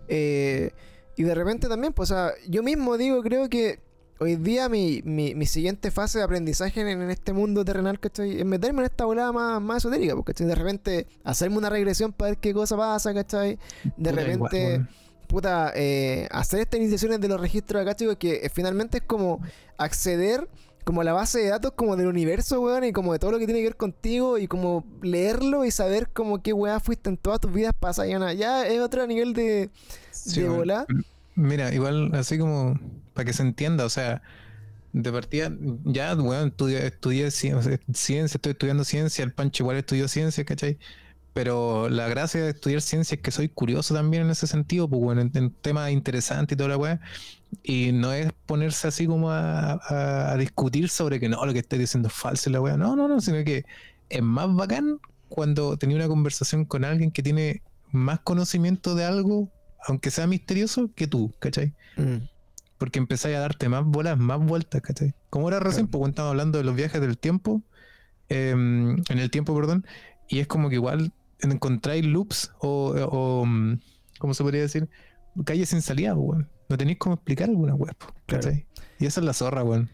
[0.08, 0.70] Eh,
[1.16, 3.80] y de repente también, pues, o sea, yo mismo digo, creo que
[4.18, 8.38] hoy día mi, mi, mi siguiente fase de aprendizaje en, en este mundo terrenal, ¿cachai?
[8.40, 10.32] Es meterme en esta volada más, más esotérica, porque.
[10.34, 13.58] De repente hacerme una regresión para ver qué cosa pasa, ¿cachai?
[13.96, 14.86] De Puta, repente
[15.26, 19.40] puta, eh, hacer estas iniciaciones de los registros acá, chicos, que eh, finalmente es como
[19.76, 20.48] acceder
[20.84, 23.38] como a la base de datos como del universo, weón, y como de todo lo
[23.38, 27.18] que tiene que ver contigo, y como leerlo y saber como qué weá fuiste en
[27.18, 28.10] todas tus vidas pasadas.
[28.10, 29.70] Ya, ya es otro nivel de,
[30.10, 30.88] Sí, de volá.
[31.38, 32.74] Mira, igual así como
[33.14, 34.22] para que se entienda, o sea,
[34.92, 35.52] de partida,
[35.84, 40.78] ya, weón, estudié, estudié ciencia, estoy estudiando ciencia, el Pancho igual estudió ciencia, ¿cachai?
[41.34, 45.02] Pero la gracia de estudiar ciencia es que soy curioso también en ese sentido, pues
[45.02, 47.00] bueno, en, temas interesantes y toda la weá.
[47.62, 51.78] Y no es ponerse así como a, a- discutir sobre que no, lo que estoy
[51.78, 52.76] diciendo es falso la weá.
[52.76, 53.66] No, no, no, sino que
[54.08, 59.50] es más bacán cuando tenía una conversación con alguien que tiene más conocimiento de algo,
[59.86, 61.74] aunque sea misterioso, que tú, ¿cachai?
[61.96, 62.26] Mm.
[62.78, 65.14] Porque empezáis a darte más bolas, más vueltas, ¿cachai?
[65.30, 65.90] Como era recién, Claro.
[65.90, 67.62] pues cuando estábamos hablando de los viajes del tiempo,
[68.28, 69.86] em, en el tiempo, perdón,
[70.28, 73.80] y es como que igual encontráis loops o, o, mm,
[74.18, 74.88] ¿cómo se podría decir?
[75.44, 76.48] Calles sin salida, pues, weón.
[76.68, 77.96] No tenéis cómo explicar alguna web,
[78.26, 78.66] ¿cachai?
[78.98, 79.88] Y esa es la zorra, weón.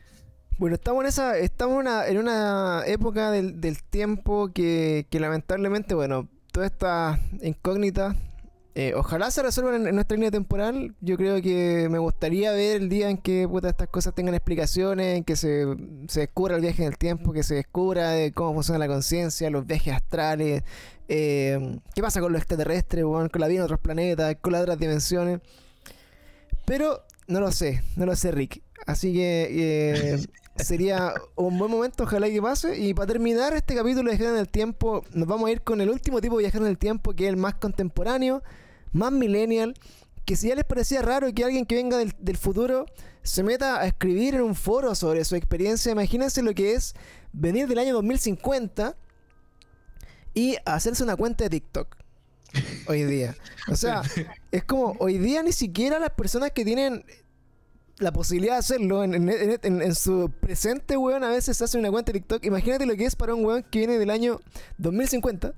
[0.58, 5.20] Bueno, estamos en esa, estamos en una, en una época del, del tiempo que, que
[5.20, 8.16] lamentablemente, bueno, todas estas incógnitas,
[8.76, 10.94] eh, ojalá se resuelvan en, en nuestra línea temporal.
[11.00, 15.18] Yo creo que me gustaría ver el día en que puta, estas cosas tengan explicaciones,
[15.18, 15.64] en que se,
[16.08, 19.48] se descubra el viaje en el tiempo, que se descubra de cómo funciona la conciencia,
[19.48, 20.64] los viajes astrales,
[21.08, 24.78] eh, qué pasa con los extraterrestres, con la vida en otros planetas, con las otras
[24.78, 25.40] dimensiones.
[26.64, 28.62] Pero no lo sé, no lo sé, Rick.
[28.86, 30.26] Así que eh,
[30.56, 32.78] sería un buen momento, ojalá que pase.
[32.78, 35.80] Y para terminar este capítulo de Viajar en el Tiempo, nos vamos a ir con
[35.80, 38.42] el último tipo de viajar en el tiempo, que es el más contemporáneo,
[38.94, 39.74] más millennial.
[40.24, 42.86] Que si ya les parecía raro que alguien que venga del, futuro
[43.22, 46.94] se meta a escribir en un foro sobre su experiencia, imagínense lo que es
[47.32, 48.96] venir del año 2050
[50.32, 51.96] y hacerse una cuenta de TikTok
[52.86, 53.36] hoy día.
[53.68, 54.02] O sea,
[54.50, 57.04] es como hoy día ni siquiera las personas que tienen
[57.98, 62.44] la posibilidad de hacerlo en, su presente, weón, a veces hace una cuenta de TikTok.
[62.46, 64.40] Imagínate lo que es para un weón que viene del año
[64.78, 65.54] 2050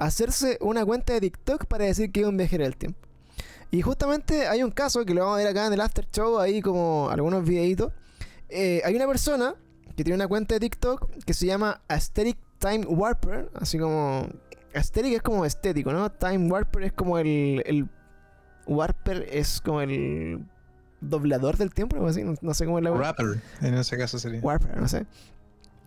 [0.00, 2.98] hacerse una cuenta de TikTok para decir que es un viajero del tiempo.
[3.70, 6.38] Y justamente hay un caso que lo vamos a ver acá en el After Show,
[6.38, 7.92] ahí como algunos videitos.
[8.48, 9.54] Eh, hay una persona
[9.96, 14.26] que tiene una cuenta de TikTok que se llama Aesthetic Time Warper, así como...
[14.72, 16.10] Aesthetic es como estético, ¿no?
[16.10, 17.62] Time Warper es como el...
[17.66, 17.88] el
[18.66, 20.44] Warper es como el
[21.00, 22.90] doblador del tiempo, algo así, no, no sé cómo es la.
[22.90, 24.40] Rapper, en ese caso sería.
[24.40, 25.06] Warper, no sé.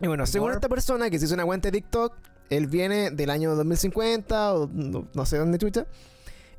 [0.02, 0.58] Y bueno, según Warp.
[0.58, 2.14] esta persona que se hizo una cuenta de TikTok,
[2.50, 5.86] él viene del año 2050 o no, sé dónde chucha.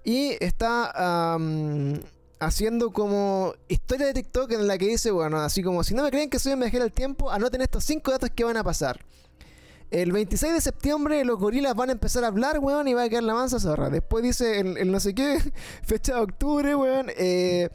[0.04, 1.36] Y está
[2.40, 6.10] haciendo como historia de TikTok en la que dice, bueno, así como si no me
[6.10, 9.00] creen que soy un viajero del tiempo, anoten estos cinco datos que van a pasar.
[9.90, 13.08] El 26 de septiembre los gorilas van a empezar a hablar, weón, y va a
[13.08, 13.90] quedar la mansa zorra.
[13.90, 15.38] Después dice el, el no sé qué,
[15.82, 17.68] fecha de octubre, weón, eh,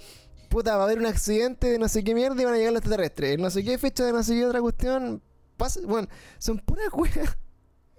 [0.50, 2.74] puta, va a haber un accidente de no sé qué mierda y van a llegar
[2.74, 3.36] los extraterrestres.
[3.36, 5.22] El no sé qué fecha de no sé qué otra cuestión,
[5.56, 6.08] pasa, bueno,
[6.40, 7.38] son puras weas.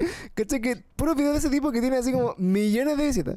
[0.35, 0.61] ¿Cachai?
[0.61, 3.37] Que puros videos de ese tipo que tienen así como millones de visitas.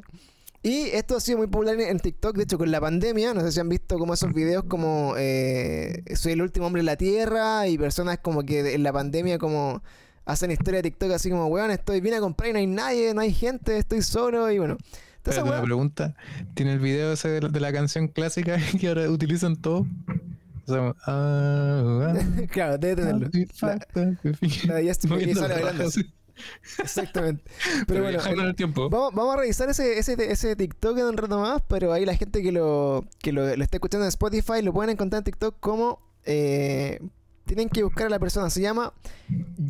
[0.62, 3.42] Y esto ha sido muy popular en, en TikTok, de hecho con la pandemia, no
[3.42, 6.96] sé si han visto como esos videos como eh, soy el último hombre en la
[6.96, 9.82] tierra y personas como que en la pandemia como
[10.24, 13.12] hacen historia de TikTok así como, weón, estoy bien a comprar y no hay nadie,
[13.12, 14.78] no hay gente, estoy solo y bueno.
[15.16, 16.14] Entonces, Espérate, una pregunta.
[16.54, 19.86] ¿Tiene el video ese de, la- de la canción clásica que ahora utilizan todos?
[20.66, 23.28] O sea, ah, ah, claro, debe tenerlo.
[23.60, 24.50] La, en fin.
[24.66, 26.10] la de Justin Bieber Moviendo sale la bailando raja, así.
[26.78, 27.44] Exactamente.
[27.86, 28.88] Pero, bueno, el tiempo.
[28.90, 32.16] Vamos, vamos a revisar ese, ese, ese TikTok en un rato más, pero ahí la
[32.16, 35.56] gente que lo, que lo, lo está escuchando en Spotify lo pueden encontrar en TikTok
[35.60, 36.00] como...
[36.24, 37.00] eh,
[37.46, 38.94] tienen que buscar a la persona, se llama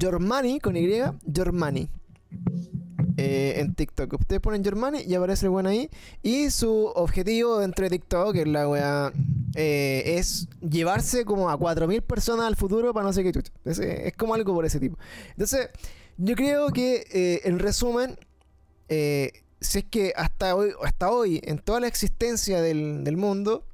[0.00, 0.88] Jormani con Y,
[1.34, 1.88] Jormani.
[3.16, 4.12] Eh, en TikTok.
[4.14, 5.88] Ustedes ponen Jormani y aparece el bueno ahí.
[6.22, 9.12] Y su objetivo dentro de TikTok, que es la
[9.54, 13.52] eh, es llevarse como a 4.000 personas al futuro para no sé qué chucha.
[13.64, 14.98] Es, es como algo por ese tipo.
[15.30, 15.68] Entonces,
[16.16, 18.18] yo creo que eh, en resumen,
[18.88, 23.64] eh, si es que hasta hoy, hasta hoy, en toda la existencia del, mundo,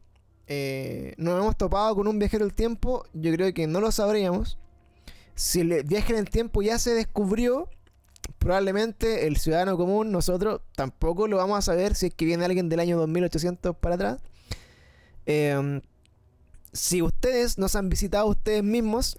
[0.47, 4.59] eh, nos hemos topado con un viajero del tiempo, yo creo que no lo sabríamos.
[5.35, 7.69] Si el viaje en el tiempo ya se descubrió,
[8.39, 12.69] probablemente el ciudadano común, nosotros, tampoco lo vamos a saber si es que viene alguien
[12.69, 14.21] del año 2800 para atrás.
[15.27, 15.81] Eh,
[16.73, 19.19] si ustedes nos han visitado ustedes mismos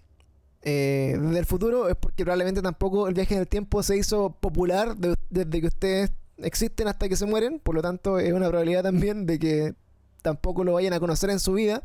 [0.63, 4.29] eh, desde el futuro, es porque probablemente tampoco el viaje en el tiempo se hizo
[4.39, 7.59] popular de- desde que ustedes existen hasta que se mueren.
[7.59, 9.73] Por lo tanto, es una probabilidad también de que
[10.21, 11.83] tampoco lo vayan a conocer en su vida.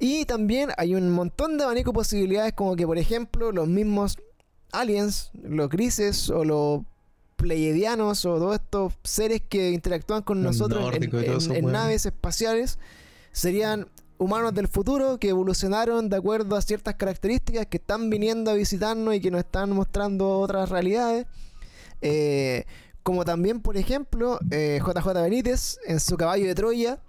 [0.00, 4.16] Y también hay un montón de abanico de posibilidades, como que, por ejemplo, los mismos
[4.72, 6.82] aliens, los grises o los
[7.36, 12.78] pleiadianos o todos estos seres que interactúan con Los nosotros en, naves espaciales
[13.32, 13.86] serían
[14.18, 19.14] humanos del futuro que evolucionaron de acuerdo a ciertas características que están viniendo a visitarnos
[19.14, 21.26] y que nos están mostrando otras realidades.
[22.02, 22.64] Eh,
[23.02, 27.00] como también, por ejemplo, eh, JJ Benítez en su caballo de Troya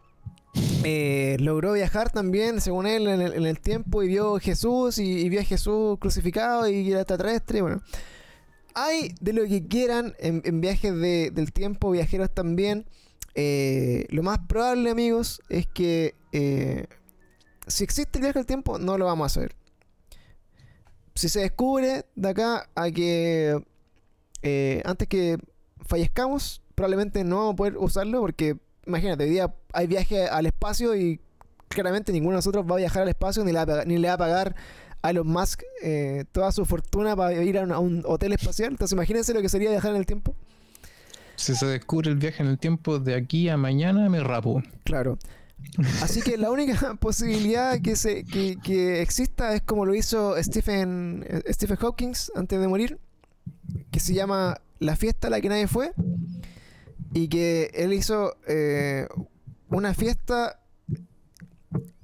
[0.83, 5.43] eh, logró viajar también, según él, en el, tiempo y vio Jesús y, vio a
[5.43, 7.61] Jesús crucificado y era extraterrestre.
[7.61, 7.81] Bueno,
[8.73, 12.85] hay de lo que quieran en, viajes de- del tiempo, viajeros también.
[13.35, 16.15] Eh, lo más probable, amigos, es que
[17.69, 19.55] si existe el viaje del tiempo, no lo vamos a saber.
[21.15, 23.61] Si se descubre de acá a que
[24.41, 25.37] eh, antes que
[25.85, 30.95] fallezcamos, probablemente no vamos a poder usarlo porque, imagínate, hoy día hay viaje al espacio
[30.95, 31.19] y
[31.67, 33.97] claramente ninguno de nosotros va a viajar al espacio ni le va a pagar, ni
[33.97, 34.55] le va a pagar
[35.01, 38.71] a Elon Musk eh, toda su fortuna para ir a un, a un hotel espacial.
[38.71, 40.35] Entonces, imagínense lo que sería viajar en el tiempo.
[41.35, 44.61] Si se descubre el viaje en el tiempo de aquí a mañana, me rapo.
[44.83, 45.17] Claro.
[46.01, 51.25] Así que la única posibilidad que, se, que, que exista es como lo hizo Stephen,
[51.27, 52.99] eh, Stephen Hawking antes de morir,
[53.91, 55.93] que se llama La fiesta a la que nadie fue,
[57.13, 59.07] y que él hizo eh,
[59.69, 60.59] una fiesta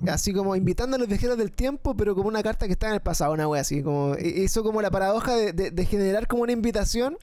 [0.07, 2.93] así como invitando a los viajeros del tiempo, pero como una carta que está en
[2.95, 6.43] el pasado, una wea así, como hizo como la paradoja de, de- de generar como
[6.43, 7.17] una invitación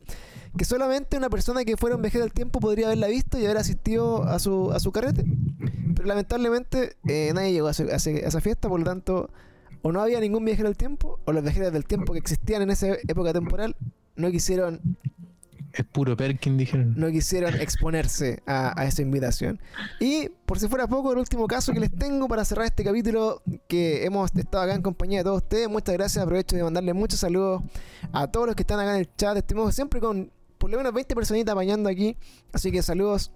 [0.57, 3.57] que solamente una persona que fuera un viajero del tiempo podría haberla visto y haber
[3.59, 5.25] asistido a su, a su carrete.
[5.95, 9.31] Pero lamentablemente eh, nadie llegó a, ese- a ese- a esa fiesta, por lo tanto,
[9.83, 12.71] o no había ningún viajero del tiempo, o los viajeros del tiempo que existían en
[12.71, 13.77] esa época temporal
[14.15, 14.81] no quisieron,
[15.73, 16.95] Es puro Perkin, dijeron.
[16.99, 19.59] no quisieron exponerse a, a esa invitación.
[20.01, 23.43] Y por si fuera poco, el último caso que les tengo para cerrar este capítulo
[23.69, 25.69] que hemos estado acá en compañía de todos ustedes.
[25.71, 27.63] Muchas gracias, aprovecho de mandarles muchos saludos
[28.13, 29.37] a todos los que están acá en el chat.
[29.39, 30.31] Estuvimos siempre con
[30.63, 32.17] por lo menos 20 personitas apañando aquí.
[32.53, 33.33] Así que saludos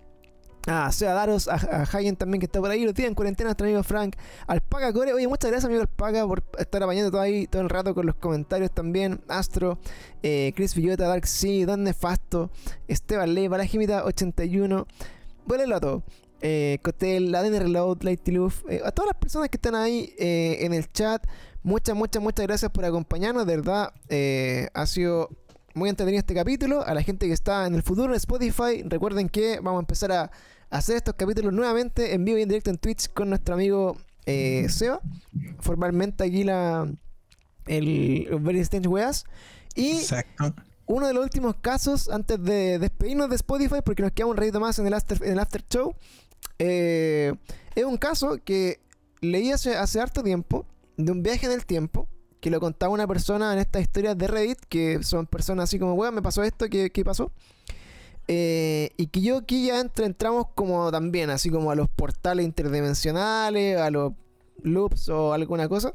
[0.68, 1.86] a Seba Daros, a, a
[2.16, 4.14] también que está por ahí, los días en cuarentena, nuestro amigo Frank,
[4.46, 7.96] Alpaca Core, oye, muchas gracias amigo Alpaca por estar apañando todo ahí todo el rato
[7.96, 9.80] con los comentarios también, Astro,
[10.22, 12.52] eh, Chris Villota, Dark Sea, Don Nefasto,
[12.86, 14.86] Esteban Leiva, La Jimita 81,
[15.46, 16.04] vuélelo a todo.
[16.42, 20.58] Eh, Cotel, ADN Reload, Lighty Loof, eh, a todas las personas que están ahí eh,
[20.60, 21.26] en el chat,
[21.64, 23.92] muchas, muchas, muchas gracias por acompañarnos, de verdad,
[24.74, 25.28] ha sido
[25.76, 26.84] muy entretenido este capítulo.
[26.84, 30.10] A la gente que está en el futuro en Spotify, recuerden que vamos a empezar
[30.10, 30.30] a
[30.70, 34.66] hacer estos capítulos nuevamente en vivo y en directo en Twitch con nuestro amigo eh,
[34.70, 35.00] Seba.
[35.60, 36.90] Formalmente aquí la
[37.66, 39.24] el Very Strange Weas.
[39.74, 40.54] Y Exacto.
[40.86, 44.58] uno de los últimos casos, antes de despedirnos de Spotify, porque nos queda un ratito
[44.60, 45.94] más en el after, en el after show,
[46.58, 47.34] eh,
[47.74, 48.80] es un caso que
[49.20, 50.64] leí hace, hace harto tiempo,
[50.96, 52.08] de un viaje en el tiempo,
[52.46, 55.94] que lo contaba una persona en estas historias de Reddit, que son personas así como,
[55.94, 57.32] weón, me pasó esto, ¿qué, qué pasó?
[58.28, 62.46] Eh, y que yo aquí ya entro- entramos como también, así como a los portales
[62.46, 64.12] interdimensionales, a los
[64.62, 65.94] loops o alguna cosa.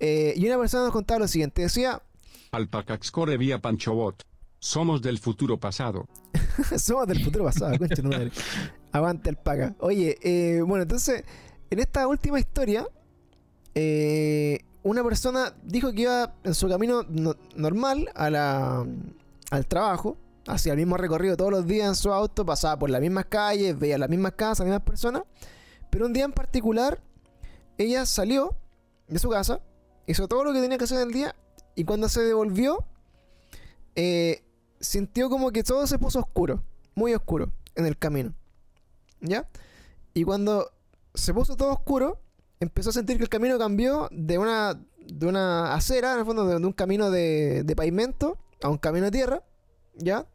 [0.00, 2.02] Eh, y una persona nos contaba lo siguiente, decía,
[2.50, 4.24] Alpacaxcore vía Panchobot.
[4.58, 6.08] Somos del futuro pasado.
[6.78, 8.32] Somos del futuro pasado, concha madre.
[8.90, 9.76] Aguante el paga.
[9.78, 11.22] Oye, eh, bueno, entonces,
[11.70, 12.88] en esta última historia,
[13.76, 20.16] eh, una persona dijo que iba en su camino no- normal al trabajo,
[20.46, 23.78] hacía el mismo recorrido todos los días en su auto, pasaba por las mismas calles,
[23.78, 25.22] veía las mismas casas, las mismas personas,
[25.90, 27.02] pero un día en particular,
[27.78, 28.56] ella salió
[29.08, 29.60] de su casa,
[30.06, 31.34] hizo todo lo que tenía que hacer en el día,
[31.74, 32.84] y cuando se devolvió,
[33.96, 34.44] eh,
[34.80, 38.34] sintió como que todo se puso oscuro, muy oscuro, en el camino.
[39.20, 39.48] ¿Ya?
[40.14, 40.70] Y cuando
[41.14, 42.20] se puso todo oscuro,
[42.60, 46.46] empezó a sentir que el camino cambió de una, de una acera, en el fondo,
[46.46, 49.42] de, de un camino de, de pavimento a un camino de tierra.
[49.94, 50.26] ¿Ya?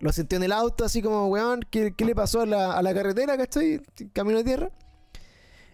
[0.00, 2.82] Lo sintió en el auto, así como, weón, ¿qué, qué le pasó a la, a
[2.82, 3.80] la carretera, ¿cachai?
[4.12, 4.70] Camino de tierra.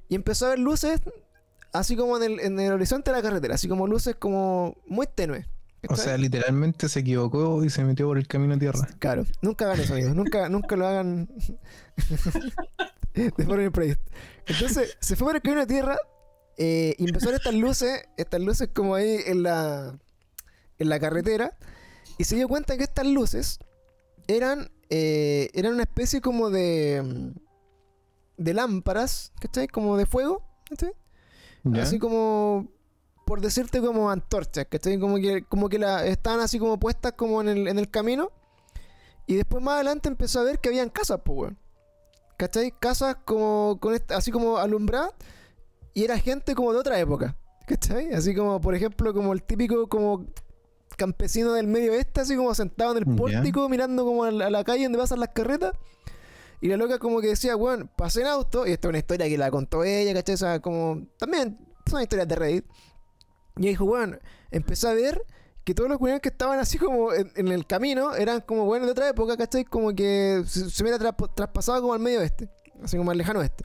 [0.08, 1.00] Y empezó a ver luces,
[1.72, 5.06] así como en el, en el horizonte de la carretera, así como luces como muy
[5.06, 5.46] tenues.
[5.88, 8.86] O sea, literalmente se equivocó y se metió por el camino de tierra.
[8.98, 10.14] Claro, nunca hagan eso, amigos.
[10.14, 11.28] Nunca, nunca lo hagan
[13.36, 14.10] de forma proyecto.
[14.46, 15.96] Entonces, se fue por el camino de tierra
[16.56, 19.98] eh, y empezó a ver estas luces, estas luces como ahí en la,
[20.78, 21.56] en la carretera,
[22.18, 23.58] y se dio cuenta que estas luces
[24.26, 27.32] eran, eh, eran una especie como de,
[28.36, 29.68] de lámparas, ¿cachai?
[29.68, 30.92] Como de fuego, ¿cachai?
[31.74, 32.68] Así como,
[33.26, 34.98] por decirte, como antorchas, ¿cachai?
[34.98, 38.32] Como que, como que la, estaban así como puestas como en el, en el camino.
[39.26, 41.58] Y después más adelante empezó a ver que habían casas, pues, weón.
[42.40, 42.72] ¿Cachai?
[42.80, 45.12] Casas como, con esta- así como alumbradas.
[45.92, 47.36] Y era gente como de otra época.
[47.66, 48.14] ¿Cachai?
[48.14, 50.24] Así como, por ejemplo, como el típico como
[50.96, 54.50] campesino del medio oeste, así como sentado en el pórtico, mirando como a la, a
[54.50, 55.72] la calle donde pasan las carretas.
[56.62, 59.28] Y la loca como que decía, weón, pasé en auto, y esta es una historia
[59.28, 60.34] que la contó ella, ¿cachai?
[60.34, 61.58] O sea, como, también
[61.88, 62.64] son historias de Reddit.
[63.56, 64.18] Y ella dijo, weón,
[64.50, 65.22] empecé a ver
[65.64, 68.86] que todos los weones que estaban así como en, en el camino eran como weones
[68.86, 69.64] de otra época, ¿cachai?
[69.64, 72.48] Como que se, se hubiera traspasado como al medio oeste,
[72.82, 73.64] así como al lejano oeste.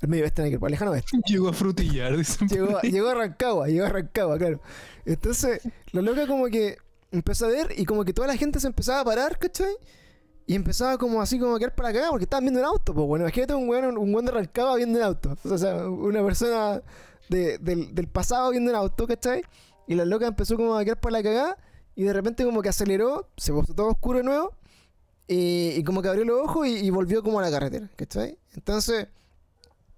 [0.00, 1.18] El medio oeste, al lejano oeste.
[1.26, 2.48] Llegó a frutillar, dicen.
[2.48, 4.60] Llegó, llegó a Rancagua, llegó a Rancagua, claro.
[5.04, 5.60] Entonces,
[5.92, 6.76] la loca como que
[7.10, 9.74] empezó a ver y como que toda la gente se empezaba a parar, ¿cachai?
[10.46, 13.06] Y empezaba como así como a quedar para acá porque estaban viendo un auto, pues
[13.06, 15.36] bueno, imagínate un weón, un weón de Rancagua viendo un auto.
[15.44, 16.80] O sea, una persona
[17.28, 19.42] de- del, del pasado viendo un auto, ¿cachai?
[19.88, 21.56] Y la loca empezó como a quedar para la cagada
[21.96, 24.52] y de repente como que aceleró, se puso todo oscuro de nuevo
[25.26, 28.38] y, y como que abrió los ojos y, y volvió como a la carretera, ¿cachai?
[28.54, 29.08] Entonces,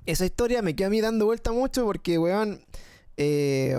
[0.07, 2.65] esa historia me queda a mí dando vuelta mucho porque, weón,
[3.17, 3.79] eh,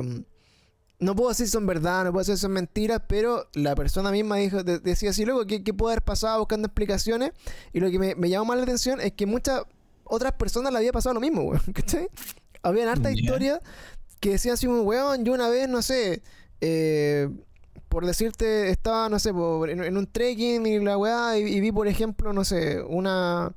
[0.99, 4.11] no puedo decir si son verdad, no puedo decir si son mentiras, pero la persona
[4.11, 7.31] misma dijo, de- decía así, luego, ¿qué, qué puede haber pasado buscando explicaciones?
[7.73, 9.63] Y lo que me, me llamó más la atención es que muchas
[10.03, 12.07] otras personas le había pasado lo mismo, weón, ¿cachai?
[12.63, 13.19] Habían hartas Ya.
[13.21, 13.59] historias
[14.21, 16.21] que decían así, como, weón, yo una vez, no sé,
[16.61, 17.27] eh,
[17.89, 21.59] por decirte, estaba, no sé, por- en, en un trekking y la weá, y, y
[21.59, 23.53] vi, por ejemplo, no sé, una,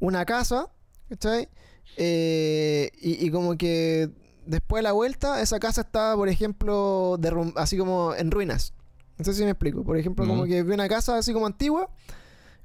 [0.00, 0.68] una casa,
[1.08, 1.48] ¿cachai?
[1.96, 4.10] Eh, y, y como que
[4.44, 7.18] después de la vuelta, esa casa estaba, por ejemplo,
[7.56, 8.74] así como en ruinas.
[9.18, 9.82] No sé si me explico.
[9.82, 11.88] Por ejemplo, como que vi una casa así como antigua,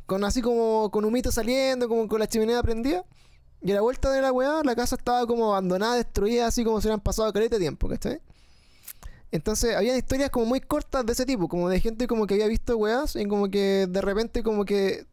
[0.06, 3.06] con así como con humito saliendo, como con la chimenea prendida.
[3.63, 6.81] Y a la vuelta de la weá, la casa estaba como abandonada, destruida, así como
[6.81, 8.19] si hubieran pasado caleta de tiempo, ¿cachai?
[9.31, 12.47] Entonces, había historias como muy cortas de ese tipo, como de gente como que había
[12.47, 15.05] visto weas y como que de repente como que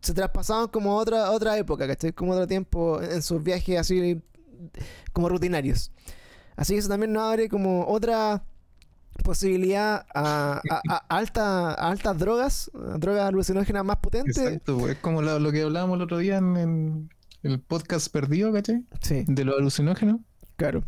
[0.00, 2.12] se traspasaban como a otra, otra época, ¿cachai?
[2.12, 4.22] Como otro tiempo en sus viajes así
[5.12, 5.90] como rutinarios.
[6.56, 8.42] Así que eso también nos abre como otra
[9.24, 14.38] posibilidad a, a- a alta- a altas drogas, drogas alucinógenas más potentes.
[14.38, 17.10] Exacto, pues, es como lo, lo que hablábamos el otro día en, en
[17.42, 18.84] el podcast perdido, ¿cachai?
[19.00, 20.20] Sí, De los alucinógenos.
[20.56, 20.84] claro.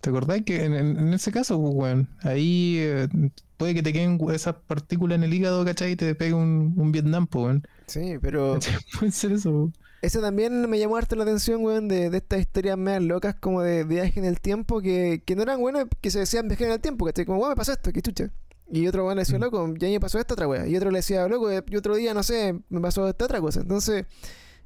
[0.00, 3.08] ¿Te acordás que en, en- ese caso, pues, weón, ahí eh,
[3.56, 5.90] puede que te queden esas partículas en el hígado, ¿cachai?
[5.92, 7.66] Y te pegue un, un Vietnam, pues, weón.
[7.88, 8.76] Sí, pero ¿Cachai?
[8.96, 9.74] Puede ser eso, weón.
[10.00, 13.60] Eso también me llamó harto la atención, weón, de, de estas historias medias locas como
[13.62, 16.70] de viaje en el tiempo que, que no eran buenas, que se decían viaje en
[16.70, 18.30] el tiempo, que como, weón, me pasó esto, qué chucha.
[18.70, 19.42] Y otro weón le decía, Mm.
[19.42, 20.64] loco, ya me pasó esta otra weá.
[20.68, 23.62] Y otro le decía, loco, y otro día, no sé, me pasó esta otra cosa.
[23.62, 24.06] Entonces,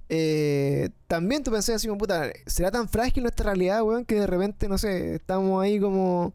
[0.08, 4.26] eh, también tú pensás así como, puta, ¿será tan frágil nuestra realidad, weón, que de
[4.26, 6.34] repente, no sé, estamos ahí como...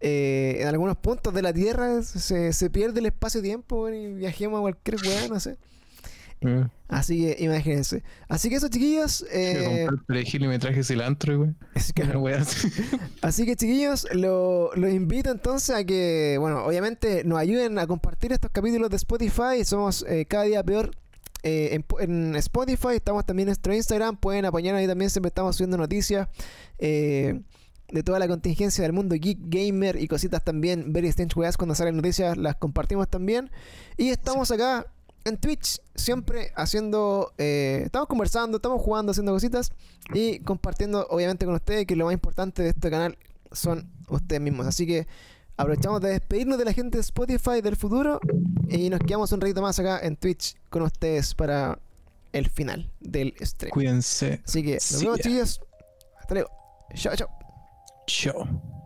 [0.00, 4.58] eh, en algunos puntos de la Tierra se, se pierde el espacio-tiempo, weón, y viajemos
[4.58, 5.56] a cualquier weá, no sé.
[6.42, 8.02] Eh, Así que imagínense.
[8.28, 9.24] Así que eso, chiquillos.
[9.30, 11.56] Eh, perejil y me traje cilantro, weón.
[11.74, 12.38] es que- Una wea
[13.22, 13.44] así.
[13.44, 18.50] que, chiquillos, lo- los invito entonces a que, bueno, obviamente nos ayuden a compartir estos
[18.50, 19.64] capítulos de Spotify.
[19.64, 20.92] Somos eh, cada día peor.
[21.42, 25.28] Eh, en, po- en Spotify, estamos también en nuestro Instagram, pueden apoyar ahí también, siempre
[25.28, 26.28] estamos subiendo noticias
[26.78, 27.40] eh,
[27.88, 31.74] de toda la contingencia del mundo geek, gamer y cositas también, very strange weas, cuando
[31.74, 33.50] salen noticias las compartimos también.
[33.96, 34.86] Y estamos acá
[35.24, 39.72] en Twitch, siempre haciendo, eh, estamos conversando, estamos jugando, haciendo cositas
[40.14, 43.18] y compartiendo obviamente con ustedes que lo más importante de este canal
[43.52, 44.66] son ustedes mismos.
[44.66, 45.06] Así que
[45.60, 48.20] aprovechamos de despedirnos de la gente de Spotify del futuro
[48.68, 51.78] y nos quedamos un ratito más acá en Twitch con ustedes para
[52.32, 53.70] el final del stream.
[53.70, 54.40] Cuídense.
[54.44, 55.60] Así que nos vemos chicos.
[56.18, 56.50] Hasta luego.
[56.94, 57.28] Chao, chao.
[58.06, 58.79] Chao.